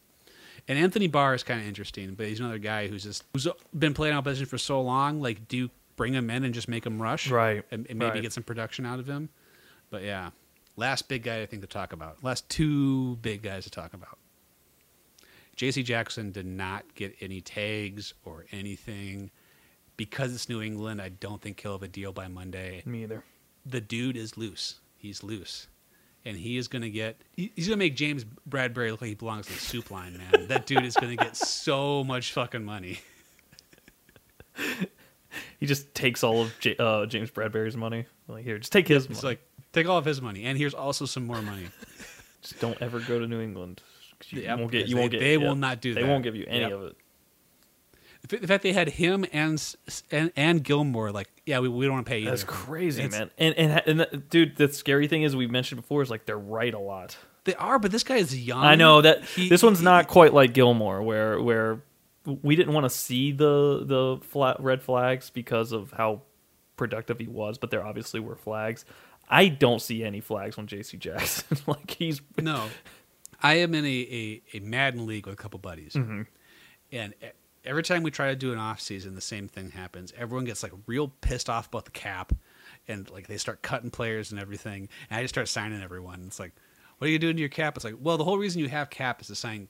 [0.68, 3.94] And Anthony Barr is kind of interesting, but he's another guy who's just who's been
[3.94, 5.22] playing out position for so long.
[5.22, 8.11] Like, do you bring him in and just make him rush, Right, and, and maybe
[8.11, 8.22] right.
[8.22, 9.30] get some production out of him?
[9.91, 10.32] But yeah,
[10.76, 12.23] last big guy I think to talk about.
[12.23, 14.18] Last two big guys to talk about.
[15.56, 15.84] J.C.
[15.84, 19.32] Jackson did not get any tags or anything
[19.95, 21.02] because it's New England.
[21.02, 23.23] I don't think he'll have a deal by Monday Me either.
[23.66, 24.76] The dude is loose.
[24.98, 25.68] He's loose.
[26.28, 29.14] And he is going to get, he's going to make James Bradberry look like he
[29.16, 30.48] belongs to the soup line, man.
[30.48, 33.00] that dude is going to get so much fucking money.
[35.60, 38.06] He just takes all of J- uh, James Bradberry's money.
[38.28, 39.34] Like here, just take his It's money.
[39.36, 40.46] like, take all of his money.
[40.46, 41.68] And here's also some more money.
[42.42, 43.82] just don't ever go to New England.
[44.30, 44.88] You Yep, won't get.
[44.88, 45.24] You won't they- get.
[45.24, 45.46] they yeah.
[45.48, 46.08] will not do They that.
[46.08, 46.72] won't give you any Yep.
[46.72, 46.96] of it.
[48.27, 49.61] The the fact they had him and
[50.11, 52.31] and, and Gilmore, like, yeah, we, we don't want to pay either.
[52.31, 53.30] That's crazy, It's- man.
[53.38, 56.38] And and and that, dude, the scary thing is we mentioned before is like they're
[56.38, 57.18] right a lot.
[57.43, 58.64] They are, but this guy is young.
[58.64, 61.81] I know that He- this one's he- not quite like Gilmore, where where
[62.41, 66.22] we didn't want to see the the flat red flags because of how
[66.77, 68.84] productive he was, but there obviously were flags.
[69.30, 70.97] I don't see any flags on J.C.
[70.97, 71.57] Jackson.
[71.68, 72.68] like he's No,
[73.41, 76.23] I am in a, a, a Madden league with a couple buddies, Mm-hmm.
[76.91, 77.27] and e-
[77.66, 80.14] every time we try to do an off season, the same thing happens.
[80.18, 82.34] Everyone gets like real pissed off about the cap,
[82.88, 84.90] and like they start cutting players and everything.
[85.10, 86.24] And I just start signing everyone.
[86.28, 86.54] It's like,
[86.98, 87.76] what are you doing to your cap?
[87.76, 89.68] It's like, well, the whole reason you have cap is to sign,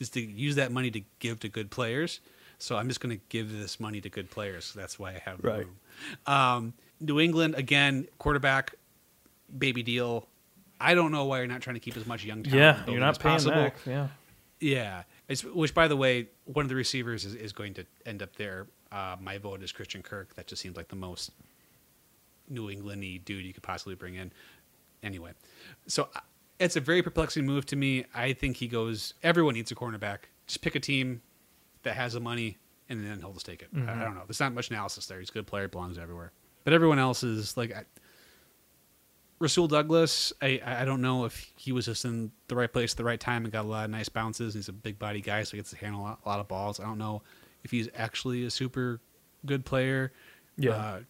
[0.00, 2.20] is to use that money to give to good players.
[2.58, 4.72] So I'm just going to give this money to good players.
[4.74, 5.58] That's why I have the Right.
[5.60, 5.76] room.
[6.26, 8.74] Um, New England again, quarterback,
[9.56, 10.26] baby deal.
[10.80, 12.78] I don't know why you're not trying to keep as much young talent.
[12.86, 13.54] yeah, you're not paying possible.
[13.54, 13.76] back.
[13.86, 14.08] Yeah,
[14.60, 18.22] Yeah, it's, which by the way, one of the receivers is, is going to end
[18.22, 18.66] up there.
[18.90, 20.34] Uh, my vote is Christian Kirk.
[20.34, 21.30] That just seems like the most
[22.48, 24.32] New Englandy dude you could possibly bring in.
[25.02, 25.32] Anyway,
[25.86, 26.20] so uh,
[26.58, 28.06] it's a very perplexing move to me.
[28.14, 29.14] I think he goes.
[29.22, 30.20] Everyone needs a cornerback.
[30.46, 31.20] Just pick a team
[31.82, 32.56] that has the money
[32.88, 33.74] and then he'll just take it.
[33.74, 33.88] Mm-hmm.
[33.88, 34.22] I, I don't know.
[34.26, 35.20] There's not much analysis there.
[35.20, 36.32] He's a good player, belongs everywhere.
[36.64, 37.84] But everyone else is like I,
[39.38, 40.32] Rasul Douglas.
[40.42, 43.20] I I don't know if he was just in the right place at the right
[43.20, 44.54] time and got a lot of nice bounces.
[44.54, 46.48] He's a big body guy, so he gets to handle a lot, a lot of
[46.48, 46.80] balls.
[46.80, 47.22] I don't know
[47.64, 49.00] if he's actually a super
[49.46, 50.12] good player.
[50.56, 50.70] Yeah.
[50.72, 51.00] Uh,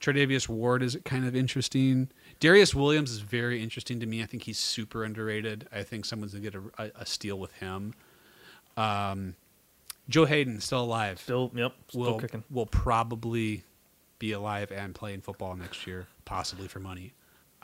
[0.00, 2.10] Tre'Davious Ward is kind of interesting.
[2.40, 4.22] Darious Williams is very interesting to me.
[4.22, 5.66] I think he's super underrated.
[5.72, 7.94] I think someone's gonna get a, a, a steal with him.
[8.76, 9.34] Um,
[10.08, 11.20] Joe Haden still alive.
[11.20, 12.44] Still, yep, still will kicking.
[12.50, 13.64] will probably
[14.18, 17.14] be alive and playing football next year, possibly for money.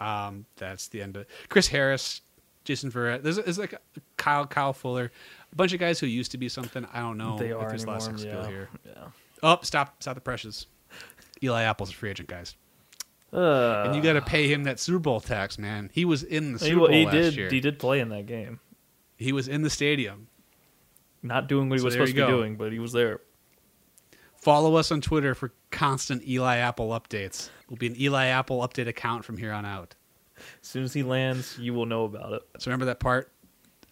[0.01, 2.23] Um, that's the end of Chris Harris,
[2.65, 3.23] Jason Verrett.
[3.23, 3.75] There's, there's like
[4.17, 5.13] Kyle Kyle Fuller,
[5.53, 6.87] a bunch of guys who used to be something.
[6.93, 8.11] I don't know they if are there's anymore.
[8.15, 8.49] appeal yeah.
[8.49, 8.69] here.
[8.87, 8.93] Yeah.
[9.43, 10.67] Oh, stop stop the pressures.
[11.43, 12.55] Eli Apple's a free agent, guys,
[13.33, 15.89] Uh, and you got to pay him that Super Bowl tax, man.
[15.93, 17.37] He was in the he, Super Bowl he last did.
[17.37, 17.51] year.
[17.51, 18.61] He did play in that game.
[19.17, 20.29] He was in the stadium.
[21.23, 23.21] Not doing what he So was supposed to be doing, but he was there.
[24.41, 27.51] Follow us on Twitter for constant Eli Apple updates.
[27.69, 29.95] We'll be an Eli Apple update account from here on out.
[30.63, 32.43] As soon as he lands, you will know about it.
[32.59, 33.31] So remember that part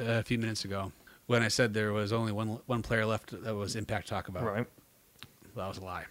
[0.00, 0.90] uh, a few minutes ago
[1.26, 4.28] when I said there was only one one player left that was impact to talk
[4.28, 4.44] about.
[4.44, 4.66] Right.
[5.54, 6.04] Well, that was a lie.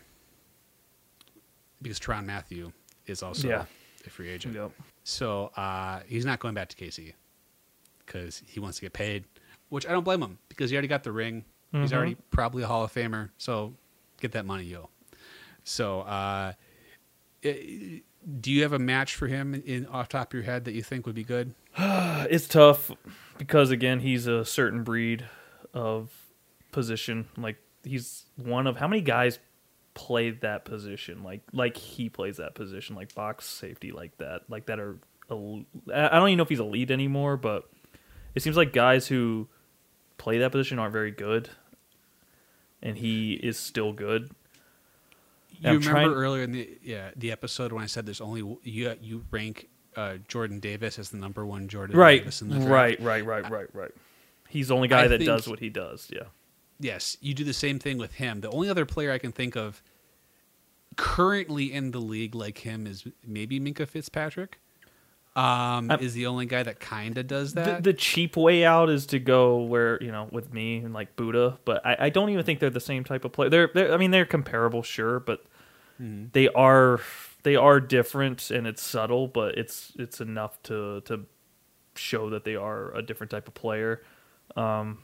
[1.82, 2.72] Because Tyrann Mathieu
[3.08, 3.66] is also Yeah.
[4.06, 4.54] a free agent.
[4.56, 4.72] Yep.
[5.04, 7.14] So uh, he's not going back to KC
[8.06, 9.24] because he wants to get paid,
[9.70, 11.46] which I don't blame him because he already got the ring.
[11.72, 11.96] He's Mhm.
[11.96, 13.30] already probably a Hall of Famer.
[13.38, 13.74] So
[14.20, 14.90] get that money, yo.
[15.64, 16.54] So uh,
[17.44, 18.02] i-
[18.42, 20.84] do you have a match for him in off top of your head that you
[20.84, 21.54] think would be good?
[22.30, 22.92] It's tough
[23.38, 25.26] because again, he's a certain breed
[25.74, 26.12] of
[26.72, 27.28] position.
[27.38, 29.40] Like he's one of how many guys
[29.94, 31.24] play that position?
[31.24, 34.98] Like like he plays that position, like box safety, like that, like that are.
[35.30, 35.36] I
[36.08, 37.70] I don't even know if he's elite anymore, but
[38.36, 39.48] it seems like guys who
[40.18, 41.50] play that position aren't very good,
[42.82, 44.32] and he is still good.
[45.60, 48.42] You I'm remember trying- earlier in the yeah the episode when I said there's only
[48.64, 52.56] you you rank uh, Jordan Davis as the number one Jordan Right, Davis in the
[52.58, 52.70] draft.
[52.70, 53.92] right, right, right, right, right.
[54.48, 56.08] He's the only guy I that think- does what he does.
[56.14, 56.24] Yeah.
[56.80, 58.42] Yes, you do the same thing with him.
[58.42, 59.82] The only other player I can think of
[60.96, 64.60] currently in the league like him is maybe Minkah Fitzpatrick.
[65.38, 67.84] Um, I'm- is the only guy that kind of does that.
[67.84, 71.60] the cheap way out is to go where you know with me and like Budda,
[71.64, 73.50] but I, I don't even think they're the same type of player.
[73.50, 75.44] They're, they're I mean they're comparable, sure, but
[76.02, 76.32] Mhm.
[76.34, 77.00] they are
[77.44, 81.26] they are different and it's subtle, but it's it's enough to to
[81.96, 84.04] show that they are a different type of player.
[84.56, 85.00] Um,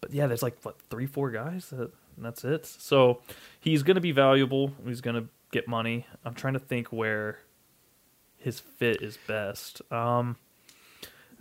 [0.00, 2.66] but yeah, there's like what three four guys that and that's it.
[2.66, 3.20] So
[3.60, 4.72] he's gonna be valuable.
[4.84, 6.06] He's gonna get money.
[6.24, 7.38] I'm trying to think where
[8.46, 9.82] his fit is best.
[9.92, 10.36] Um,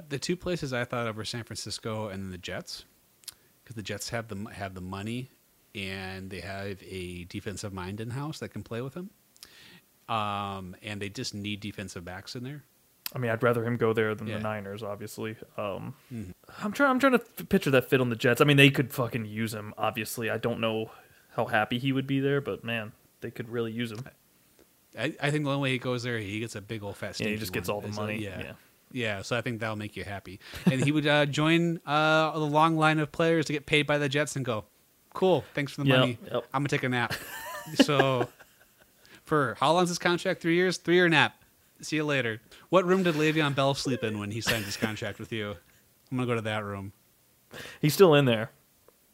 [0.10, 2.84] The two places I thought of were San Francisco and the Jets,
[3.64, 5.30] because the Jets have the have the money
[5.74, 9.10] and they have a defensive mind in house that can play with him.
[10.10, 12.64] Um, and they just need defensive backs in there.
[13.14, 14.38] I mean, I'd rather him go there than Yeah.
[14.38, 15.38] the Niners, obviously.
[15.58, 16.34] Um, Mhm.
[16.64, 16.90] I'm trying.
[16.92, 18.42] I'm trying to f- picture that fit on the Jets.
[18.42, 19.74] I mean, they could fucking use him.
[19.78, 20.92] Obviously, I don't know
[21.36, 22.92] how happy he would be there, but man,
[23.22, 24.00] they could really use him.
[24.98, 27.20] I, I think the only way he goes there, he gets a big old fat.
[27.20, 27.76] Yeah, he just gets one.
[27.76, 28.24] all the So, money.
[28.24, 28.40] yeah.
[28.40, 28.52] yeah.
[28.92, 30.40] Yeah, so I think that'll make you happy.
[30.66, 33.98] And he would uh, join uh, the long line of players to get paid by
[33.98, 34.64] the Jets and go,
[35.14, 36.18] cool, thanks for the Yep, money.
[36.32, 36.46] yep.
[36.54, 37.14] I'm going to take a nap.
[37.74, 38.30] so
[39.26, 40.42] for how long's his contract?
[40.42, 40.78] Three years?
[40.78, 41.36] Three year nap.
[41.82, 42.40] See you later.
[42.70, 45.56] What room did Le'Veon Bell sleep in when he signed his contract with you?
[46.12, 46.94] I'm going to go to that room.
[47.82, 48.52] He's still in there.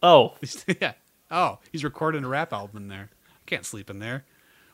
[0.03, 0.35] Oh,
[0.81, 0.93] yeah.
[1.31, 3.09] Oh, he's recording a rap album in there.
[3.29, 4.25] I can't sleep in there.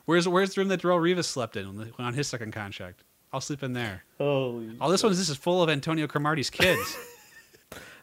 [0.08, 3.04] Where's where's the room that Darrelle Revis slept in when on his second contract?
[3.30, 4.04] I'll sleep in there.
[4.16, 4.70] holy!
[4.80, 6.96] Oh, this one's this is full of Antonio Cromartie's kids.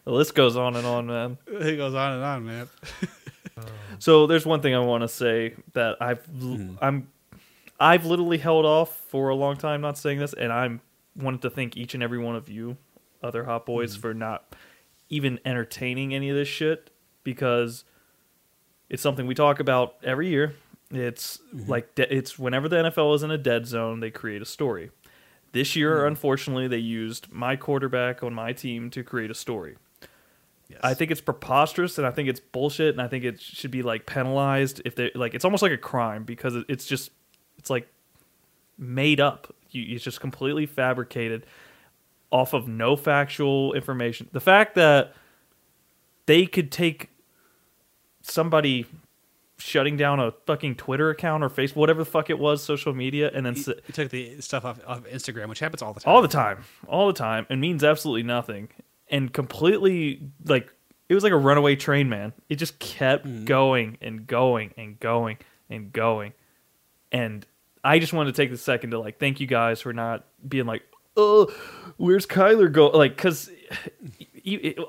[0.03, 1.40] The list goes on and on, man.
[1.48, 2.69] it goes on and on, man.
[3.98, 6.77] So there's one thing I want to say that I've Mhm.
[6.80, 7.07] I'm
[7.80, 10.82] I've literally held off for a long time not saying this, and I'm
[11.15, 12.77] wanted to thank each and every one of you,
[13.23, 14.53] other hot boys, for not
[15.10, 16.91] even entertaining any of this shit
[17.23, 17.84] because
[18.91, 20.53] it's something we talk about every year.
[20.91, 21.70] It's mm-hmm.
[21.70, 24.91] like de- it's whenever the NFL is in a dead zone, they create a story.
[25.52, 26.07] This year, mm.
[26.07, 29.78] unfortunately, they used my quarterback on my team to create a story.
[30.70, 30.80] Yes.
[30.84, 33.84] I think it's preposterous and I think it's bullshit and I think it should be
[33.84, 37.12] like penalized if they like it's almost like a crime because it's just
[37.57, 37.88] it's like
[38.78, 39.53] made up.
[39.70, 41.45] You, it's just completely fabricated
[42.32, 44.28] off of no factual information.
[44.32, 45.14] The fact that
[46.26, 47.10] they could take
[48.22, 48.86] somebody
[49.57, 53.32] shutting down a fucking Twitter account or Facebook, whatever the fuck it was, social media,
[53.34, 56.14] and then he, he took the stuff off of Instagram, which happens all the time.
[56.14, 58.69] all the time, all the time, and means absolutely nothing,
[59.10, 60.72] and completely like
[61.07, 62.34] it was like a runaway train, man.
[62.49, 63.45] It just kept mm-hmm.
[63.45, 65.38] going and going and going
[65.69, 66.34] and going.
[67.11, 67.45] And
[67.84, 70.65] I just wanted to take the second to like thank you guys for not being
[70.65, 70.84] like,
[71.15, 71.53] oh,
[71.98, 72.88] where's Kyler go?
[72.88, 73.49] Like, because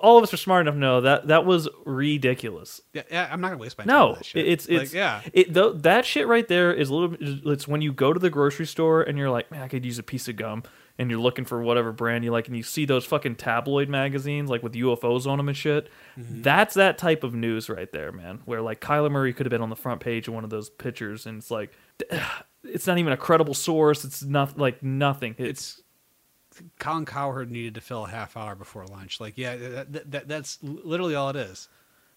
[0.02, 2.80] all of us are smart enough to know that that was ridiculous.
[2.92, 3.94] Yeah, yeah, I'm not gonna waste my time.
[3.94, 4.46] No, on that shit.
[4.46, 5.22] it's Like, it's yeah.
[5.32, 7.52] It though that shit right there is a little.
[7.52, 9.98] It's when you go to the grocery store and you're like, man, I could use
[9.98, 10.62] a piece of gum,
[10.98, 14.50] and you're looking for whatever brand you like, and you see those fucking tabloid magazines
[14.50, 15.88] like with UFOs on them and shit.
[16.18, 16.42] Mm-hmm.
[16.42, 18.40] That's that type of news right there, man.
[18.44, 20.70] Where like Kyler Murray could have been on the front page of one of those
[20.70, 21.72] pictures, and it's like,
[22.64, 24.04] it's not even a credible source.
[24.04, 25.34] It's not like nothing.
[25.38, 25.82] It's It's
[26.78, 29.20] Colin Cowherd needed to fill a half hour before lunch.
[29.20, 31.68] Like, yeah, that, that, that, that's literally all it is.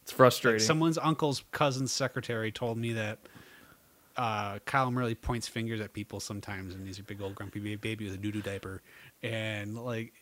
[0.04, 0.60] it's frustrating.
[0.60, 3.20] Someone's uncle's cousin's secretary told me that
[4.18, 8.06] uh, Kyle Murray points fingers at people sometimes, and he's a big old grumpy baby
[8.06, 8.82] with a doo doo diaper,
[9.24, 10.14] and like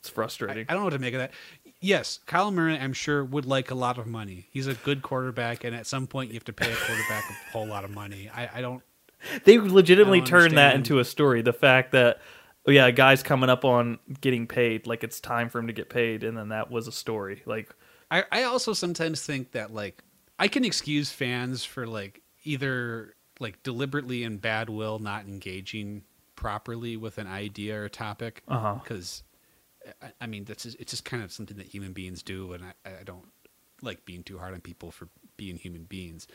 [0.00, 0.64] it's frustrating.
[0.68, 1.32] I don't know what to make of that.
[1.80, 4.48] Yes, Kyle Murray, I'm sure would like a lot of money.
[4.50, 7.52] He's a good quarterback, and at some point you have to pay a quarterback a
[7.52, 8.30] whole lot of money.
[8.34, 8.82] I, I don't.
[9.44, 11.42] they legitimately I don't turned that into a story.
[11.42, 12.20] The fact that
[12.68, 15.72] oh yeah, a guy's coming up on getting paid, like it's time for him to
[15.72, 17.42] get paid, and then that was a story.
[17.46, 17.74] Like
[18.10, 20.02] I, I also sometimes think that like
[20.38, 26.02] I can excuse fans for like either like deliberately in bad will not engaging
[26.36, 28.74] properly with an idea or topic Uh-huh.
[28.82, 29.24] because
[30.02, 32.62] I, I mean that's just, it's just kind of something that human beings do and
[32.64, 33.26] I, I don't
[33.82, 36.28] like being too hard on people for being human beings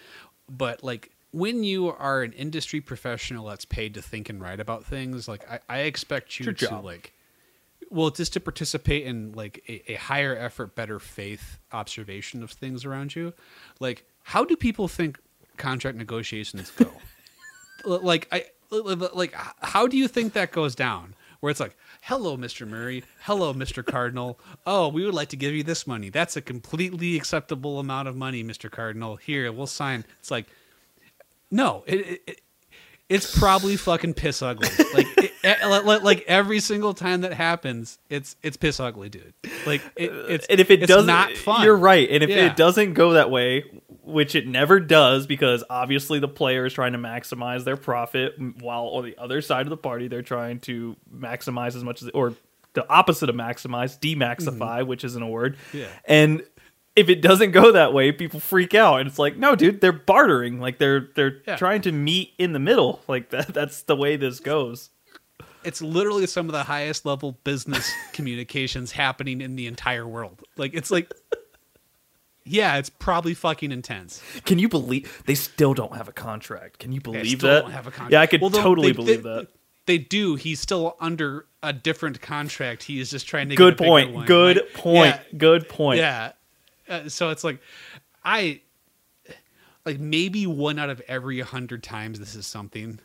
[0.50, 4.86] but like when you are an industry professional that's paid to think and write about
[4.86, 6.86] things like I, I expect you to job.
[6.86, 7.12] like
[7.90, 12.86] well just to participate in like a, a higher effort better faith observation of things
[12.86, 13.34] around you
[13.80, 15.20] like how do people think
[15.58, 16.90] contract negotiations go?
[17.86, 18.46] Like i
[19.14, 21.16] like how do you think that goes down?
[21.42, 23.04] Where it's like hello mr murray.
[23.24, 24.40] Hello mr cardinal.
[24.66, 26.10] Oh we would like to give you this money.
[26.10, 29.18] That's a completely acceptable amount of money mr cardinal.
[29.18, 30.06] Here we'll sign.
[30.20, 30.46] It's like
[31.54, 32.42] no it, it, it
[33.10, 34.70] it's probably fucking piss ugly.
[34.94, 39.34] Like, it, eh, like- every single time that happens, it's it's piss ugly, dude.
[39.68, 41.64] Like, it, it's and if it doesn't, not fun.
[41.64, 42.10] You're right.
[42.10, 42.48] And if Yeah.
[42.48, 43.66] it doesn't go that way,
[44.02, 48.86] which it never does, because obviously the player is trying to maximize their profit, while
[48.86, 52.34] on the other side of the party they're trying to maximize as much as, or
[52.74, 55.58] the opposite of maximize, demaxify, which isn't a word.
[55.70, 55.78] Mm-hmm.
[55.78, 55.88] Yeah.
[56.06, 56.44] And
[56.96, 59.92] if it doesn't go that way, people freak out, and it's like, no, dude, they're
[59.92, 60.60] bartering.
[60.60, 61.56] Like they're they're Yeah.
[61.56, 63.02] trying to meet in the middle.
[63.08, 63.54] Like that.
[63.54, 64.90] That's the way this goes.
[65.64, 70.42] It's literally some of the highest level business communications happening in the entire world.
[70.58, 71.10] Like, it's like,
[72.46, 74.22] yeah, it's probably fucking intense.
[74.44, 76.80] Can you believe they still don't have a contract?
[76.80, 77.62] Can you They believe still that?
[77.62, 78.12] don't have a contract.
[78.12, 79.48] Yeah, I could Well, totally they- believe they- that.
[79.86, 80.36] They do.
[80.36, 82.84] He's still under a different contract.
[82.84, 84.14] He is just trying to Good get a point.
[84.14, 84.26] one.
[84.26, 85.06] Good Like, point.
[85.32, 85.98] yeah, Good point.
[86.00, 86.32] Yeah.
[86.94, 87.60] Uh, so it's like,
[88.24, 88.62] I
[89.86, 93.00] like maybe one out of every hundred times this is something.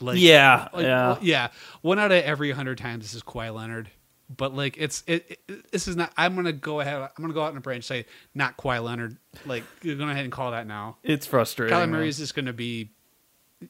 [0.00, 1.06] Like Yeah, like, yeah.
[1.08, 1.48] well, yeah.
[1.82, 3.90] One out of every hundred times this is Kawhi Leonard.
[4.34, 6.12] But like it's it, it- this is not.
[6.16, 6.94] I'm gonna go ahead.
[6.96, 9.16] I'm gonna go out on a branch say not Kawhi Leonard.
[9.44, 10.96] Like you're gonna ahead and call that now.
[11.02, 11.76] It's frustrating.
[11.76, 11.88] Kyler.
[11.88, 12.90] Murray is just gonna be.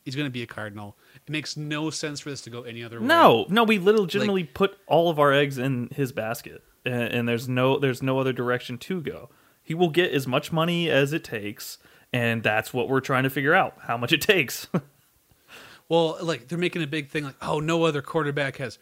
[0.04, 0.96] He's gonna be a Cardinal.
[1.14, 3.06] It makes no sense for this to go any other way.
[3.06, 7.48] No, no, we legitimately put all of our eggs in his basket, and, and there's
[7.48, 9.28] no there's no other direction to go.
[9.66, 11.76] He will get as much money as it takes,
[12.12, 14.68] and that's what we're trying to figure out how much it takes.
[15.88, 18.78] Well, like they're making a big thing, like, oh, no other quarterback has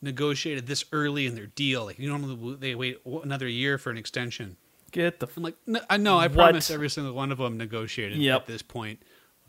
[0.00, 1.84] negotiated this early in their deal.
[1.84, 4.56] Like you normally they wait another year for an extension.
[4.90, 6.34] get the I'm like, no, I know, I What?
[6.34, 8.40] promise every single one of them negotiated Yep.
[8.40, 9.00] at this point,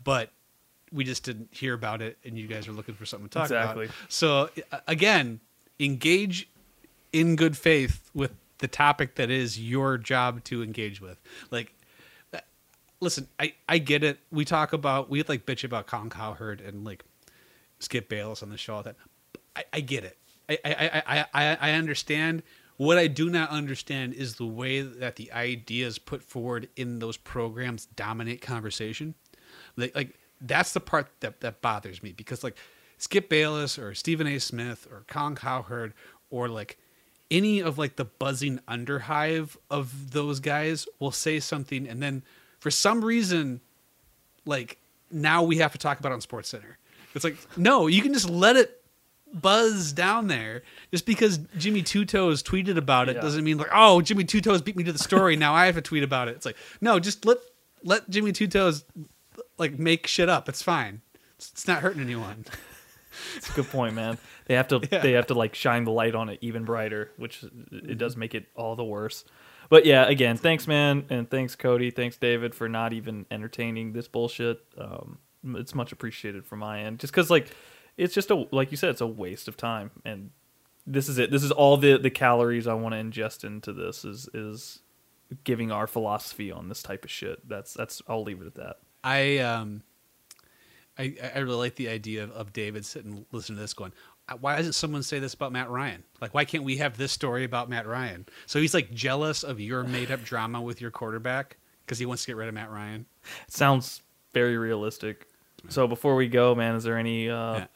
[0.04, 0.30] but
[0.92, 3.44] we just didn't hear about it, and you guys are looking for something to talk
[3.46, 3.86] Exactly.
[3.86, 3.96] about.
[4.08, 4.50] So
[4.86, 5.40] again,
[5.80, 6.48] engage
[7.12, 8.30] in good faith with
[8.64, 11.20] the topic that is your job to engage with.
[11.50, 11.74] Like,
[12.32, 12.38] uh,
[12.98, 14.20] listen, I I get it.
[14.32, 17.04] We talk about we like bitch about Colin Cowherd and like
[17.78, 18.80] Skip Bayless on the show.
[18.80, 18.96] That
[19.54, 20.16] I, I get it.
[20.48, 22.42] I, I, I, I, I understand.
[22.78, 27.18] What I do not understand is the way that the ideas put forward in those
[27.18, 29.14] programs dominate conversation.
[29.76, 32.56] Like, like that's the part that, that bothers me because like
[32.96, 34.40] Skip Bayless or Stephen A.
[34.40, 35.92] Smith or Colin Cowherd
[36.30, 36.78] or like
[37.30, 42.22] any of like the buzzing underhive of those guys will say something and then
[42.60, 43.60] for some reason
[44.44, 44.78] like
[45.10, 46.76] now we have to talk about it on Sports Center.
[47.14, 48.82] It's like no, you can just let it
[49.32, 50.62] buzz down there.
[50.90, 53.22] Just because Jimmy Two Toes tweeted about it Yeah.
[53.22, 55.36] doesn't mean like oh Jimmy Two Toes beat me to the story.
[55.36, 56.32] now I have to tweet about it.
[56.36, 57.38] It's like no, just let
[57.82, 58.84] let Jimmy Two Toes
[59.58, 60.48] like make shit up.
[60.48, 61.00] It's fine.
[61.36, 62.44] It's, it's not hurting anyone.
[63.36, 64.18] It's a good point, man.
[64.46, 64.98] They have to Yeah.
[64.98, 68.34] they have to like shine the light on it even brighter, which it does make
[68.34, 69.24] it all the worse.
[69.70, 71.90] But yeah, again, thanks, man, and thanks, Cody.
[71.90, 74.60] Thanks, David, for not even entertaining this bullshit.
[74.76, 75.18] Um,
[75.56, 76.98] it's much appreciated from my end.
[76.98, 77.48] Just because, like,
[77.96, 80.30] it's just a like you said, it's a waste of time, and
[80.86, 81.30] this is it.
[81.30, 84.80] This is all the the calories I want to ingest into this is is
[85.44, 87.48] giving our philosophy on this type of shit.
[87.48, 88.02] That's that's.
[88.06, 88.76] I'll leave it at that.
[89.02, 89.82] I um,
[90.98, 93.92] I I really like the idea of, of David sitting listening to this, going,
[94.28, 96.04] "Uh, "Why doesn't someone say this about Matt Ryan?
[96.20, 99.60] Like, why can't we have this story about Matt Ryan?" So he's like jealous of
[99.60, 102.70] your made up drama with your quarterback because he wants to get rid of Matt
[102.70, 103.06] Ryan.
[103.46, 104.02] It sounds
[104.32, 105.28] very realistic.
[105.68, 107.66] So before we go, man, is there any uh, Yeah.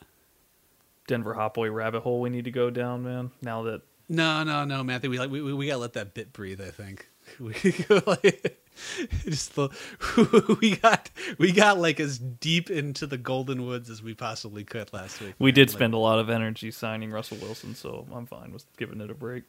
[1.06, 3.30] Denver Hot Boy rabbit hole we need to go down, man?
[3.40, 4.80] Now that No, no, no.
[4.80, 6.60] I we like we, we, we gotta let that bit breathe.
[6.60, 7.08] I think
[7.40, 7.54] we
[8.06, 8.62] like,
[9.24, 9.68] just the,
[10.60, 14.92] we got we got like as deep into the golden woods as we possibly could
[14.92, 15.34] last week.
[15.38, 15.54] we man.
[15.54, 19.00] did Like, spend a lot of energy signing Russell Wilson, so I'm fine with giving
[19.00, 19.44] it a break.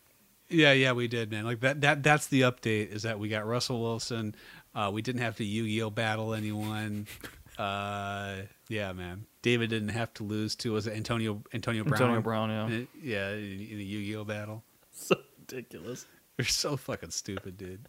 [0.49, 1.45] Yeah, yeah, we did, man.
[1.45, 4.35] Like that that that's the update is that we got Russell Wilson.
[4.73, 7.07] Uh, we didn't have to Yu-Gi-Oh battle anyone.
[7.57, 9.25] Uh, yeah, man.
[9.41, 12.01] David didn't have to lose to was it Antonio Antonio Brown?
[12.01, 12.63] Antonio Brown, yeah.
[12.63, 14.63] Uh, yeah, in, in a Yu-Gi-Oh battle.
[14.91, 16.05] So ridiculous.
[16.37, 17.85] You're so fucking stupid, dude.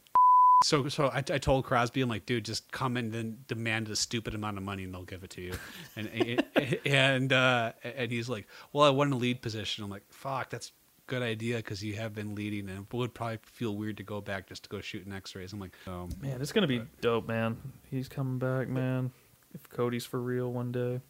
[0.62, 3.97] So, so I, I told Crosby, I'm like, dude, just come and then demand a
[3.97, 5.55] stupid amount of money, and they'll give it to you.
[5.97, 6.45] And
[6.87, 9.85] and uh, and he's like, well, I want a lead position.
[9.85, 10.70] I'm like, fuck, that's a
[11.07, 14.20] good idea because you have been leading, and it would probably feel weird to go
[14.20, 15.53] back just to go shoot an X-rays.
[15.55, 17.57] I'm like, oh, Man, it's gonna be dope, man.
[17.91, 19.12] He's coming back, man.
[19.55, 21.01] If Cody's for real one day.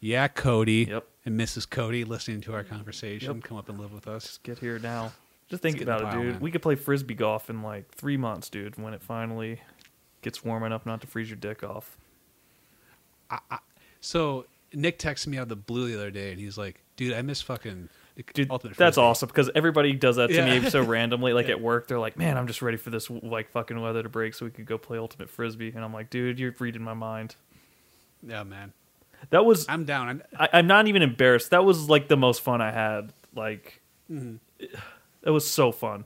[0.00, 1.08] yeah, Cody Yep.
[1.24, 1.68] and Mrs.
[1.68, 3.44] Cody listening to our conversation, Yep.
[3.44, 4.24] come up and live with us.
[4.24, 5.12] Just get here now.
[5.48, 6.32] Just think get in the about it, dude.
[6.32, 6.40] man.
[6.40, 9.60] We could play frisbee golf in like three months, dude, when it finally
[10.22, 11.96] gets warm enough not to freeze your dick off.
[14.00, 17.12] So Nick texted me out of the blue the other day, and he's like, dude,
[17.14, 17.88] I miss fucking
[18.32, 20.58] Dude, that's Frisbee." awesome because everybody does that to Yeah.
[20.58, 21.34] me so randomly.
[21.34, 21.52] Like Yeah.
[21.54, 24.32] at work, they're like, "Man, I'm just ready for this like fucking weather to break
[24.32, 27.36] so we could go play ultimate frisbee." And I'm like, "Dude, you're reading my mind."
[28.26, 28.72] Yeah, man.
[29.30, 30.08] That was I'm down.
[30.08, 31.50] I'm, I, I'm not even embarrassed.
[31.50, 33.12] That was like the most fun I had.
[33.34, 34.36] Like, Mm-hmm.
[35.26, 36.04] It was so fun.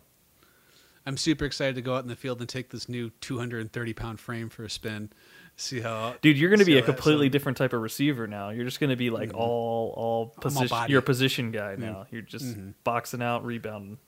[1.06, 4.18] I'm super excited to go out in the field and take this new 230 pound
[4.20, 5.10] frame for a spin.
[5.56, 8.50] See how, Dude, you're going to be a completely different type of receiver now.
[8.50, 10.76] You're just going to be like all all all position.
[10.88, 12.06] You're a position guy now.
[12.10, 12.74] You're just Mhm.
[12.84, 13.98] boxing out, rebounding.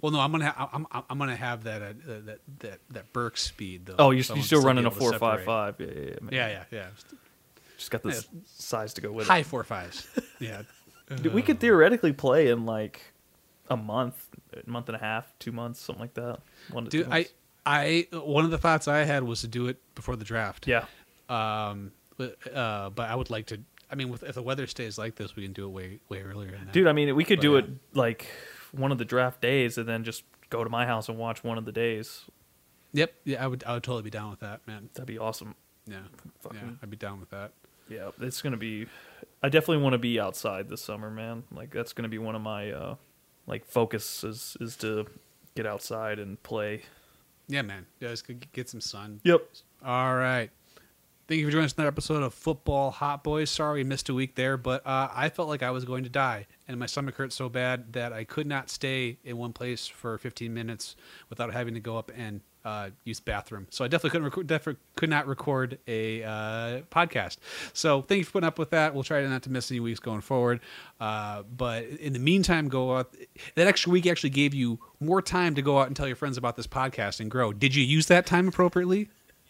[0.00, 3.36] Well, no, I'm gonna ha- I'm I'm gonna have that uh, that that that Burke
[3.36, 3.96] speed though.
[3.98, 5.74] Oh, you're, So you're still running a four five five.
[5.80, 6.18] Yeah, yeah, yeah.
[6.30, 6.86] Yeah, yeah, yeah.
[7.76, 9.30] Just got the s- size to go with it.
[9.30, 9.46] High it.
[9.46, 10.06] four fives.
[10.40, 10.62] Yeah.
[11.08, 13.00] Dude, we could theoretically play in like
[13.70, 16.40] a month, a month and a half, two months, something like that.
[16.70, 17.32] One to Dude, two I months.
[17.66, 20.66] I one of the thoughts I had was to do it before the draft.
[20.66, 20.84] yeah.
[21.28, 21.92] Um.
[22.16, 23.60] But, uh, but I would like to.
[23.90, 26.22] I mean, with, if the weather stays like this, we can do it way way
[26.22, 26.58] earlier.
[26.72, 27.58] Dude, I mean, we could But, do yeah.
[27.60, 28.26] it like
[28.72, 31.58] one of the draft days and then just go to my house and watch one
[31.58, 32.24] of the days.
[32.92, 33.14] Yep.
[33.24, 33.62] Yeah, I would.
[33.64, 34.88] I would totally be down with that, man.
[34.94, 35.54] That'd be awesome.
[35.86, 35.98] Yeah.
[36.40, 37.52] Fucking- Yeah, I'd be down with that.
[37.88, 38.86] Yeah, it's gonna be.
[39.42, 41.44] I definitely want to be outside this summer, man.
[41.52, 42.94] Like that's gonna be one of my uh,
[43.48, 45.06] like focus is is to
[45.56, 46.82] get outside and play.
[47.48, 47.86] Yeah, man.
[47.98, 49.20] Yeah, just get- get some sun.
[49.24, 49.40] Yep.
[49.84, 50.50] All right.
[51.26, 53.50] Thank you for joining us in that episode of Football Hot Boys.
[53.50, 56.08] Sorry we missed a week there, but uh, I felt like I was going to
[56.10, 59.86] die, and my stomach hurt so bad that I could not stay in one place
[59.86, 60.96] for 15 minutes
[61.28, 63.66] without having to go up and uh, use bathroom.
[63.70, 67.38] So I definitely couldn't record, definitely could not record a uh, podcast.
[67.72, 68.92] So thank you for putting up with that.
[68.92, 70.60] We'll try not to miss any weeks going forward.
[71.00, 73.14] Uh, but in the meantime, go out.
[73.54, 76.36] That extra week actually gave you more time to go out and tell your friends
[76.36, 77.52] about this podcast and grow.
[77.52, 79.08] Did you use that time appropriately?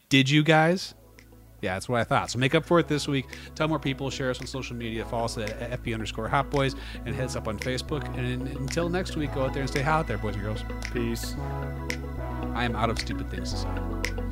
[0.09, 0.95] Did you guys?
[1.61, 2.31] Yeah, that's what I thought.
[2.31, 3.27] So make up for it this week.
[3.55, 6.77] Tell more people, share us on social media, follow us at FB underscore Hot Boys,
[7.05, 8.05] and heads up on Facebook.
[8.17, 10.65] And until next week, go out there and stay hot out there, boys and girls.
[10.93, 11.35] Peace.
[12.55, 14.28] I am out of stupid things to say.